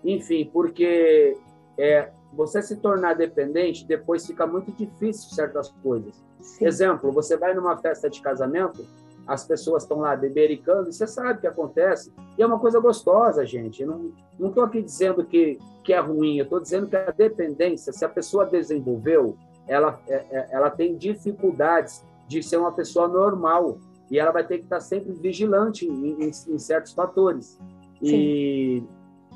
Enfim, 0.04 0.50
porque 0.54 1.36
é, 1.78 2.10
você 2.32 2.62
se 2.62 2.78
tornar 2.78 3.16
dependente, 3.16 3.86
depois 3.86 4.26
fica 4.26 4.46
muito 4.46 4.72
difícil 4.72 5.30
certas 5.32 5.70
coisas. 5.84 6.24
Sim. 6.40 6.66
Exemplo, 6.66 7.12
você 7.12 7.38
vai 7.38 7.54
numa 7.54 7.78
festa 7.78 8.10
de 8.10 8.22
casamento, 8.22 8.86
as 9.26 9.46
pessoas 9.46 9.84
estão 9.84 10.00
lá 10.00 10.16
bebericando, 10.16 10.90
e 10.90 10.94
você 10.94 11.06
sabe 11.06 11.40
o 11.40 11.42
que 11.42 11.48
acontece. 11.48 12.14
E 12.38 12.42
é 12.42 12.46
uma 12.46 12.60
coisa 12.60 12.80
gostosa, 12.80 13.46
gente. 13.46 13.82
Eu 13.82 14.12
não 14.40 14.50
estou 14.50 14.64
aqui 14.64 14.82
dizendo 14.82 15.26
que, 15.26 15.60
que 15.84 15.92
é 15.92 16.00
ruim, 16.00 16.38
eu 16.38 16.46
estou 16.46 16.60
dizendo 16.60 16.88
que 16.88 16.96
a 16.96 17.12
dependência, 17.12 17.92
se 17.92 18.06
a 18.06 18.10
pessoa 18.10 18.46
desenvolveu, 18.46 19.36
ela, 19.68 20.00
é, 20.08 20.26
é, 20.32 20.48
ela 20.52 20.70
tem 20.70 20.96
dificuldades 20.96 22.04
de 22.28 22.42
ser 22.42 22.58
uma 22.58 22.72
pessoa 22.72 23.08
normal. 23.08 23.78
E 24.10 24.18
ela 24.18 24.32
vai 24.32 24.46
ter 24.46 24.60
que 24.60 24.64
estar 24.64 24.80
sempre 24.80 25.12
vigilante 25.12 25.86
em, 25.86 26.24
em, 26.24 26.28
em 26.30 26.60
certos 26.60 26.94
fatores. 26.94 27.60
E, 28.02 28.82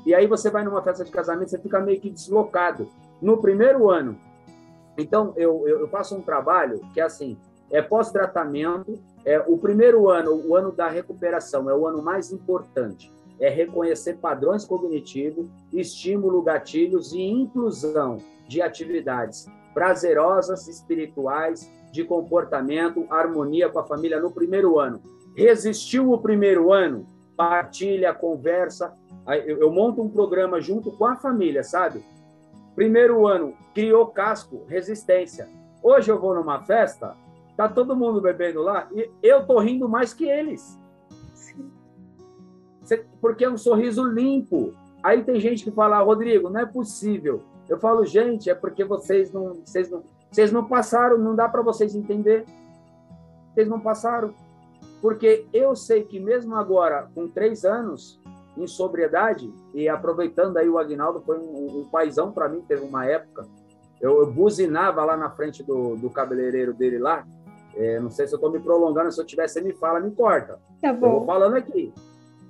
e 0.06 0.14
aí 0.14 0.26
você 0.26 0.50
vai 0.50 0.64
numa 0.64 0.82
festa 0.82 1.04
de 1.04 1.10
casamento, 1.10 1.50
você 1.50 1.58
fica 1.58 1.78
meio 1.80 2.00
que 2.00 2.08
deslocado. 2.08 2.88
No 3.20 3.38
primeiro 3.38 3.90
ano, 3.90 4.18
então 4.96 5.32
eu, 5.36 5.66
eu, 5.66 5.88
faço 5.88 6.16
um 6.16 6.20
trabalho 6.20 6.80
que 6.92 7.00
é 7.00 7.04
assim, 7.04 7.36
é 7.70 7.80
pós-tratamento, 7.80 8.98
é, 9.24 9.38
o 9.40 9.56
primeiro 9.56 10.10
ano, 10.10 10.34
o 10.46 10.54
ano 10.54 10.72
da 10.72 10.88
recuperação, 10.88 11.70
é 11.70 11.74
o 11.74 11.86
ano 11.86 12.02
mais 12.02 12.30
importante. 12.32 13.10
É 13.40 13.48
reconhecer 13.48 14.18
padrões 14.18 14.64
cognitivos, 14.64 15.46
estímulo, 15.72 16.42
gatilhos 16.42 17.12
e 17.12 17.22
inclusão 17.22 18.18
de 18.46 18.60
atividades 18.60 19.46
prazerosas, 19.72 20.68
espirituais, 20.68 21.70
de 21.90 22.04
comportamento, 22.04 23.06
harmonia 23.10 23.68
com 23.68 23.78
a 23.78 23.84
família 23.84 24.20
no 24.20 24.30
primeiro 24.30 24.78
ano. 24.78 25.00
Resistiu 25.36 26.12
o 26.12 26.18
primeiro 26.18 26.72
ano, 26.72 27.06
partilha, 27.36 28.14
conversa. 28.14 28.94
Eu 29.46 29.70
monto 29.70 30.02
um 30.02 30.08
programa 30.08 30.60
junto 30.60 30.90
com 30.92 31.06
a 31.06 31.16
família, 31.16 31.62
sabe? 31.62 32.04
Primeiro 32.74 33.26
ano, 33.26 33.54
criou 33.74 34.06
casco, 34.06 34.64
resistência. 34.68 35.48
Hoje 35.82 36.10
eu 36.10 36.18
vou 36.18 36.34
numa 36.34 36.62
festa, 36.62 37.16
Tá 37.56 37.68
todo 37.68 37.94
mundo 37.94 38.20
bebendo 38.20 38.62
lá 38.62 38.88
e 38.92 39.10
eu 39.22 39.46
tô 39.46 39.58
rindo 39.58 39.88
mais 39.88 40.14
que 40.14 40.24
eles. 40.24 40.78
Porque 43.20 43.44
é 43.44 43.50
um 43.50 43.58
sorriso 43.58 44.04
limpo. 44.04 44.74
Aí 45.02 45.22
tem 45.22 45.38
gente 45.38 45.64
que 45.64 45.70
fala, 45.70 46.02
Rodrigo, 46.02 46.48
não 46.48 46.60
é 46.60 46.66
possível. 46.66 47.42
Eu 47.68 47.78
falo, 47.78 48.04
gente, 48.04 48.50
é 48.50 48.54
porque 48.54 48.84
vocês 48.84 49.32
não, 49.32 49.54
vocês 49.64 49.90
não, 49.90 50.02
vocês 50.30 50.50
não 50.50 50.64
passaram, 50.64 51.18
não 51.18 51.34
dá 51.34 51.48
para 51.48 51.62
vocês 51.62 51.94
entender. 51.94 52.44
Vocês 53.52 53.68
não 53.68 53.80
passaram. 53.80 54.34
Porque 55.00 55.46
eu 55.52 55.76
sei 55.76 56.04
que 56.04 56.18
mesmo 56.18 56.56
agora, 56.56 57.08
com 57.14 57.28
três 57.28 57.64
anos 57.64 58.20
em 58.56 58.66
sobriedade, 58.66 59.52
e 59.74 59.88
aproveitando 59.88 60.56
aí 60.58 60.68
o 60.68 60.78
Agnaldo, 60.78 61.22
foi 61.22 61.38
um, 61.38 61.80
um 61.80 61.88
paizão 61.90 62.32
para 62.32 62.48
mim, 62.48 62.60
teve 62.66 62.84
uma 62.84 63.06
época, 63.06 63.46
eu, 64.00 64.20
eu 64.20 64.30
buzinava 64.30 65.04
lá 65.04 65.16
na 65.16 65.30
frente 65.30 65.62
do, 65.62 65.96
do 65.96 66.10
cabeleireiro 66.10 66.74
dele 66.74 66.98
lá, 66.98 67.24
é, 67.74 67.98
não 67.98 68.10
sei 68.10 68.26
se 68.26 68.34
eu 68.34 68.36
estou 68.36 68.50
me 68.50 68.60
prolongando, 68.60 69.10
se 69.10 69.20
eu 69.20 69.24
tiver, 69.24 69.48
você 69.48 69.60
me 69.60 69.72
fala, 69.72 70.00
me 70.00 70.10
corta. 70.10 70.58
Tá 70.80 70.92
bom. 70.92 71.06
Eu 71.06 71.12
vou 71.12 71.26
falando 71.26 71.56
aqui. 71.56 71.92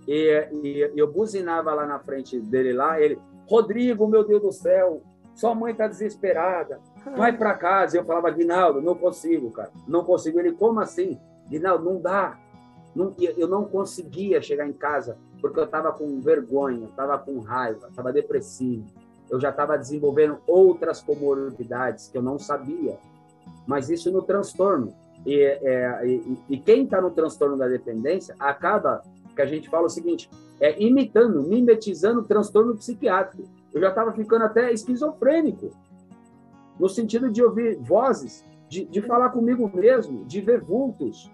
E, 0.08 0.48
e, 0.52 0.92
eu 0.96 1.12
buzinava 1.12 1.72
lá 1.72 1.86
na 1.86 1.98
frente 2.00 2.40
dele 2.40 2.72
lá, 2.72 3.00
ele, 3.00 3.18
Rodrigo, 3.48 4.08
meu 4.08 4.24
Deus 4.24 4.42
do 4.42 4.50
céu, 4.50 5.02
sua 5.34 5.54
mãe 5.54 5.72
está 5.72 5.86
desesperada, 5.86 6.80
vai 7.16 7.36
para 7.36 7.54
casa. 7.54 7.96
Eu 7.96 8.04
falava, 8.04 8.30
Guinaldo, 8.30 8.80
não 8.80 8.94
consigo, 8.94 9.50
cara, 9.50 9.70
não 9.86 10.04
consigo. 10.04 10.38
Ele, 10.38 10.52
como 10.52 10.80
assim? 10.80 11.18
Guinaldo, 11.48 11.84
não 11.84 12.00
dá. 12.00 12.36
Não, 12.94 13.14
eu 13.18 13.48
não 13.48 13.64
conseguia 13.64 14.42
chegar 14.42 14.66
em 14.66 14.72
casa 14.72 15.16
porque 15.40 15.58
eu 15.58 15.64
estava 15.64 15.92
com 15.92 16.20
vergonha, 16.20 16.86
estava 16.86 17.18
com 17.18 17.38
raiva, 17.40 17.88
estava 17.88 18.12
depressivo. 18.12 18.84
Eu 19.30 19.40
já 19.40 19.50
estava 19.50 19.78
desenvolvendo 19.78 20.38
outras 20.46 21.02
comorbidades 21.02 22.08
que 22.08 22.18
eu 22.18 22.22
não 22.22 22.38
sabia. 22.38 22.98
Mas 23.66 23.88
isso 23.88 24.10
no 24.12 24.22
transtorno. 24.22 24.94
E, 25.24 25.42
é, 25.42 26.06
e, 26.06 26.38
e 26.50 26.58
quem 26.58 26.84
está 26.84 27.00
no 27.00 27.10
transtorno 27.10 27.56
da 27.56 27.66
dependência 27.66 28.34
acaba, 28.38 29.02
que 29.34 29.42
a 29.42 29.46
gente 29.46 29.70
fala 29.70 29.86
o 29.86 29.90
seguinte, 29.90 30.28
é 30.60 30.80
imitando, 30.80 31.42
mimetizando 31.42 32.20
o 32.20 32.24
transtorno 32.24 32.76
psiquiátrico. 32.76 33.48
Eu 33.72 33.80
já 33.80 33.88
estava 33.88 34.12
ficando 34.12 34.44
até 34.44 34.72
esquizofrênico, 34.72 35.70
no 36.78 36.88
sentido 36.88 37.30
de 37.30 37.42
ouvir 37.42 37.76
vozes, 37.78 38.44
de, 38.68 38.84
de 38.84 39.02
falar 39.02 39.30
comigo 39.30 39.70
mesmo, 39.74 40.24
de 40.24 40.40
ver 40.40 40.60
vultos. 40.60 41.30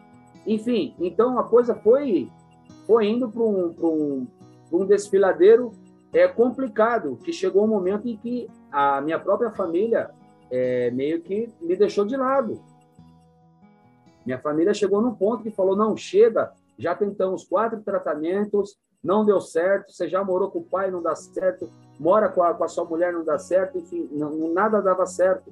Enfim, 0.47 0.95
então 0.99 1.39
a 1.39 1.45
coisa 1.45 1.75
foi, 1.75 2.29
foi 2.87 3.07
indo 3.07 3.29
para 3.29 3.43
um, 3.43 3.75
um, 3.83 4.27
um 4.73 4.87
desfiladeiro 4.87 5.73
é 6.13 6.27
complicado, 6.27 7.19
que 7.23 7.33
chegou 7.33 7.65
um 7.65 7.69
momento 7.69 8.09
em 8.09 8.17
que 8.17 8.49
a 8.73 9.01
minha 9.01 9.19
própria 9.19 9.51
família 9.51 10.11
é, 10.51 10.91
meio 10.91 11.21
que 11.21 11.53
me 11.61 11.77
deixou 11.77 12.05
de 12.05 12.17
lado. 12.17 12.61
Minha 14.25 14.39
família 14.39 14.73
chegou 14.73 15.03
num 15.03 15.15
ponto 15.15 15.43
que 15.43 15.51
falou: 15.51 15.77
não, 15.77 15.97
chega, 15.97 16.53
já 16.79 16.95
tentamos 16.95 17.45
quatro 17.45 17.81
tratamentos, 17.83 18.79
não 19.03 19.25
deu 19.25 19.41
certo, 19.41 19.93
você 19.93 20.09
já 20.09 20.25
morou 20.25 20.51
com 20.51 20.61
o 20.61 20.65
pai, 20.65 20.91
não 20.91 21.03
dá 21.03 21.15
certo, 21.15 21.71
mora 21.99 22.29
com 22.29 22.43
a, 22.43 22.55
com 22.55 22.65
a 22.65 22.69
sua 22.69 22.85
mulher, 22.85 23.13
não 23.13 23.25
dá 23.25 23.39
certo, 23.39 23.79
enfim, 23.79 24.09
não, 24.13 24.53
nada 24.53 24.81
dava 24.81 25.07
certo. 25.07 25.51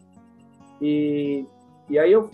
E, 0.81 1.47
e 1.89 1.99
aí 1.99 2.13
eu, 2.13 2.31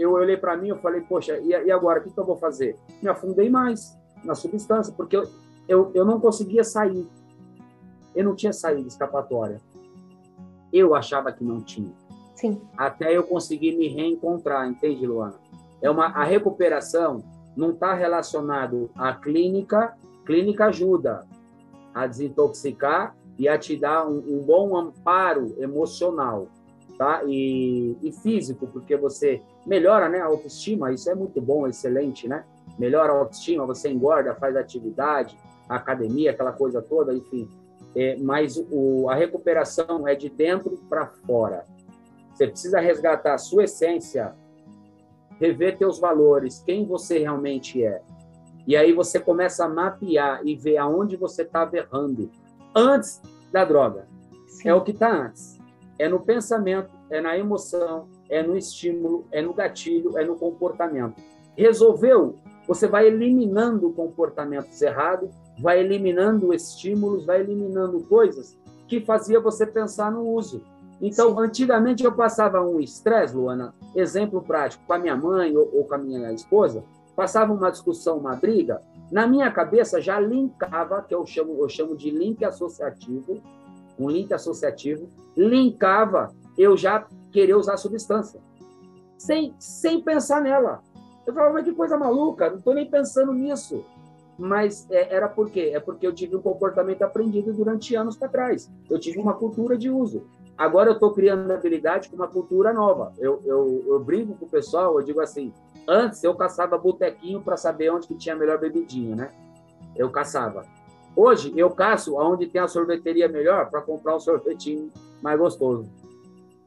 eu 0.00 0.12
olhei 0.12 0.36
para 0.36 0.56
mim 0.56 0.70
e 0.70 0.78
falei: 0.78 1.00
poxa, 1.00 1.38
e, 1.38 1.48
e 1.48 1.70
agora, 1.70 2.00
o 2.00 2.02
que, 2.02 2.10
que 2.10 2.18
eu 2.18 2.24
vou 2.24 2.36
fazer? 2.36 2.76
Me 3.02 3.08
afundei 3.08 3.48
mais 3.48 3.96
na 4.24 4.34
substância, 4.34 4.92
porque 4.96 5.16
eu, 5.16 5.28
eu, 5.68 5.90
eu 5.94 6.04
não 6.04 6.20
conseguia 6.20 6.64
sair. 6.64 7.06
Eu 8.14 8.24
não 8.24 8.34
tinha 8.34 8.52
saída 8.52 8.88
escapatória. 8.88 9.60
Eu 10.72 10.94
achava 10.94 11.32
que 11.32 11.44
não 11.44 11.60
tinha. 11.60 11.92
Sim. 12.34 12.60
Até 12.76 13.16
eu 13.16 13.22
conseguir 13.22 13.76
me 13.76 13.88
reencontrar, 13.88 14.68
entende, 14.68 15.06
Luana? 15.06 15.34
é 15.82 15.90
uma 15.90 16.06
a 16.06 16.24
recuperação 16.24 17.22
não 17.56 17.70
está 17.70 17.94
relacionado 17.94 18.90
à 18.94 19.12
clínica. 19.12 19.96
Clínica 20.24 20.66
ajuda 20.66 21.26
a 21.94 22.06
desintoxicar 22.06 23.14
e 23.38 23.48
a 23.48 23.58
te 23.58 23.76
dar 23.76 24.06
um, 24.06 24.18
um 24.18 24.42
bom 24.44 24.76
amparo 24.76 25.54
emocional, 25.58 26.46
tá? 26.96 27.22
E, 27.26 27.96
e, 28.02 28.12
físico, 28.12 28.66
porque 28.66 28.96
você 28.96 29.42
melhora, 29.66 30.08
né, 30.08 30.20
a 30.20 30.26
autoestima. 30.26 30.92
Isso 30.92 31.10
é 31.10 31.14
muito 31.14 31.40
bom, 31.40 31.66
excelente, 31.66 32.28
né? 32.28 32.44
Melhora 32.78 33.12
a 33.12 33.16
autoestima, 33.16 33.66
você 33.66 33.90
engorda, 33.90 34.34
faz 34.34 34.56
atividade, 34.56 35.38
academia, 35.68 36.30
aquela 36.30 36.52
coisa 36.52 36.80
toda, 36.80 37.14
enfim. 37.14 37.48
É, 37.94 38.16
mas 38.18 38.56
o, 38.70 39.08
a 39.08 39.14
recuperação 39.14 40.06
é 40.06 40.14
de 40.14 40.28
dentro 40.28 40.76
para 40.88 41.06
fora. 41.06 41.64
Você 42.32 42.46
precisa 42.46 42.80
resgatar 42.80 43.34
a 43.34 43.38
sua 43.38 43.64
essência 43.64 44.34
rever 45.40 45.78
teus 45.78 45.98
valores, 45.98 46.62
quem 46.64 46.84
você 46.84 47.18
realmente 47.18 47.82
é. 47.82 48.02
E 48.66 48.76
aí 48.76 48.92
você 48.92 49.18
começa 49.18 49.64
a 49.64 49.68
mapear 49.68 50.42
e 50.44 50.54
ver 50.54 50.76
aonde 50.76 51.16
você 51.16 51.42
estava 51.42 51.78
errando 51.78 52.30
antes 52.76 53.20
da 53.50 53.64
droga. 53.64 54.06
Sim. 54.48 54.68
É 54.68 54.74
o 54.74 54.82
que 54.82 54.90
está 54.90 55.10
antes. 55.10 55.58
É 55.98 56.08
no 56.08 56.20
pensamento, 56.20 56.90
é 57.08 57.20
na 57.20 57.36
emoção, 57.36 58.08
é 58.30 58.42
no 58.42 58.56
estímulo, 58.56 59.26
é 59.30 59.42
no 59.42 59.52
gatilho, 59.52 60.16
é 60.16 60.24
no 60.24 60.36
comportamento. 60.36 61.20
Resolveu? 61.56 62.36
Você 62.66 62.86
vai 62.86 63.08
eliminando 63.08 63.90
comportamentos 63.90 64.80
errados, 64.80 65.28
vai 65.58 65.80
eliminando 65.80 66.54
estímulos, 66.54 67.26
vai 67.26 67.40
eliminando 67.40 68.00
coisas 68.04 68.56
que 68.86 69.00
fazia 69.00 69.40
você 69.40 69.66
pensar 69.66 70.10
no 70.10 70.26
uso. 70.26 70.62
Então, 71.00 71.30
Sim. 71.30 71.42
antigamente 71.42 72.04
eu 72.04 72.12
passava 72.12 72.60
um 72.60 72.78
estresse, 72.80 73.34
Luana, 73.34 73.74
exemplo 73.94 74.40
prático, 74.42 74.84
com 74.86 74.92
a 74.92 74.98
minha 74.98 75.16
mãe 75.16 75.56
ou, 75.56 75.68
ou, 75.74 75.84
com 75.84 75.94
a 75.94 75.98
minha 75.98 76.32
esposa, 76.32 76.84
passava 77.16 77.52
uma 77.52 77.70
discussão, 77.70 78.18
uma 78.18 78.36
briga, 78.36 78.80
na 79.10 79.26
minha 79.26 79.50
cabeça 79.50 80.00
já 80.00 80.20
linkava, 80.20 81.02
que 81.02 81.14
eu 81.14 81.26
chamo, 81.26 81.56
eu 81.58 81.68
chamo 81.68 81.96
de 81.96 82.10
link 82.10 82.44
associativo, 82.44 83.40
um 83.98 84.08
link 84.08 84.32
associativo, 84.32 85.08
linkava 85.36 86.32
eu 86.56 86.76
já 86.76 87.06
querer 87.30 87.54
usar 87.54 87.76
substância, 87.76 88.40
sem, 89.18 89.54
sem 89.58 90.00
pensar 90.00 90.40
nela. 90.40 90.82
Eu 91.26 91.34
falava, 91.34 91.54
mas 91.54 91.64
que 91.64 91.72
coisa 91.72 91.96
maluca, 91.96 92.50
não 92.50 92.58
estou 92.58 92.74
nem 92.74 92.90
pensando 92.90 93.32
nisso. 93.32 93.84
Mas 94.38 94.90
é, 94.90 95.14
era 95.14 95.28
por 95.28 95.50
quê? 95.50 95.70
É 95.74 95.78
porque 95.78 96.06
eu 96.06 96.14
tive 96.14 96.34
um 96.34 96.40
comportamento 96.40 97.02
aprendido 97.02 97.52
durante 97.52 97.94
anos 97.94 98.16
para 98.16 98.28
trás. 98.28 98.70
Eu 98.88 98.98
tive 98.98 99.18
uma 99.18 99.34
cultura 99.34 99.76
de 99.76 99.90
uso. 99.90 100.24
Agora 100.56 100.90
eu 100.90 100.94
estou 100.94 101.12
criando 101.12 101.50
habilidade 101.50 102.08
com 102.08 102.16
uma 102.16 102.26
cultura 102.26 102.72
nova. 102.72 103.12
Eu, 103.18 103.40
eu, 103.44 103.84
eu 103.86 104.00
brinco 104.00 104.34
com 104.34 104.46
o 104.46 104.48
pessoal, 104.48 104.98
eu 104.98 105.04
digo 105.04 105.20
assim, 105.20 105.52
antes 105.86 106.24
eu 106.24 106.34
caçava 106.34 106.78
botequinho 106.78 107.42
para 107.42 107.56
saber 107.56 107.90
onde 107.90 108.06
que 108.06 108.14
tinha 108.14 108.34
a 108.34 108.38
melhor 108.38 108.58
bebidinha, 108.58 109.14
né? 109.14 109.30
Eu 109.94 110.10
caçava. 110.10 110.64
Hoje 111.14 111.52
eu 111.56 111.70
caço 111.70 112.18
aonde 112.18 112.46
tem 112.46 112.60
a 112.60 112.68
sorveteria 112.68 113.28
melhor 113.28 113.68
para 113.70 113.82
comprar 113.82 114.16
um 114.16 114.20
sorvetinho 114.20 114.90
mais 115.22 115.38
gostoso. 115.38 115.86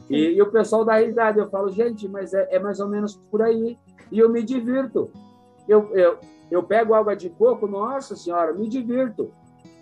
E, 0.09 0.33
e, 0.33 0.41
o 0.41 0.51
pessoal 0.51 0.83
dá 0.83 0.97
risada. 0.97 1.39
Eu 1.39 1.49
falo, 1.49 1.69
gente, 1.69 2.07
mas 2.07 2.33
é, 2.33 2.47
é, 2.51 2.59
mais 2.59 2.79
ou 2.79 2.87
menos 2.87 3.15
por 3.31 3.41
aí. 3.41 3.77
E 4.11 4.19
eu 4.19 4.29
me 4.29 4.43
divirto. 4.43 5.09
Eu, 5.67 5.89
eu, 5.95 6.17
eu 6.51 6.63
pego 6.63 6.93
água 6.93 7.15
de 7.15 7.29
coco, 7.29 7.67
nossa 7.67 8.15
senhora, 8.15 8.53
me 8.53 8.67
divirto. 8.67 9.31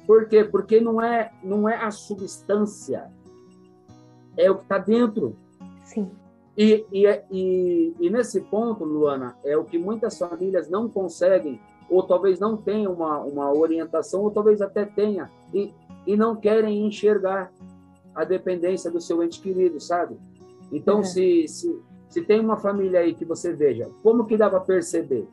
Por 0.05 0.27
quê? 0.27 0.43
Porque 0.43 0.79
não 0.79 1.01
é, 1.01 1.31
não 1.43 1.67
é 1.67 1.75
a 1.75 1.91
substância, 1.91 3.11
é 4.37 4.49
o 4.49 4.55
que 4.55 4.63
está 4.63 4.77
dentro. 4.77 5.35
Sim. 5.85 6.09
E, 6.57 6.85
e, 6.91 7.07
e, 7.31 7.95
e, 7.99 8.09
nesse 8.09 8.41
ponto, 8.41 8.83
Luana, 8.83 9.35
é 9.43 9.55
o 9.57 9.63
que 9.63 9.77
muitas 9.77 10.17
famílias 10.17 10.69
não 10.69 10.89
conseguem, 10.89 11.59
ou 11.89 12.03
talvez 12.03 12.39
não 12.39 12.57
tenham 12.57 12.93
uma, 12.93 13.19
uma 13.19 13.53
orientação, 13.53 14.21
ou 14.21 14.31
talvez 14.31 14.61
até 14.61 14.85
tenha, 14.85 15.29
e, 15.53 15.73
e 16.05 16.15
não 16.17 16.35
querem 16.35 16.85
enxergar 16.85 17.51
a 18.15 18.23
dependência 18.23 18.91
do 18.91 19.01
seu 19.01 19.23
ente 19.23 19.41
querido, 19.41 19.79
sabe? 19.79 20.17
Então, 20.71 20.97
uhum. 20.97 21.03
se, 21.03 21.47
se, 21.47 21.81
se 22.09 22.21
tem 22.21 22.39
uma 22.39 22.57
família 22.57 22.99
aí 22.99 23.13
que 23.13 23.25
você 23.25 23.53
veja, 23.53 23.89
como 24.03 24.25
que 24.25 24.37
dá 24.37 24.49
para 24.49 24.59
perceber? 24.59 25.27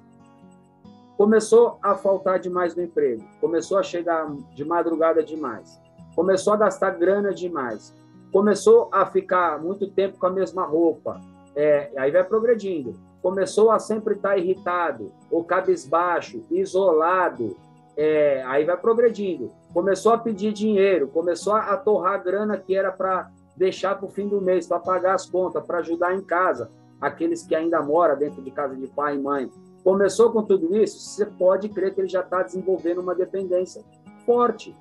Começou 1.17 1.79
a 1.83 1.95
faltar 1.95 2.39
demais 2.39 2.77
no 2.77 2.83
emprego, 2.83 3.25
começou 3.41 3.79
a 3.79 3.83
chegar 3.83 4.31
de 4.55 4.65
madrugada 4.65 5.23
demais, 5.23 5.81
começou 6.15 6.53
a 6.53 6.57
gastar 6.57 6.91
grana 6.91 7.35
demais, 7.35 7.93
começou 8.33 8.89
a 8.93 9.05
ficar 9.05 9.61
muito 9.61 9.91
tempo 9.91 10.19
com 10.19 10.27
a 10.27 10.31
mesma 10.31 10.65
roupa, 10.65 11.21
é, 11.57 11.91
aí 11.97 12.13
vai 12.13 12.23
progredindo. 12.23 12.95
Começou 13.21 13.73
a 13.73 13.81
sempre 13.81 14.15
estar 14.15 14.39
irritado, 14.39 15.13
ou 15.29 15.43
cabisbaixo, 15.43 16.45
isolado, 16.53 17.57
é, 17.97 18.45
aí 18.47 18.65
vai 18.65 18.77
progredindo. 18.77 19.51
Começou 19.73 20.13
a 20.13 20.19
pedir 20.19 20.53
dinheiro, 20.53 21.09
começou 21.09 21.55
a 21.55 21.77
torrar 21.77 22.23
grana 22.23 22.57
que 22.57 22.75
era 22.75 22.91
para 22.91 23.31
deixar 23.57 23.97
para 23.97 24.07
o 24.07 24.11
fim 24.11 24.29
do 24.29 24.41
mês, 24.41 24.67
para 24.67 24.79
pagar 24.79 25.15
as 25.15 25.29
contas, 25.29 25.65
para 25.65 25.79
ajudar 25.79 26.15
em 26.15 26.23
casa, 26.23 26.71
aqueles 27.01 27.43
que 27.43 27.55
ainda 27.55 27.83
moram 27.83 28.17
dentro 28.17 28.41
de 28.41 28.51
casa 28.51 28.75
de 28.75 28.87
pai 28.87 29.17
e 29.17 29.19
mãe. 29.19 29.51
Começou 29.83 30.33
com 30.33 30.43
tudo 30.43 30.77
isso, 30.77 30.99
você 30.99 31.27
pode 31.27 31.69
crer 31.69 31.95
que 31.95 32.01
ele 32.01 32.09
já 32.09 32.21
está 32.21 32.43
desenvolvendo 32.43 33.01
uma 33.01 33.15
dependência 33.15 33.83
forte. 34.25 34.75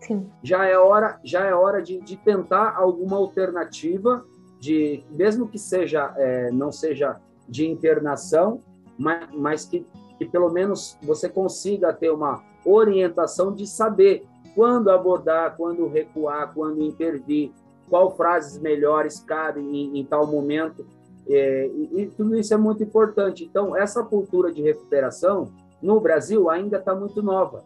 Sim. 0.00 0.30
Já 0.42 0.64
é 0.64 0.76
hora, 0.76 1.20
já 1.22 1.44
é 1.44 1.54
hora 1.54 1.82
de, 1.82 2.00
de 2.00 2.16
tentar 2.16 2.74
alguma 2.76 3.16
alternativa, 3.16 4.24
de 4.58 5.04
mesmo 5.10 5.48
que 5.48 5.58
seja 5.58 6.12
é, 6.16 6.50
não 6.50 6.72
seja 6.72 7.20
de 7.48 7.66
internação, 7.66 8.60
mas, 8.98 9.28
mas 9.32 9.64
que, 9.64 9.86
que 10.18 10.24
pelo 10.24 10.50
menos 10.50 10.98
você 11.02 11.28
consiga 11.28 11.92
ter 11.92 12.10
uma 12.10 12.42
orientação 12.64 13.54
de 13.54 13.66
saber 13.66 14.26
quando 14.54 14.90
abordar, 14.90 15.56
quando 15.56 15.86
recuar, 15.86 16.52
quando 16.52 16.82
intervir, 16.82 17.52
qual 17.88 18.14
frases 18.16 18.58
melhores 18.60 19.20
cabem 19.20 19.64
em, 19.64 19.98
em 19.98 20.04
tal 20.04 20.26
momento. 20.26 20.86
É, 21.28 21.66
e, 21.66 22.02
e, 22.02 22.06
tudo 22.06 22.36
isso 22.36 22.52
é 22.54 22.56
muito 22.56 22.82
importante. 22.82 23.44
Então, 23.44 23.76
essa 23.76 24.02
cultura 24.02 24.52
de 24.52 24.62
recuperação 24.62 25.50
no 25.82 26.00
Brasil 26.00 26.50
ainda 26.50 26.78
está 26.78 26.94
muito 26.94 27.22
nova, 27.22 27.64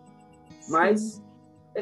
mas 0.68 1.22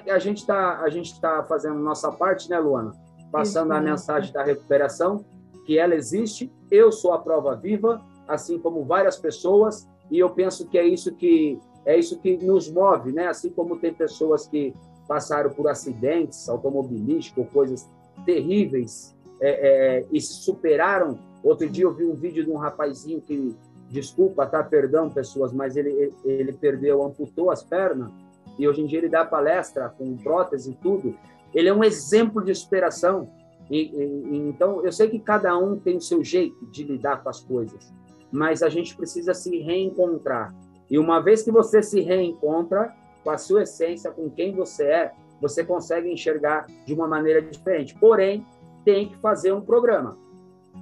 a 0.09 0.19
gente 0.19 0.39
está 0.39 0.81
a 0.81 0.89
gente 0.89 1.13
está 1.13 1.43
fazendo 1.45 1.79
nossa 1.79 2.11
parte, 2.11 2.49
né, 2.49 2.59
Luana? 2.59 2.93
Passando 3.31 3.73
a 3.73 3.81
mensagem 3.81 4.33
da 4.33 4.43
recuperação, 4.43 5.25
que 5.67 5.79
ela 5.79 5.95
existe. 5.95 6.53
Eu 6.71 6.91
sou 6.91 7.13
a 7.13 7.19
prova 7.19 7.55
viva, 7.55 8.01
assim 8.27 8.59
como 8.59 8.85
várias 8.85 9.17
pessoas, 9.17 9.89
e 10.11 10.19
eu 10.19 10.31
penso 10.31 10.69
que 10.69 10.79
é 10.79 10.87
isso 10.87 11.15
que 11.15 11.59
é 11.85 11.99
isso 11.99 12.19
que 12.19 12.37
nos 12.37 12.71
move, 12.71 13.13
né? 13.13 13.27
Assim 13.27 13.51
como 13.51 13.79
tem 13.79 13.93
pessoas 13.93 14.47
que 14.47 14.75
passaram 15.07 15.51
por 15.51 15.69
acidentes 15.69 16.49
automobilísticos, 16.49 17.47
coisas 17.53 17.89
terríveis, 18.25 19.15
é, 19.41 19.51
é, 19.51 20.07
e 20.13 20.21
se 20.21 20.35
superaram. 20.35 21.19
Outro 21.43 21.69
dia 21.69 21.85
eu 21.85 21.93
vi 21.93 22.05
um 22.05 22.15
vídeo 22.15 22.45
de 22.45 22.51
um 22.51 22.57
rapazinho 22.57 23.21
que, 23.21 23.55
desculpa, 23.91 24.47
tá? 24.47 24.63
Perdão, 24.63 25.11
pessoas, 25.11 25.53
mas 25.53 25.77
ele, 25.77 26.13
ele 26.25 26.53
perdeu, 26.53 27.03
amputou 27.03 27.51
as 27.51 27.63
pernas, 27.63 28.11
e 28.59 28.69
hoje 28.69 28.83
em 28.83 28.87
dia 28.87 28.99
ele 28.99 29.09
dá 29.09 29.25
palestra 29.25 29.89
com 29.89 30.17
prótese 30.17 30.71
e 30.71 30.75
tudo. 30.75 31.17
Ele 31.53 31.69
é 31.69 31.75
um 31.75 31.83
exemplo 31.83 32.43
de 32.43 32.55
superação. 32.55 33.29
E, 33.71 33.91
e, 33.91 34.37
então, 34.49 34.85
eu 34.85 34.93
sei 34.93 35.09
que 35.09 35.19
cada 35.19 35.57
um 35.59 35.79
tem 35.79 35.97
o 35.97 36.01
seu 36.01 36.23
jeito 36.23 36.67
de 36.67 36.85
lidar 36.85 37.23
com 37.23 37.29
as 37.29 37.41
coisas, 37.41 37.93
mas 38.31 38.63
a 38.63 38.69
gente 38.69 38.97
precisa 38.97 39.35
se 39.35 39.59
reencontrar. 39.59 40.55
E 40.93 40.99
uma 40.99 41.21
vez 41.21 41.43
que 41.43 41.51
você 41.51 41.83
se 41.83 42.03
reencontra 42.03 42.95
com 43.25 43.31
a 43.31 43.39
sua 43.39 43.63
essência, 43.63 44.11
com 44.11 44.29
quem 44.29 44.55
você 44.55 44.85
é, 44.85 45.13
você 45.41 45.65
consegue 45.65 46.13
enxergar 46.13 46.67
de 46.85 46.93
uma 46.93 47.09
maneira 47.09 47.41
diferente. 47.41 47.95
Porém, 47.95 48.45
tem 48.85 49.09
que 49.09 49.17
fazer 49.17 49.53
um 49.55 49.63
programa. 49.63 50.19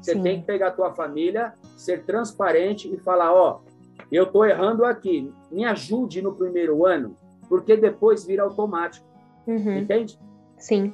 Você 0.03 0.15
Sim. 0.15 0.23
tem 0.25 0.41
que 0.41 0.47
pegar 0.49 0.67
a 0.67 0.73
tua 0.73 0.93
família, 0.93 1.55
ser 1.77 2.03
transparente 2.03 2.93
e 2.93 2.99
falar, 2.99 3.33
ó, 3.33 3.61
oh, 3.61 3.71
eu 4.11 4.25
estou 4.25 4.45
errando 4.45 4.85
aqui, 4.85 5.33
me 5.49 5.65
ajude 5.65 6.21
no 6.21 6.35
primeiro 6.35 6.85
ano, 6.85 7.15
porque 7.49 7.77
depois 7.77 8.25
vira 8.25 8.43
automático. 8.43 9.07
Uhum. 9.47 9.79
Entende? 9.79 10.19
Sim. 10.59 10.93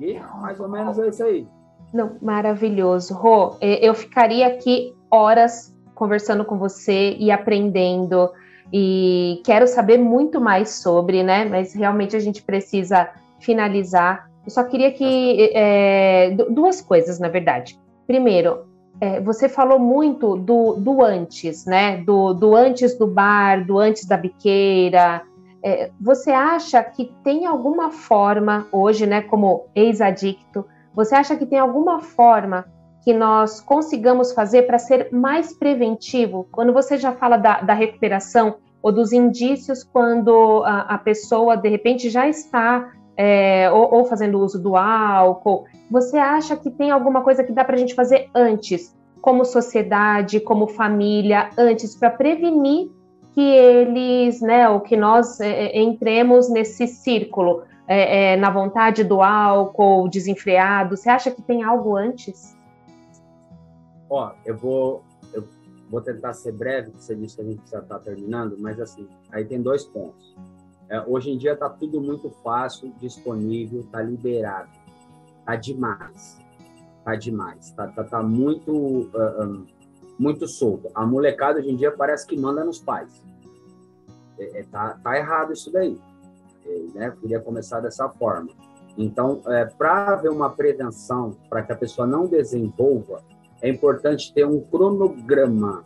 E 0.00 0.18
mais 0.40 0.58
ou 0.58 0.68
menos 0.68 0.98
é 0.98 1.08
isso 1.08 1.22
aí. 1.22 1.46
Não, 1.94 2.16
maravilhoso. 2.20 3.14
Rô, 3.14 3.56
eu 3.60 3.94
ficaria 3.94 4.48
aqui 4.48 4.96
horas 5.12 5.75
conversando 5.96 6.44
com 6.44 6.56
você 6.58 7.16
e 7.18 7.32
aprendendo 7.32 8.30
e 8.72 9.40
quero 9.44 9.66
saber 9.66 9.98
muito 9.98 10.40
mais 10.40 10.70
sobre, 10.70 11.22
né? 11.22 11.44
Mas 11.44 11.74
realmente 11.74 12.14
a 12.14 12.20
gente 12.20 12.42
precisa 12.42 13.08
finalizar. 13.40 14.30
Eu 14.44 14.50
só 14.50 14.62
queria 14.62 14.92
que 14.92 15.50
é, 15.54 16.36
duas 16.50 16.80
coisas, 16.80 17.18
na 17.18 17.28
verdade. 17.28 17.78
Primeiro, 18.06 18.66
é, 19.00 19.20
você 19.20 19.48
falou 19.48 19.78
muito 19.78 20.36
do, 20.36 20.74
do 20.74 21.02
antes, 21.02 21.64
né? 21.64 21.98
Do, 21.98 22.34
do 22.34 22.54
antes 22.54 22.96
do 22.96 23.06
bar, 23.06 23.64
do 23.64 23.78
antes 23.78 24.06
da 24.06 24.16
biqueira. 24.16 25.22
É, 25.62 25.90
você 26.00 26.30
acha 26.30 26.82
que 26.84 27.12
tem 27.24 27.46
alguma 27.46 27.90
forma 27.90 28.66
hoje, 28.70 29.06
né? 29.06 29.22
Como 29.22 29.66
ex-adicto, 29.74 30.64
você 30.94 31.14
acha 31.14 31.36
que 31.36 31.46
tem 31.46 31.58
alguma 31.58 32.00
forma 32.00 32.66
que 33.06 33.14
nós 33.14 33.60
consigamos 33.60 34.32
fazer 34.32 34.62
para 34.62 34.80
ser 34.80 35.12
mais 35.12 35.52
preventivo? 35.52 36.48
Quando 36.50 36.72
você 36.72 36.98
já 36.98 37.12
fala 37.12 37.36
da, 37.36 37.60
da 37.60 37.72
recuperação 37.72 38.56
ou 38.82 38.90
dos 38.90 39.12
indícios 39.12 39.84
quando 39.84 40.64
a, 40.64 40.80
a 40.80 40.98
pessoa 40.98 41.56
de 41.56 41.68
repente 41.68 42.10
já 42.10 42.26
está 42.26 42.90
é, 43.16 43.70
ou, 43.70 43.94
ou, 43.94 44.04
fazendo 44.06 44.40
uso 44.40 44.60
do 44.60 44.74
álcool, 44.74 45.66
você 45.88 46.18
acha 46.18 46.56
que 46.56 46.68
tem 46.68 46.90
alguma 46.90 47.22
coisa 47.22 47.44
que 47.44 47.52
dá 47.52 47.64
para 47.64 47.76
a 47.76 47.78
gente 47.78 47.94
fazer 47.94 48.28
antes, 48.34 48.92
como 49.20 49.44
sociedade, 49.44 50.40
como 50.40 50.66
família, 50.66 51.50
antes 51.56 51.94
para 51.94 52.10
prevenir 52.10 52.90
que 53.34 53.40
eles, 53.40 54.40
né, 54.40 54.68
ou 54.68 54.80
que 54.80 54.96
nós 54.96 55.38
é, 55.38 55.66
é 55.66 55.80
entremos 55.80 56.50
nesse 56.50 56.88
círculo 56.88 57.62
é, 57.86 58.32
é, 58.32 58.36
na 58.36 58.50
vontade 58.50 59.04
do 59.04 59.22
álcool, 59.22 60.08
desenfreado? 60.08 60.96
Você 60.96 61.08
acha 61.08 61.30
que 61.30 61.40
tem 61.40 61.62
algo 61.62 61.94
antes? 61.94 62.55
Ó, 64.08 64.32
eu 64.44 64.56
vou, 64.56 65.02
eu 65.32 65.44
vou 65.90 66.00
tentar 66.00 66.32
ser 66.32 66.52
breve, 66.52 66.90
porque 66.90 67.04
você 67.04 67.14
disse 67.14 67.36
que 67.36 67.42
a 67.42 67.44
gente 67.44 67.70
já 67.70 67.80
está 67.80 67.98
terminando, 67.98 68.56
mas 68.58 68.80
assim, 68.80 69.08
aí 69.30 69.44
tem 69.44 69.60
dois 69.60 69.84
pontos. 69.84 70.34
É, 70.88 71.00
hoje 71.06 71.30
em 71.30 71.38
dia 71.38 71.52
está 71.52 71.68
tudo 71.68 72.00
muito 72.00 72.30
fácil, 72.42 72.92
disponível, 73.00 73.80
está 73.80 74.00
liberado. 74.02 74.70
Está 75.40 75.56
demais. 75.56 76.38
Está 76.98 77.14
demais. 77.16 77.66
Está 77.66 77.88
tá, 77.88 78.04
tá 78.04 78.22
muito, 78.22 78.72
uh, 78.72 79.42
um, 79.42 79.66
muito 80.18 80.46
solto. 80.46 80.88
A 80.94 81.04
molecada 81.04 81.58
hoje 81.58 81.70
em 81.70 81.76
dia 81.76 81.90
parece 81.90 82.26
que 82.26 82.36
manda 82.36 82.64
nos 82.64 82.78
pais. 82.78 83.22
É, 84.38 84.60
é, 84.60 84.62
tá, 84.64 84.98
tá 85.02 85.16
errado 85.16 85.52
isso 85.52 85.72
daí. 85.72 85.98
É, 86.64 86.78
né? 86.94 87.16
Queria 87.20 87.40
começar 87.40 87.80
dessa 87.80 88.08
forma. 88.08 88.50
Então, 88.96 89.42
é, 89.46 89.64
para 89.64 90.14
haver 90.14 90.30
uma 90.30 90.50
prevenção, 90.50 91.36
para 91.50 91.62
que 91.62 91.72
a 91.72 91.76
pessoa 91.76 92.06
não 92.06 92.26
desenvolva 92.26 93.22
é 93.62 93.68
importante 93.68 94.32
ter 94.32 94.46
um 94.46 94.60
cronograma. 94.60 95.84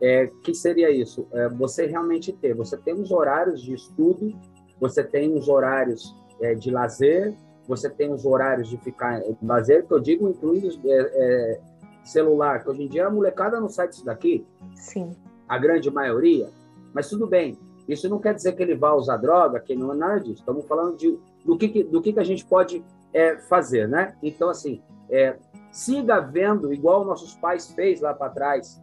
É, 0.00 0.26
que 0.42 0.54
seria 0.54 0.90
isso? 0.90 1.26
É, 1.32 1.48
você 1.48 1.86
realmente 1.86 2.32
ter, 2.32 2.54
você 2.54 2.76
tem 2.76 2.94
os 2.94 3.10
horários 3.10 3.62
de 3.62 3.74
estudo, 3.74 4.34
você 4.78 5.02
tem 5.02 5.34
os 5.34 5.48
horários 5.48 6.14
é, 6.40 6.54
de 6.54 6.70
lazer, 6.70 7.34
você 7.66 7.88
tem 7.88 8.12
os 8.12 8.24
horários 8.24 8.68
de 8.68 8.76
ficar 8.78 9.20
de 9.20 9.36
lazer, 9.42 9.86
que 9.86 9.92
eu 9.92 10.00
digo 10.00 10.28
incluindo 10.28 10.68
é, 10.84 10.90
é, 10.90 11.60
celular, 12.04 12.62
que 12.62 12.70
hoje 12.70 12.82
em 12.82 12.88
dia 12.88 13.06
a 13.06 13.10
molecada 13.10 13.58
não 13.58 13.68
sai 13.68 13.88
disso 13.88 14.04
daqui. 14.04 14.46
Sim. 14.74 15.16
A 15.48 15.58
grande 15.58 15.90
maioria. 15.90 16.50
Mas 16.92 17.08
tudo 17.08 17.26
bem, 17.26 17.58
isso 17.88 18.08
não 18.08 18.18
quer 18.18 18.34
dizer 18.34 18.54
que 18.54 18.62
ele 18.62 18.74
vá 18.74 18.94
usar 18.94 19.16
droga, 19.16 19.60
que 19.60 19.74
não 19.74 19.92
é 19.92 19.96
nada 19.96 20.20
disso. 20.20 20.40
Estamos 20.40 20.66
falando 20.66 20.96
de, 20.96 21.18
do, 21.44 21.56
que, 21.56 21.82
do 21.84 22.02
que, 22.02 22.12
que 22.12 22.20
a 22.20 22.24
gente 22.24 22.44
pode 22.44 22.84
é, 23.12 23.36
fazer, 23.36 23.88
né? 23.88 24.14
Então, 24.22 24.48
assim, 24.48 24.82
é, 25.10 25.36
siga 25.76 26.20
vendo, 26.20 26.72
igual 26.72 27.04
nossos 27.04 27.34
pais 27.34 27.70
fez 27.70 28.00
lá 28.00 28.14
para 28.14 28.32
trás. 28.32 28.82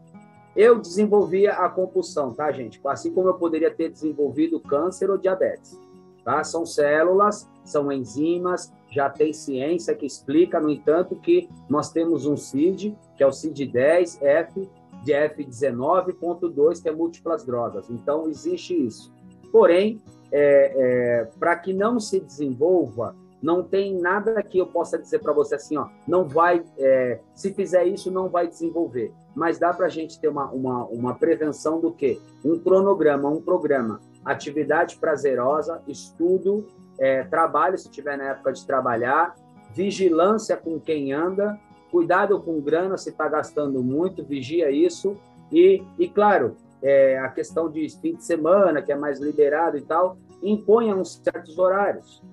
Eu 0.55 0.79
desenvolvia 0.79 1.53
a 1.53 1.67
compulsão, 1.67 2.31
tá, 2.31 2.51
gente? 2.51 2.79
Assim 2.85 3.11
como 3.11 3.29
eu 3.29 3.33
poderia 3.33 3.73
ter 3.73 3.89
desenvolvido 3.89 4.59
câncer 4.59 5.09
ou 5.09 5.17
diabetes. 5.17 5.75
tá? 6.23 6.43
São 6.43 6.67
células, 6.67 7.49
são 7.65 7.91
enzimas, 7.91 8.71
já 8.91 9.09
tem 9.09 9.33
ciência 9.33 9.95
que 9.95 10.05
explica, 10.05 10.59
no 10.59 10.69
entanto, 10.69 11.15
que 11.15 11.49
nós 11.67 11.91
temos 11.91 12.27
um 12.27 12.37
CID, 12.37 12.95
que 13.17 13.23
é 13.23 13.27
o 13.27 13.31
CID10F, 13.31 14.69
de 15.03 15.13
F19.2, 15.13 16.79
que 16.79 16.89
é 16.89 16.91
múltiplas 16.91 17.43
drogas. 17.43 17.89
Então, 17.89 18.29
existe 18.29 18.75
isso. 18.75 19.11
Porém, 19.51 19.99
é, 20.31 21.21
é, 21.21 21.25
para 21.39 21.55
que 21.55 21.73
não 21.73 21.99
se 21.99 22.19
desenvolva, 22.19 23.15
não 23.43 23.61
tem 23.61 23.99
nada 23.99 24.41
que 24.41 24.57
eu 24.57 24.65
possa 24.65 24.97
dizer 24.97 25.19
para 25.19 25.33
você 25.33 25.55
assim, 25.55 25.75
ó, 25.75 25.89
não 26.07 26.25
vai, 26.25 26.63
é, 26.77 27.19
se 27.35 27.53
fizer 27.53 27.83
isso, 27.83 28.09
não 28.09 28.29
vai 28.29 28.47
desenvolver. 28.47 29.11
Mas 29.35 29.59
dá 29.59 29.73
para 29.73 29.87
a 29.87 29.89
gente 29.89 30.17
ter 30.17 30.29
uma, 30.29 30.49
uma, 30.49 30.85
uma 30.85 31.15
prevenção 31.15 31.81
do 31.81 31.91
quê? 31.91 32.21
Um 32.43 32.57
cronograma, 32.57 33.27
um 33.27 33.41
programa. 33.41 33.99
Atividade 34.23 34.95
prazerosa, 34.95 35.81
estudo, 35.89 36.65
é, 36.97 37.25
trabalho, 37.25 37.77
se 37.77 37.91
tiver 37.91 38.17
na 38.17 38.29
época 38.29 38.53
de 38.53 38.65
trabalhar, 38.65 39.35
vigilância 39.73 40.55
com 40.55 40.79
quem 40.79 41.11
anda, 41.11 41.59
cuidado 41.91 42.39
com 42.39 42.61
grana, 42.61 42.97
se 42.97 43.09
está 43.09 43.27
gastando 43.27 43.83
muito, 43.83 44.23
vigia 44.23 44.71
isso. 44.71 45.17
E, 45.51 45.83
e 45.99 46.07
claro, 46.07 46.55
é, 46.81 47.19
a 47.19 47.27
questão 47.27 47.69
de 47.69 47.89
fim 47.99 48.15
de 48.15 48.23
semana, 48.23 48.81
que 48.81 48.93
é 48.93 48.95
mais 48.95 49.19
liberado 49.19 49.77
e 49.77 49.81
tal, 49.81 50.15
imponha 50.41 50.95
uns 50.95 51.21
certos 51.21 51.57
horários 51.57 52.23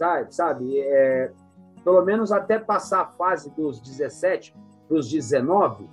sabe? 0.00 0.34
sabe? 0.34 0.80
É, 0.80 1.30
pelo 1.84 2.02
menos 2.02 2.32
até 2.32 2.58
passar 2.58 3.02
a 3.02 3.06
fase 3.06 3.50
dos 3.50 3.80
17 3.80 4.54
para 4.88 4.96
os 4.96 5.08
19, 5.08 5.88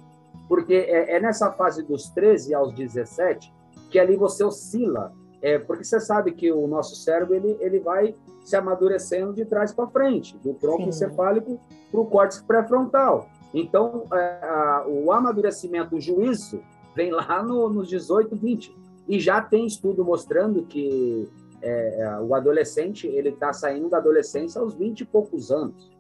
porque 0.48 0.74
é, 0.74 1.16
é, 1.16 1.20
nessa 1.20 1.52
fase 1.52 1.84
dos 1.84 2.10
13 2.10 2.54
aos 2.54 2.74
17 2.74 3.54
que 3.90 4.00
ali 4.00 4.16
você 4.16 4.44
oscila, 4.44 5.14
é, 5.42 5.60
porque 5.60 5.84
você 5.84 6.00
sabe 6.00 6.32
que 6.32 6.52
o 6.52 6.68
nosso 6.68 6.96
cérebro 6.96 7.36
ele, 7.36 7.58
ele 7.60 7.80
vai 7.80 8.16
se 8.44 8.56
amadurecendo 8.56 9.34
de 9.34 9.46
trás 9.46 9.74
para 9.74 9.88
frente, 9.88 10.38
do 10.38 10.54
tronco 10.54 10.84
Sim. 10.84 10.90
encefálico 10.90 11.60
para 11.92 12.00
o 12.00 12.06
córtex 12.06 12.42
pré-frontal. 12.42 13.30
Então, 13.54 14.06
é, 14.12 14.18
a, 14.44 14.86
o 14.88 15.12
amadurecimento, 15.12 15.96
o 15.96 16.02
juízo, 16.02 16.62
vem 16.96 17.12
lá 17.12 17.44
no, 17.44 17.70
nos 17.70 17.88
18, 17.88 18.36
20. 18.36 18.76
E 19.08 19.20
já 19.20 19.42
tem 19.42 19.66
estudo 19.66 20.04
mostrando 20.04 20.64
que 20.64 21.30
é, 21.62 22.02
é, 22.02 22.20
o 22.20 22.36
adolescente 22.36 23.08
ele 23.08 23.30
está 23.30 23.52
saindo 23.52 23.90
da 23.90 23.98
adolescência 23.98 24.62
aos 24.62 24.74
20 24.74 25.02
e 25.02 25.06
poucos 25.06 25.52
anos. 25.52 25.92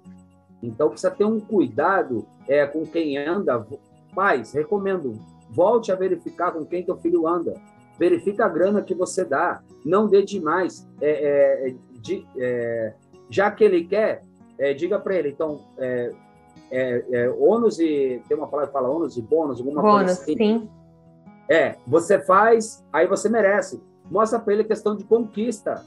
Então 0.61 0.89
precisa 0.89 1.11
ter 1.11 1.25
um 1.25 1.39
cuidado 1.39 2.25
é, 2.47 2.65
com 2.65 2.85
quem 2.85 3.17
anda. 3.17 3.65
Pais, 4.13 4.53
recomendo, 4.53 5.13
volte 5.49 5.91
a 5.91 5.95
verificar 5.95 6.51
com 6.51 6.65
quem 6.65 6.83
teu 6.83 6.97
filho 6.97 7.27
anda. 7.27 7.53
Verifica 7.97 8.45
a 8.45 8.49
grana 8.49 8.81
que 8.81 8.93
você 8.93 9.23
dá. 9.23 9.61
Não 9.85 10.07
dê 10.07 10.23
demais. 10.23 10.87
É, 11.01 11.69
é 11.69 11.75
de, 11.99 12.25
é, 12.37 12.93
já 13.29 13.51
que 13.51 13.63
ele 13.63 13.83
quer, 13.83 14.23
diga 14.77 14.99
para 14.99 15.15
ele. 15.15 15.29
Então, 15.29 15.61
ônus 17.39 17.79
e 17.79 18.21
tem 18.27 18.37
uma 18.37 18.47
palavra 18.47 18.67
que 18.67 18.73
fala 18.73 18.89
ônus 18.89 19.17
e 19.17 19.21
bônus, 19.21 19.59
alguma 19.59 19.81
bônus, 19.81 19.97
coisa 19.97 20.11
assim. 20.21 20.37
Sim. 20.37 20.69
É, 21.49 21.75
você 21.85 22.19
faz, 22.19 22.83
aí 22.91 23.07
você 23.07 23.29
merece. 23.29 23.81
Mostra 24.09 24.39
para 24.39 24.53
ele 24.53 24.61
a 24.63 24.67
questão 24.67 24.95
de 24.95 25.03
conquista. 25.03 25.85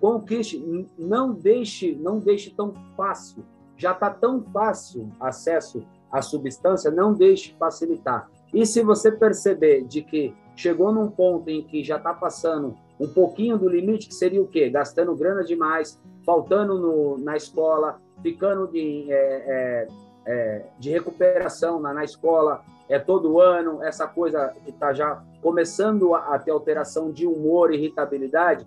Conquiste, 0.00 0.88
não 0.98 1.32
deixe, 1.32 1.94
não 1.94 2.18
deixe 2.18 2.50
tão 2.50 2.74
fácil. 2.96 3.44
Já 3.76 3.92
está 3.92 4.10
tão 4.10 4.42
fácil 4.42 5.10
acesso 5.20 5.82
à 6.10 6.20
substância, 6.20 6.90
não 6.90 7.14
deixe 7.14 7.54
facilitar. 7.58 8.28
E 8.52 8.66
se 8.66 8.82
você 8.82 9.10
perceber 9.10 9.84
de 9.84 10.02
que 10.02 10.34
chegou 10.54 10.92
num 10.92 11.10
ponto 11.10 11.48
em 11.48 11.62
que 11.62 11.82
já 11.82 11.96
está 11.96 12.12
passando 12.12 12.76
um 13.00 13.08
pouquinho 13.08 13.58
do 13.58 13.68
limite, 13.68 14.08
que 14.08 14.14
seria 14.14 14.42
o 14.42 14.46
quê? 14.46 14.68
Gastando 14.68 15.14
grana 15.14 15.42
demais, 15.42 15.98
faltando 16.24 16.78
no, 16.78 17.18
na 17.18 17.36
escola, 17.36 18.00
ficando 18.22 18.68
de, 18.68 19.10
é, 19.10 19.16
é, 19.16 19.88
é, 20.26 20.66
de 20.78 20.90
recuperação 20.90 21.80
na, 21.80 21.92
na 21.92 22.04
escola, 22.04 22.62
é 22.92 22.98
todo 22.98 23.40
ano, 23.40 23.82
essa 23.82 24.06
coisa 24.06 24.52
que 24.64 24.70
está 24.70 24.92
já 24.92 25.22
começando 25.40 26.14
a, 26.14 26.34
a, 26.34 26.38
ter 26.38 26.50
alteração 26.50 27.10
de 27.10 27.26
humor 27.26 27.72
irritabilidade, 27.72 28.66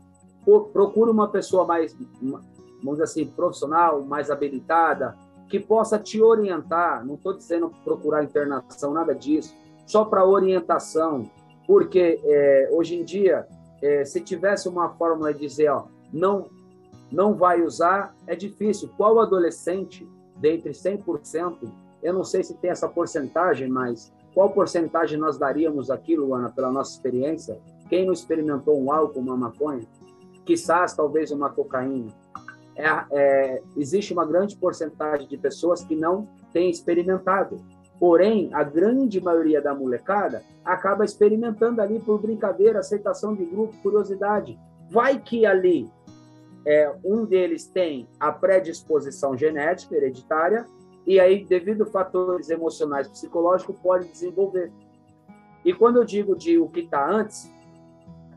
procure 0.74 1.12
uma 1.12 1.28
pessoa 1.28 1.64
mais, 1.64 1.96
vamos 2.24 2.94
dizer 2.94 3.04
assim, 3.04 3.28
profissional, 3.28 4.04
mais 4.04 4.32
habilitada, 4.32 5.16
que 5.48 5.60
possa 5.60 6.00
te 6.00 6.20
orientar. 6.24 7.06
Não 7.06 7.14
estou 7.14 7.34
dizendo 7.34 7.72
procurar 7.84 8.24
internação, 8.24 8.94
nada 8.94 9.14
disso, 9.14 9.54
só 9.86 10.04
para 10.04 10.26
orientação, 10.26 11.30
porque 11.68 12.20
é, 12.24 12.70
hoje 12.72 12.96
em 12.96 13.04
dia, 13.04 13.48
é, 13.80 14.04
se 14.06 14.20
tivesse 14.22 14.68
uma 14.68 14.90
fórmula 14.90 15.32
de 15.36 15.42
dizer, 15.42 15.70
ó, 15.70 15.84
não, 16.12 16.50
não 17.12 17.36
vai 17.36 17.62
usar, 17.62 18.16
é 18.26 18.36
difícil. 18.36 18.90
Qual 18.98 19.20
adolescente, 19.20 20.08
dentre 20.36 20.72
100%, 20.72 21.85
eu 22.06 22.14
não 22.14 22.24
sei 22.24 22.44
se 22.44 22.54
tem 22.54 22.70
essa 22.70 22.88
porcentagem, 22.88 23.68
mas 23.68 24.14
qual 24.32 24.52
porcentagem 24.52 25.18
nós 25.18 25.40
daríamos 25.40 25.90
aqui, 25.90 26.16
Luana, 26.16 26.52
pela 26.52 26.72
nossa 26.72 26.92
experiência? 26.92 27.58
Quem 27.90 28.06
não 28.06 28.14
experimentou 28.14 28.80
um 28.80 28.92
álcool, 28.92 29.22
uma 29.22 29.36
maconha? 29.36 29.82
Quizás, 30.46 30.94
talvez, 30.94 31.32
uma 31.32 31.50
cocaína. 31.50 32.12
É, 32.76 33.06
é, 33.12 33.62
existe 33.76 34.14
uma 34.14 34.24
grande 34.24 34.56
porcentagem 34.56 35.28
de 35.28 35.36
pessoas 35.36 35.84
que 35.84 35.96
não 35.96 36.28
têm 36.54 36.70
experimentado. 36.70 37.58
Porém, 38.00 38.52
a 38.54 38.62
grande 38.62 39.20
maioria 39.20 39.60
da 39.60 39.74
molecada 39.74 40.44
acaba 40.64 41.04
experimentando 41.04 41.82
ali 41.82 42.00
por 42.00 42.22
brincadeira, 42.22 42.80
aceitação 42.80 43.34
de 43.34 43.46
grupo, 43.46 43.74
curiosidade. 43.82 44.60
Vai 44.92 45.20
que 45.20 45.44
ali 45.44 45.90
é, 46.68 46.94
um 47.04 47.26
deles 47.26 47.66
tem 47.66 48.08
a 48.20 48.32
predisposição 48.32 49.36
genética 49.36 49.96
hereditária 49.96 50.68
e 51.06 51.20
aí, 51.20 51.46
devido 51.46 51.84
a 51.84 51.86
fatores 51.86 52.50
emocionais, 52.50 53.08
psicológicos, 53.08 53.78
pode 53.80 54.08
desenvolver. 54.08 54.72
E 55.64 55.74
quando 55.74 55.98
eu 55.98 56.06
digo 56.06 56.36
de 56.36 56.58
o 56.58 56.68
que 56.68 56.82
está 56.82 57.08
antes, 57.10 57.52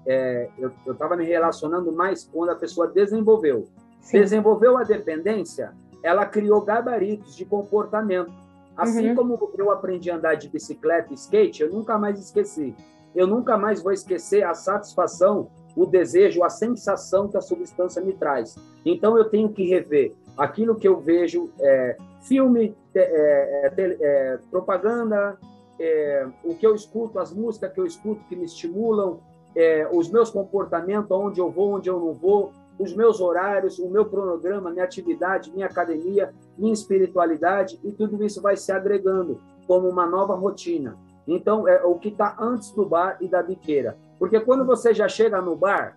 é, 0.07 0.49
eu 0.59 0.93
estava 0.93 1.17
me 1.17 1.25
relacionando 1.25 1.93
mais 1.93 2.25
quando 2.25 2.51
a 2.51 2.55
pessoa 2.55 2.87
desenvolveu. 2.87 3.69
Sim. 4.01 4.21
Desenvolveu 4.21 4.77
a 4.77 4.85
dependência, 4.85 5.75
ela 6.03 6.27
criou 6.27 6.61
gabaritos 6.63 7.35
de 7.35 7.45
comportamento. 7.45 8.33
Assim 8.77 9.11
uhum. 9.11 9.17
como 9.17 9.51
eu 9.59 9.71
aprendi 9.71 10.11
a 10.11 10.17
andar 10.17 10.35
de 10.35 10.49
bicicleta 10.49 11.13
e 11.13 11.15
skate, 11.15 11.63
eu 11.63 11.71
nunca 11.71 11.99
mais 11.99 12.21
esqueci. 12.21 12.75
Eu 13.15 13.27
nunca 13.27 13.59
mais 13.59 13.83
vou 13.83 13.93
esquecer 13.93 14.45
a 14.45 14.55
satisfação, 14.55 15.51
o 15.75 15.85
desejo, 15.85 16.45
a 16.45 16.51
sensação 16.51 17.29
que 17.29 17.37
a 17.37 17.41
substância 17.41 18.01
me 18.01 18.13
traz. 18.13 18.57
Então 18.85 19.19
eu 19.19 19.25
tenho 19.25 19.49
que 19.49 19.65
rever 19.65 20.15
aquilo 20.39 20.77
que 20.77 20.87
eu 20.87 21.01
vejo, 21.01 21.51
é, 21.61 21.97
filme, 22.23 22.77
é, 22.95 23.01
é, 23.01 23.97
é, 24.01 24.39
propaganda, 24.51 25.37
é, 25.81 26.27
o 26.45 26.55
que 26.55 26.67
eu 26.67 26.75
escuto, 26.75 27.19
as 27.19 27.33
músicas 27.33 27.73
que 27.73 27.81
eu 27.81 27.87
escuto 27.87 28.25
que 28.29 28.37
me 28.37 28.45
estimulam, 28.45 29.19
é, 29.55 29.89
os 29.93 30.11
meus 30.11 30.31
comportamentos, 30.31 31.11
onde 31.11 31.41
eu 31.41 31.51
vou, 31.51 31.75
onde 31.75 31.91
eu 31.91 31.99
não 31.99 32.15
vou, 32.15 32.53
os 32.79 32.95
meus 32.95 33.21
horários, 33.21 33.79
o 33.81 33.89
meu 33.91 34.05
cronograma, 34.05 34.71
minha 34.71 34.85
atividade, 34.85 35.51
minha 35.53 35.67
academia, 35.67 36.33
minha 36.57 36.73
espiritualidade, 36.73 37.79
e 37.83 37.91
tudo 37.91 38.25
isso 38.25 38.41
vai 38.41 38.57
se 38.57 38.71
agregando 38.71 39.41
como 39.67 39.89
uma 39.89 40.07
nova 40.07 40.35
rotina. 40.35 40.97
Então, 41.27 41.67
é 41.67 41.85
o 41.85 41.97
que 41.97 42.09
está 42.09 42.37
antes 42.39 42.71
do 42.71 42.87
bar 42.87 43.19
e 43.21 43.29
da 43.29 43.43
biqueira. 43.43 43.97
Porque 44.19 44.39
quando 44.41 44.65
você 44.65 44.95
já 44.95 45.09
chega 45.09 45.43
no 45.43 45.57
bar, 45.57 45.97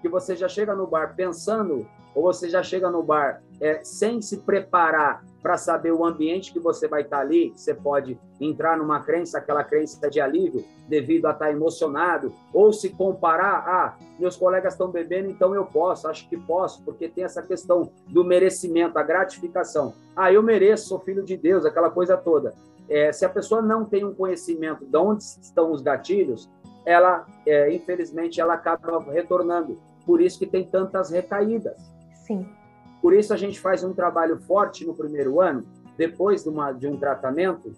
que 0.00 0.08
você 0.08 0.34
já 0.34 0.48
chega 0.48 0.74
no 0.74 0.86
bar 0.86 1.14
pensando, 1.14 1.86
ou 2.14 2.22
você 2.22 2.48
já 2.48 2.62
chega 2.62 2.90
no 2.90 3.02
bar 3.02 3.42
é, 3.60 3.80
sem 3.84 4.20
se 4.22 4.38
preparar 4.38 5.22
para 5.42 5.56
saber 5.56 5.92
o 5.92 6.04
ambiente 6.04 6.52
que 6.52 6.58
você 6.58 6.86
vai 6.86 7.02
estar 7.02 7.18
tá 7.18 7.22
ali, 7.22 7.52
você 7.54 7.74
pode 7.74 8.18
entrar 8.40 8.76
numa 8.76 9.00
crença, 9.00 9.38
aquela 9.38 9.64
crença 9.64 10.08
de 10.10 10.20
alívio, 10.20 10.64
devido 10.88 11.26
a 11.26 11.30
estar 11.30 11.46
tá 11.46 11.52
emocionado, 11.52 12.32
ou 12.52 12.72
se 12.72 12.90
comparar, 12.90 13.64
ah, 13.66 13.98
meus 14.18 14.36
colegas 14.36 14.74
estão 14.74 14.90
bebendo, 14.90 15.30
então 15.30 15.54
eu 15.54 15.64
posso, 15.64 16.08
acho 16.08 16.28
que 16.28 16.36
posso, 16.36 16.82
porque 16.82 17.08
tem 17.08 17.24
essa 17.24 17.42
questão 17.42 17.90
do 18.06 18.24
merecimento, 18.24 18.98
a 18.98 19.02
gratificação. 19.02 19.94
Ah, 20.14 20.32
eu 20.32 20.42
mereço, 20.42 20.88
sou 20.88 21.00
filho 21.00 21.22
de 21.22 21.36
Deus, 21.36 21.64
aquela 21.64 21.90
coisa 21.90 22.16
toda. 22.16 22.54
É, 22.88 23.12
se 23.12 23.24
a 23.24 23.28
pessoa 23.28 23.62
não 23.62 23.84
tem 23.84 24.04
um 24.04 24.14
conhecimento 24.14 24.84
de 24.84 24.98
onde 24.98 25.22
estão 25.22 25.70
os 25.70 25.80
gatilhos, 25.80 26.50
ela, 26.84 27.26
é, 27.46 27.72
infelizmente, 27.72 28.40
ela 28.40 28.54
acaba 28.54 29.00
retornando. 29.12 29.78
Por 30.04 30.20
isso 30.20 30.38
que 30.38 30.46
tem 30.46 30.64
tantas 30.64 31.10
recaídas. 31.10 31.90
Sim. 32.30 32.46
Por 33.02 33.12
isso 33.12 33.34
a 33.34 33.36
gente 33.36 33.58
faz 33.58 33.82
um 33.82 33.92
trabalho 33.92 34.38
forte 34.38 34.86
no 34.86 34.94
primeiro 34.94 35.40
ano, 35.40 35.64
depois 35.96 36.44
de, 36.44 36.48
uma, 36.48 36.70
de 36.70 36.86
um 36.86 36.96
tratamento, 36.96 37.72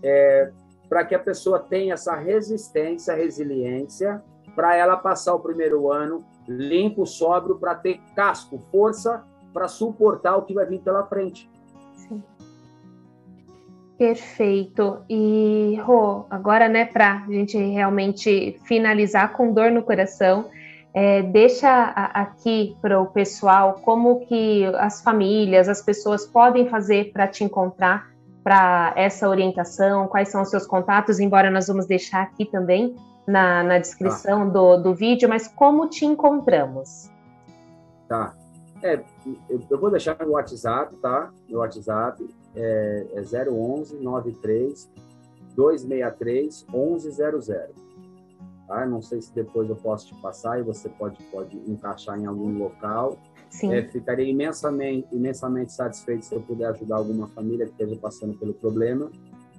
é, 0.00 0.52
para 0.88 1.04
que 1.04 1.14
a 1.14 1.18
pessoa 1.18 1.58
tenha 1.58 1.94
essa 1.94 2.14
resistência, 2.14 3.14
resiliência, 3.14 4.22
para 4.54 4.76
ela 4.76 4.96
passar 4.96 5.34
o 5.34 5.40
primeiro 5.40 5.90
ano 5.90 6.24
limpo, 6.46 7.04
sóbrio, 7.04 7.56
para 7.56 7.74
ter 7.74 8.00
casco, 8.14 8.62
força 8.70 9.24
para 9.52 9.66
suportar 9.66 10.36
o 10.36 10.42
que 10.42 10.54
vai 10.54 10.66
vir 10.66 10.80
pela 10.80 11.04
frente. 11.06 11.50
Sim. 11.96 12.22
Perfeito. 13.98 14.98
E, 15.08 15.80
Rô, 15.82 16.26
agora, 16.30 16.68
né, 16.68 16.84
para 16.84 17.24
a 17.24 17.32
gente 17.32 17.58
realmente 17.58 18.60
finalizar 18.64 19.32
com 19.32 19.52
dor 19.52 19.72
no 19.72 19.82
coração, 19.82 20.48
é, 20.98 21.22
deixa 21.22 21.68
aqui 22.14 22.74
para 22.80 22.98
o 22.98 23.04
pessoal 23.04 23.74
como 23.84 24.20
que 24.20 24.64
as 24.76 25.02
famílias, 25.02 25.68
as 25.68 25.82
pessoas 25.82 26.26
podem 26.26 26.70
fazer 26.70 27.12
para 27.12 27.28
te 27.28 27.44
encontrar, 27.44 28.10
para 28.42 28.94
essa 28.96 29.28
orientação, 29.28 30.08
quais 30.08 30.30
são 30.30 30.40
os 30.40 30.48
seus 30.48 30.66
contatos, 30.66 31.20
embora 31.20 31.50
nós 31.50 31.66
vamos 31.66 31.84
deixar 31.84 32.22
aqui 32.22 32.46
também 32.46 32.96
na, 33.26 33.62
na 33.62 33.78
descrição 33.78 34.46
tá. 34.46 34.52
do, 34.54 34.76
do 34.78 34.94
vídeo, 34.94 35.28
mas 35.28 35.46
como 35.48 35.86
te 35.86 36.06
encontramos? 36.06 37.10
Tá. 38.08 38.32
É, 38.82 38.98
eu, 39.50 39.60
eu 39.68 39.78
vou 39.78 39.90
deixar 39.90 40.16
no 40.24 40.32
WhatsApp, 40.32 40.96
tá? 40.96 41.30
Meu 41.46 41.58
WhatsApp 41.58 42.26
é, 42.54 43.06
é 43.12 43.50
011 43.50 43.98
93 43.98 44.88
263 45.54 46.66
1100. 46.72 47.85
Tá? 48.66 48.84
Não 48.84 49.00
sei 49.00 49.20
se 49.20 49.32
depois 49.34 49.68
eu 49.68 49.76
posso 49.76 50.08
te 50.08 50.14
passar 50.20 50.58
e 50.58 50.62
você 50.62 50.88
pode, 50.88 51.22
pode 51.24 51.56
encaixar 51.70 52.18
em 52.18 52.26
algum 52.26 52.58
local. 52.58 53.18
Sim. 53.48 53.72
É, 53.72 53.82
ficaria 53.82 54.28
imensamente, 54.28 55.06
imensamente 55.12 55.72
satisfeito 55.72 56.24
se 56.24 56.34
eu 56.34 56.40
puder 56.40 56.66
ajudar 56.70 56.96
alguma 56.96 57.28
família 57.28 57.66
que 57.66 57.72
esteja 57.72 57.96
passando 57.96 58.36
pelo 58.36 58.52
problema. 58.54 59.10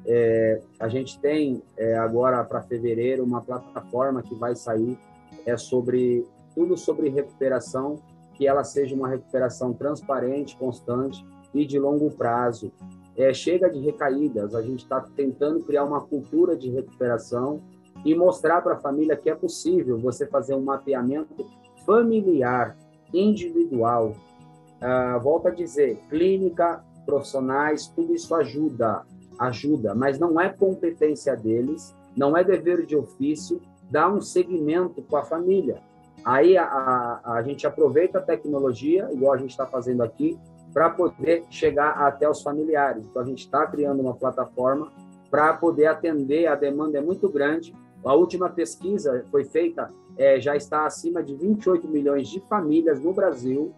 É, 0.05 0.61
a 0.79 0.87
gente 0.87 1.19
tem 1.19 1.61
é, 1.77 1.97
agora 1.97 2.43
para 2.43 2.61
fevereiro 2.61 3.23
uma 3.23 3.41
plataforma 3.41 4.21
que 4.21 4.35
vai 4.35 4.55
sair 4.55 4.97
é 5.45 5.55
sobre 5.57 6.25
tudo 6.53 6.77
sobre 6.77 7.09
recuperação, 7.09 7.99
que 8.33 8.47
ela 8.47 8.63
seja 8.63 8.95
uma 8.95 9.07
recuperação 9.07 9.73
transparente, 9.73 10.57
constante 10.57 11.25
e 11.53 11.65
de 11.65 11.79
longo 11.79 12.09
prazo. 12.11 12.71
É, 13.15 13.33
chega 13.33 13.69
de 13.69 13.79
recaídas, 13.79 14.53
a 14.53 14.61
gente 14.61 14.83
está 14.83 15.01
tentando 15.01 15.61
criar 15.61 15.83
uma 15.83 16.01
cultura 16.01 16.55
de 16.55 16.69
recuperação 16.69 17.61
e 18.05 18.15
mostrar 18.15 18.61
para 18.61 18.73
a 18.73 18.79
família 18.79 19.15
que 19.15 19.29
é 19.29 19.35
possível 19.35 19.97
você 19.97 20.25
fazer 20.25 20.55
um 20.55 20.61
mapeamento 20.61 21.45
familiar, 21.85 22.75
individual. 23.13 24.15
Ah, 24.81 25.17
volto 25.17 25.47
a 25.47 25.51
dizer, 25.51 25.99
clínica, 26.09 26.83
profissionais, 27.05 27.87
tudo 27.87 28.13
isso 28.13 28.35
ajuda, 28.35 29.03
ajuda, 29.39 29.95
mas 29.95 30.19
não 30.19 30.39
é 30.39 30.49
competência 30.49 31.35
deles, 31.35 31.95
não 32.15 32.35
é 32.35 32.43
dever 32.43 32.85
de 32.85 32.95
ofício 32.95 33.61
dar 33.89 34.09
um 34.09 34.21
segmento 34.21 35.01
com 35.01 35.15
a 35.15 35.23
família. 35.23 35.81
Aí 36.25 36.57
a, 36.57 36.65
a, 36.65 37.33
a 37.35 37.41
gente 37.43 37.65
aproveita 37.65 38.19
a 38.19 38.21
tecnologia, 38.21 39.07
igual 39.11 39.33
a 39.33 39.37
gente 39.37 39.51
está 39.51 39.65
fazendo 39.65 40.03
aqui, 40.03 40.37
para 40.73 40.89
poder 40.89 41.45
chegar 41.49 41.91
até 41.91 42.29
os 42.29 42.41
familiares. 42.41 43.05
Então 43.05 43.21
a 43.21 43.25
gente 43.25 43.39
está 43.39 43.65
criando 43.65 44.01
uma 44.01 44.13
plataforma 44.13 44.91
para 45.31 45.53
poder 45.53 45.87
atender, 45.87 46.47
a 46.47 46.55
demanda 46.55 46.97
é 46.97 47.01
muito 47.01 47.29
grande, 47.29 47.73
a 48.07 48.15
última 48.15 48.49
pesquisa 48.49 49.23
foi 49.29 49.43
feita, 49.43 49.89
é, 50.17 50.39
já 50.39 50.55
está 50.55 50.85
acima 50.85 51.21
de 51.21 51.35
28 51.35 51.87
milhões 51.87 52.27
de 52.27 52.39
famílias 52.41 52.99
no 52.99 53.13
Brasil 53.13 53.73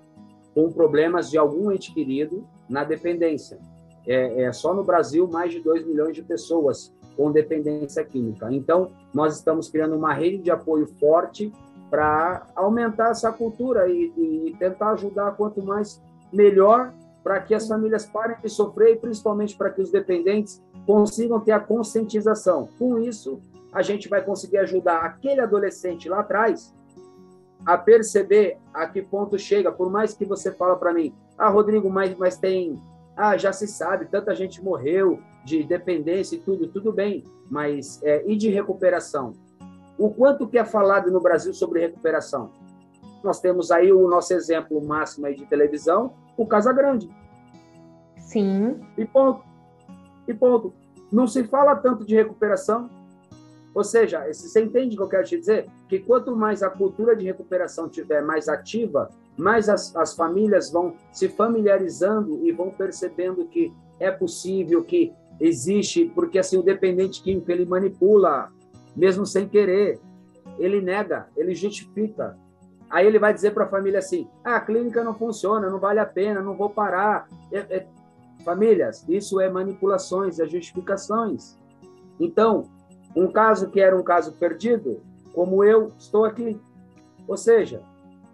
com 0.54 0.72
problemas 0.72 1.30
de 1.30 1.38
algum 1.38 1.72
ente 1.72 1.94
querido 1.94 2.46
na 2.68 2.84
dependência. 2.84 3.60
É, 4.06 4.44
é, 4.44 4.52
só 4.52 4.74
no 4.74 4.84
Brasil, 4.84 5.28
mais 5.28 5.52
de 5.52 5.60
2 5.60 5.86
milhões 5.86 6.16
de 6.16 6.24
pessoas 6.24 6.94
com 7.16 7.32
dependência 7.32 8.04
química. 8.04 8.52
Então, 8.52 8.92
nós 9.14 9.36
estamos 9.36 9.70
criando 9.70 9.96
uma 9.96 10.14
rede 10.14 10.38
de 10.38 10.50
apoio 10.50 10.88
forte 11.00 11.52
para 11.90 12.48
aumentar 12.56 13.12
essa 13.12 13.32
cultura 13.32 13.90
e, 13.90 14.12
e, 14.16 14.56
tentar 14.58 14.92
ajudar 14.92 15.36
quanto 15.36 15.62
mais 15.62 16.02
melhor 16.32 16.94
para 17.24 17.40
que 17.42 17.54
as 17.54 17.68
famílias 17.68 18.06
parem 18.06 18.38
de 18.42 18.50
sofrer 18.50 18.94
e 18.94 18.96
principalmente 18.96 19.56
para 19.56 19.70
que 19.70 19.82
os 19.82 19.92
dependentes 19.92 20.62
consigam 20.86 21.40
ter 21.40 21.52
a 21.52 21.60
conscientização. 21.60 22.70
Com 22.78 23.00
isso, 23.00 23.40
a 23.72 23.82
gente 23.82 24.10
vai 24.10 24.24
conseguir 24.24 24.58
ajudar 24.58 25.02
aquele 25.02 25.42
adolescente 25.42 26.10
lá 26.10 26.20
atrás 26.20 26.74
a 27.66 27.78
perceber 27.78 28.58
a 28.74 28.88
que 28.88 29.02
ponto 29.02 29.38
chega, 29.38 29.72
por 29.72 29.92
mais 29.92 30.14
que 30.14 30.26
você 30.26 30.52
fala 30.52 30.76
para 30.76 30.94
mim, 30.94 31.14
ah, 31.38 31.50
Rodrigo, 31.50 31.90
mas, 31.90 32.16
mas 32.18 32.38
tem, 32.38 32.82
ah, 33.16 33.38
já 33.38 33.52
se 33.52 33.68
sabe, 33.68 34.06
tanta 34.06 34.34
gente 34.34 34.64
morreu 34.64 35.20
de 35.44 35.64
dependência 35.64 36.36
e 36.36 36.40
tudo, 36.40 36.68
tudo 36.68 36.92
bem, 36.92 37.24
mas 37.50 38.02
é, 38.04 38.24
e 38.26 38.36
de 38.36 38.50
recuperação? 38.50 39.34
O 39.98 40.10
quanto 40.10 40.48
que 40.48 40.58
é 40.58 40.64
falado 40.64 41.12
no 41.12 41.20
Brasil 41.20 41.54
sobre 41.54 41.82
recuperação? 41.82 42.52
Nós 43.24 43.42
temos 43.42 43.70
aí 43.70 43.92
o 43.92 44.08
nosso 44.08 44.34
exemplo 44.34 44.82
máximo 44.82 45.26
aí 45.26 45.36
de 45.36 45.46
televisão, 45.46 46.14
o 46.38 46.46
Casa 46.46 46.72
Grande. 46.72 47.10
Sim. 48.16 48.80
E 48.98 49.06
ponto. 49.06 49.44
E 50.28 50.34
ponto. 50.34 50.74
Não 51.12 51.28
se 51.28 51.44
fala 51.44 51.76
tanto 51.76 52.06
de 52.06 52.16
recuperação, 52.16 52.90
ou 53.74 53.84
seja, 53.84 54.26
você 54.32 54.62
entende 54.62 54.96
o 54.96 54.98
que 54.98 55.04
eu 55.04 55.10
quero 55.10 55.26
te 55.26 55.40
dizer? 55.40 55.68
Que 55.88 56.00
quanto 56.00 56.36
mais 56.36 56.64
a 56.64 56.70
cultura 56.70 57.16
de 57.16 57.26
recuperação 57.26 57.88
tiver 57.88 58.22
mais 58.22 58.50
ativa, 58.50 59.10
mais 59.38 59.70
as, 59.70 59.96
as 59.96 60.16
famílias 60.16 60.72
vão 60.72 60.96
se 61.12 61.30
familiarizando 61.30 62.46
e 62.46 62.52
vão 62.52 62.72
percebendo 62.72 63.46
que 63.46 63.72
é 64.00 64.12
possível, 64.12 64.84
que 64.84 65.14
existe, 65.40 66.12
porque 66.14 66.40
assim 66.40 66.58
o 66.58 66.64
dependente 66.64 67.22
químico 67.22 67.52
ele 67.52 67.66
manipula, 67.66 68.52
mesmo 68.96 69.26
sem 69.26 69.48
querer, 69.48 70.00
ele 70.58 70.82
nega, 70.82 71.28
ele 71.38 71.54
justifica. 71.54 72.38
Aí 72.90 73.06
ele 73.06 73.20
vai 73.20 73.34
dizer 73.34 73.52
para 73.52 73.66
a 73.66 73.70
família 73.70 74.00
assim: 74.00 74.28
ah, 74.44 74.56
a 74.56 74.62
clínica 74.62 75.04
não 75.04 75.14
funciona, 75.14 75.70
não 75.70 75.80
vale 75.80 76.00
a 76.00 76.06
pena, 76.06 76.42
não 76.42 76.56
vou 76.56 76.70
parar. 76.70 77.28
É, 77.52 77.60
é... 77.60 77.88
Famílias, 78.44 79.06
isso 79.08 79.40
é 79.40 79.50
manipulações, 79.50 80.40
é 80.40 80.48
justificações. 80.48 81.58
Então, 82.20 82.70
um 83.20 83.32
caso 83.32 83.70
que 83.70 83.80
era 83.80 83.98
um 83.98 84.04
caso 84.04 84.34
perdido, 84.34 85.02
como 85.34 85.64
eu 85.64 85.92
estou 85.98 86.26
aqui. 86.26 86.60
Ou 87.28 87.38
seja, 87.38 87.82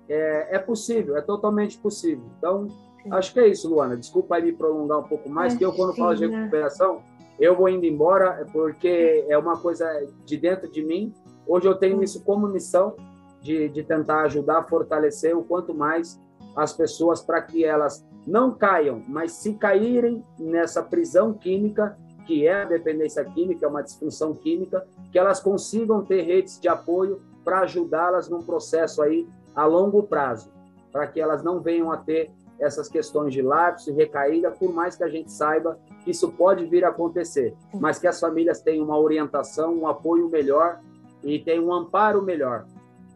é, 0.07 0.55
é 0.55 0.59
possível, 0.59 1.17
é 1.17 1.21
totalmente 1.21 1.77
possível. 1.77 2.25
Então, 2.37 2.67
acho 3.11 3.33
que 3.33 3.39
é 3.39 3.47
isso, 3.47 3.69
Luana. 3.69 3.97
Desculpa 3.97 4.35
aí 4.35 4.43
me 4.43 4.53
prolongar 4.53 4.99
um 4.99 5.03
pouco 5.03 5.29
mais, 5.29 5.55
que 5.55 5.65
eu, 5.65 5.73
quando 5.73 5.95
falo 5.95 6.15
de 6.15 6.27
recuperação, 6.27 7.01
eu 7.39 7.55
vou 7.55 7.67
indo 7.67 7.85
embora, 7.85 8.45
porque 8.53 9.25
é 9.27 9.37
uma 9.37 9.57
coisa 9.57 9.85
de 10.25 10.37
dentro 10.37 10.71
de 10.71 10.83
mim. 10.83 11.13
Hoje 11.47 11.67
eu 11.67 11.75
tenho 11.75 12.01
isso 12.01 12.23
como 12.23 12.47
missão 12.47 12.95
de, 13.41 13.69
de 13.69 13.83
tentar 13.83 14.21
ajudar 14.23 14.63
fortalecer 14.63 15.37
o 15.37 15.43
quanto 15.43 15.73
mais 15.73 16.19
as 16.55 16.73
pessoas 16.73 17.21
para 17.21 17.41
que 17.41 17.65
elas 17.65 18.05
não 18.25 18.55
caiam, 18.55 19.03
mas 19.07 19.33
se 19.33 19.53
caírem 19.53 20.23
nessa 20.39 20.81
prisão 20.81 21.33
química, 21.33 21.97
que 22.25 22.47
é 22.47 22.61
a 22.61 22.65
dependência 22.65 23.23
química, 23.23 23.65
é 23.65 23.69
uma 23.69 23.83
disfunção 23.83 24.33
química, 24.33 24.85
que 25.11 25.19
elas 25.19 25.39
consigam 25.39 26.03
ter 26.03 26.21
redes 26.23 26.59
de 26.59 26.67
apoio 26.67 27.21
para 27.43 27.61
ajudá-las 27.61 28.27
num 28.29 28.41
processo 28.41 29.01
aí 29.01 29.27
a 29.55 29.65
longo 29.65 30.03
prazo, 30.03 30.51
para 30.91 31.07
que 31.07 31.21
elas 31.21 31.43
não 31.43 31.61
venham 31.61 31.91
a 31.91 31.97
ter 31.97 32.31
essas 32.59 32.87
questões 32.87 33.33
de 33.33 33.41
lápis 33.41 33.87
e 33.87 33.91
recaída, 33.91 34.49
por 34.51 34.73
mais 34.73 34.95
que 34.95 35.03
a 35.03 35.09
gente 35.09 35.31
saiba 35.31 35.77
que 36.03 36.11
isso 36.11 36.31
pode 36.31 36.65
vir 36.65 36.85
a 36.85 36.89
acontecer, 36.89 37.53
mas 37.73 37.99
que 37.99 38.07
as 38.07 38.19
famílias 38.19 38.61
tenham 38.61 38.85
uma 38.85 38.97
orientação, 38.97 39.75
um 39.75 39.87
apoio 39.87 40.29
melhor 40.29 40.79
e 41.23 41.39
tenham 41.39 41.65
um 41.65 41.73
amparo 41.73 42.21
melhor. 42.21 42.65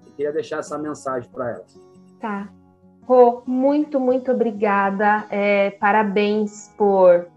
Eu 0.06 0.12
queria 0.14 0.34
deixar 0.34 0.60
essa 0.60 0.78
mensagem 0.78 1.30
para 1.30 1.52
elas. 1.52 1.80
Tá. 2.20 2.50
Rô, 3.04 3.42
muito, 3.46 4.00
muito 4.00 4.32
obrigada. 4.32 5.26
É, 5.32 5.72
parabéns 5.72 6.72
por 6.78 7.28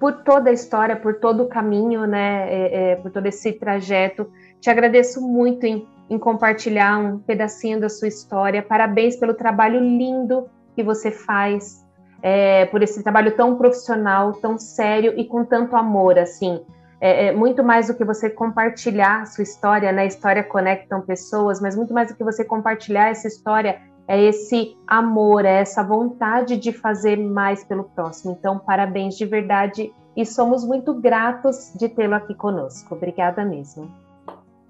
por 0.00 0.24
toda 0.24 0.48
a 0.48 0.52
história, 0.52 0.96
por 0.96 1.16
todo 1.16 1.42
o 1.42 1.46
caminho, 1.46 2.06
né, 2.06 2.48
é, 2.50 2.92
é, 2.92 2.96
por 2.96 3.10
todo 3.10 3.26
esse 3.26 3.52
trajeto. 3.52 4.32
Te 4.58 4.70
agradeço 4.70 5.20
muito 5.20 5.66
em, 5.66 5.86
em, 6.08 6.18
compartilhar 6.18 6.98
um 6.98 7.18
pedacinho 7.18 7.78
da 7.78 7.90
sua 7.90 8.08
história. 8.08 8.62
Parabéns 8.62 9.16
pelo 9.16 9.34
trabalho 9.34 9.78
lindo 9.78 10.48
que 10.74 10.82
você 10.82 11.10
faz, 11.10 11.86
é, 12.22 12.64
por 12.66 12.82
esse 12.82 13.02
trabalho 13.02 13.36
tão 13.36 13.56
profissional, 13.56 14.32
tão 14.32 14.56
sério 14.56 15.12
e 15.18 15.26
com 15.26 15.44
tanto 15.44 15.76
amor, 15.76 16.18
assim. 16.18 16.62
É, 16.98 17.26
é 17.26 17.32
muito 17.32 17.62
mais 17.62 17.88
do 17.88 17.94
que 17.94 18.04
você 18.04 18.30
compartilhar 18.30 19.20
a 19.20 19.26
sua 19.26 19.42
história, 19.42 19.92
né? 19.92 20.06
História 20.06 20.42
conectam 20.42 21.02
pessoas, 21.02 21.60
mas 21.60 21.76
muito 21.76 21.92
mais 21.92 22.08
do 22.08 22.16
que 22.16 22.24
você 22.24 22.42
compartilhar 22.42 23.10
essa 23.10 23.28
história 23.28 23.78
é 24.10 24.20
esse 24.20 24.76
amor, 24.88 25.44
é 25.44 25.60
essa 25.60 25.84
vontade 25.84 26.56
de 26.56 26.72
fazer 26.72 27.16
mais 27.16 27.62
pelo 27.62 27.84
próximo. 27.84 28.36
Então, 28.36 28.58
parabéns 28.58 29.16
de 29.16 29.24
verdade 29.24 29.94
e 30.16 30.26
somos 30.26 30.64
muito 30.64 30.92
gratos 30.94 31.72
de 31.76 31.88
tê-lo 31.88 32.16
aqui 32.16 32.34
conosco. 32.34 32.96
Obrigada 32.96 33.44
mesmo. 33.44 33.88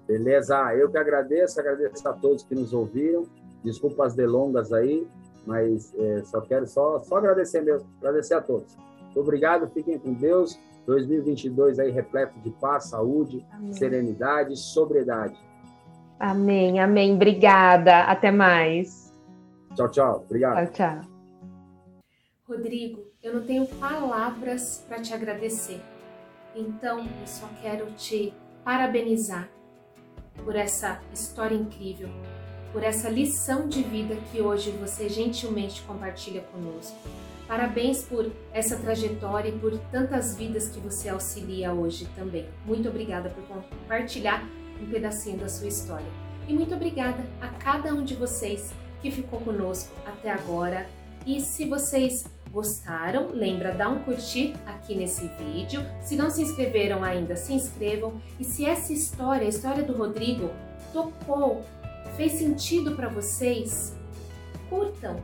Beleza, 0.07 0.55
eu 0.75 0.91
que 0.91 0.97
agradeço, 0.99 1.59
agradeço 1.59 2.07
a 2.07 2.13
todos 2.13 2.43
que 2.43 2.53
nos 2.53 2.71
ouviram. 2.71 3.23
Desculpa 3.63 4.05
as 4.05 4.13
delongas 4.13 4.71
aí, 4.71 5.07
mas 5.47 5.91
é, 5.97 6.21
só 6.23 6.39
quero 6.41 6.67
só, 6.67 6.99
só 6.99 7.17
agradecer 7.17 7.61
mesmo, 7.61 7.89
agradecer 7.99 8.35
a 8.35 8.41
todos. 8.41 8.77
Obrigado, 9.15 9.67
fiquem 9.69 9.97
com 9.97 10.13
Deus. 10.13 10.59
2022 10.85 11.79
aí 11.79 11.89
repleto 11.89 12.37
de 12.41 12.51
paz, 12.51 12.89
saúde, 12.89 13.43
amém. 13.51 13.73
serenidade, 13.73 14.55
sobriedade. 14.55 15.35
Amém, 16.19 16.79
amém. 16.79 17.15
Obrigada. 17.15 18.01
Até 18.01 18.29
mais. 18.29 19.00
Tchau, 19.75 19.89
tchau. 19.89 20.23
Obrigado. 20.25 20.71
Tchau, 20.71 20.73
tchau. 20.73 21.11
Rodrigo, 22.47 23.05
eu 23.23 23.33
não 23.35 23.45
tenho 23.45 23.65
palavras 23.65 24.83
para 24.87 25.01
te 25.01 25.13
agradecer. 25.13 25.81
Então, 26.55 26.99
eu 26.99 27.27
só 27.27 27.47
quero 27.61 27.85
te 27.93 28.33
parabenizar 28.63 29.49
por 30.43 30.55
essa 30.55 30.99
história 31.13 31.55
incrível. 31.55 32.09
por 32.71 32.83
essa 32.83 33.09
lição 33.09 33.67
de 33.67 33.83
vida 33.83 34.15
que 34.31 34.41
hoje 34.41 34.71
você 34.71 35.09
gentilmente 35.09 35.81
compartilha 35.83 36.41
conosco. 36.53 36.95
Parabéns 37.47 38.03
por 38.03 38.31
essa 38.53 38.77
trajetória 38.77 39.49
e 39.49 39.59
por 39.59 39.77
tantas 39.91 40.37
vidas 40.37 40.69
que 40.69 40.79
você 40.79 41.09
auxilia 41.09 41.73
hoje 41.73 42.07
também. 42.15 42.47
Muito 42.65 42.87
obrigada 42.87 43.29
por 43.29 43.43
compartilhar 43.43 44.47
um 44.81 44.89
pedacinho 44.89 45.37
da 45.37 45.49
sua 45.49 45.67
história. 45.67 46.07
E 46.47 46.53
muito 46.53 46.73
obrigada 46.73 47.23
a 47.41 47.49
cada 47.49 47.93
um 47.93 48.03
de 48.03 48.15
vocês 48.15 48.71
que 49.01 49.11
ficou 49.11 49.39
conosco 49.41 49.91
até 50.05 50.29
agora. 50.31 50.87
E 51.25 51.39
se 51.39 51.65
vocês 51.65 52.25
gostaram, 52.51 53.29
lembra 53.33 53.73
dar 53.73 53.89
um 53.89 53.99
curtir 54.03 54.53
aqui 54.65 54.95
nesse 54.95 55.27
vídeo. 55.39 55.85
Se 56.01 56.15
não 56.15 56.29
se 56.29 56.41
inscreveram 56.41 57.03
ainda, 57.03 57.35
se 57.35 57.53
inscrevam. 57.53 58.21
E 58.39 58.43
se 58.43 58.65
essa 58.65 58.91
história, 58.91 59.45
a 59.45 59.49
história 59.49 59.83
do 59.83 59.93
Rodrigo, 59.93 60.49
tocou, 60.91 61.63
fez 62.17 62.33
sentido 62.33 62.95
para 62.95 63.07
vocês, 63.07 63.95
curtam, 64.69 65.21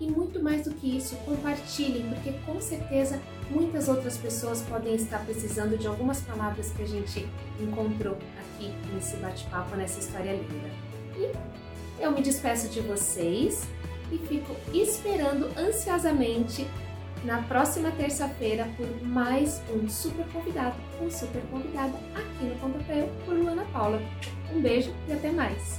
e 0.00 0.10
muito 0.10 0.42
mais 0.42 0.64
do 0.64 0.70
que 0.70 0.96
isso, 0.96 1.14
compartilhem, 1.26 2.08
porque 2.08 2.32
com 2.46 2.58
certeza 2.58 3.20
muitas 3.50 3.86
outras 3.86 4.16
pessoas 4.16 4.62
podem 4.62 4.94
estar 4.94 5.18
precisando 5.26 5.76
de 5.76 5.86
algumas 5.86 6.22
palavras 6.22 6.70
que 6.70 6.82
a 6.82 6.86
gente 6.86 7.28
encontrou 7.60 8.16
aqui 8.40 8.72
nesse 8.94 9.16
bate-papo, 9.16 9.76
nessa 9.76 10.00
história 10.00 10.32
linda. 10.32 10.70
E 11.18 11.69
eu 12.00 12.10
me 12.10 12.22
despeço 12.22 12.68
de 12.68 12.80
vocês 12.80 13.68
e 14.10 14.18
fico 14.18 14.56
esperando 14.72 15.48
ansiosamente 15.56 16.66
na 17.22 17.42
próxima 17.42 17.90
terça-feira 17.90 18.66
por 18.76 19.06
mais 19.06 19.60
um 19.70 19.88
super 19.88 20.26
convidado, 20.32 20.74
um 21.00 21.10
super 21.10 21.42
convidada 21.50 21.94
aqui 22.14 22.44
no 22.44 22.84
Pra 22.84 22.96
Eu 22.96 23.08
por 23.24 23.34
Luana 23.34 23.64
Paula. 23.72 24.00
Um 24.52 24.60
beijo 24.60 24.92
e 25.06 25.12
até 25.12 25.30
mais! 25.30 25.78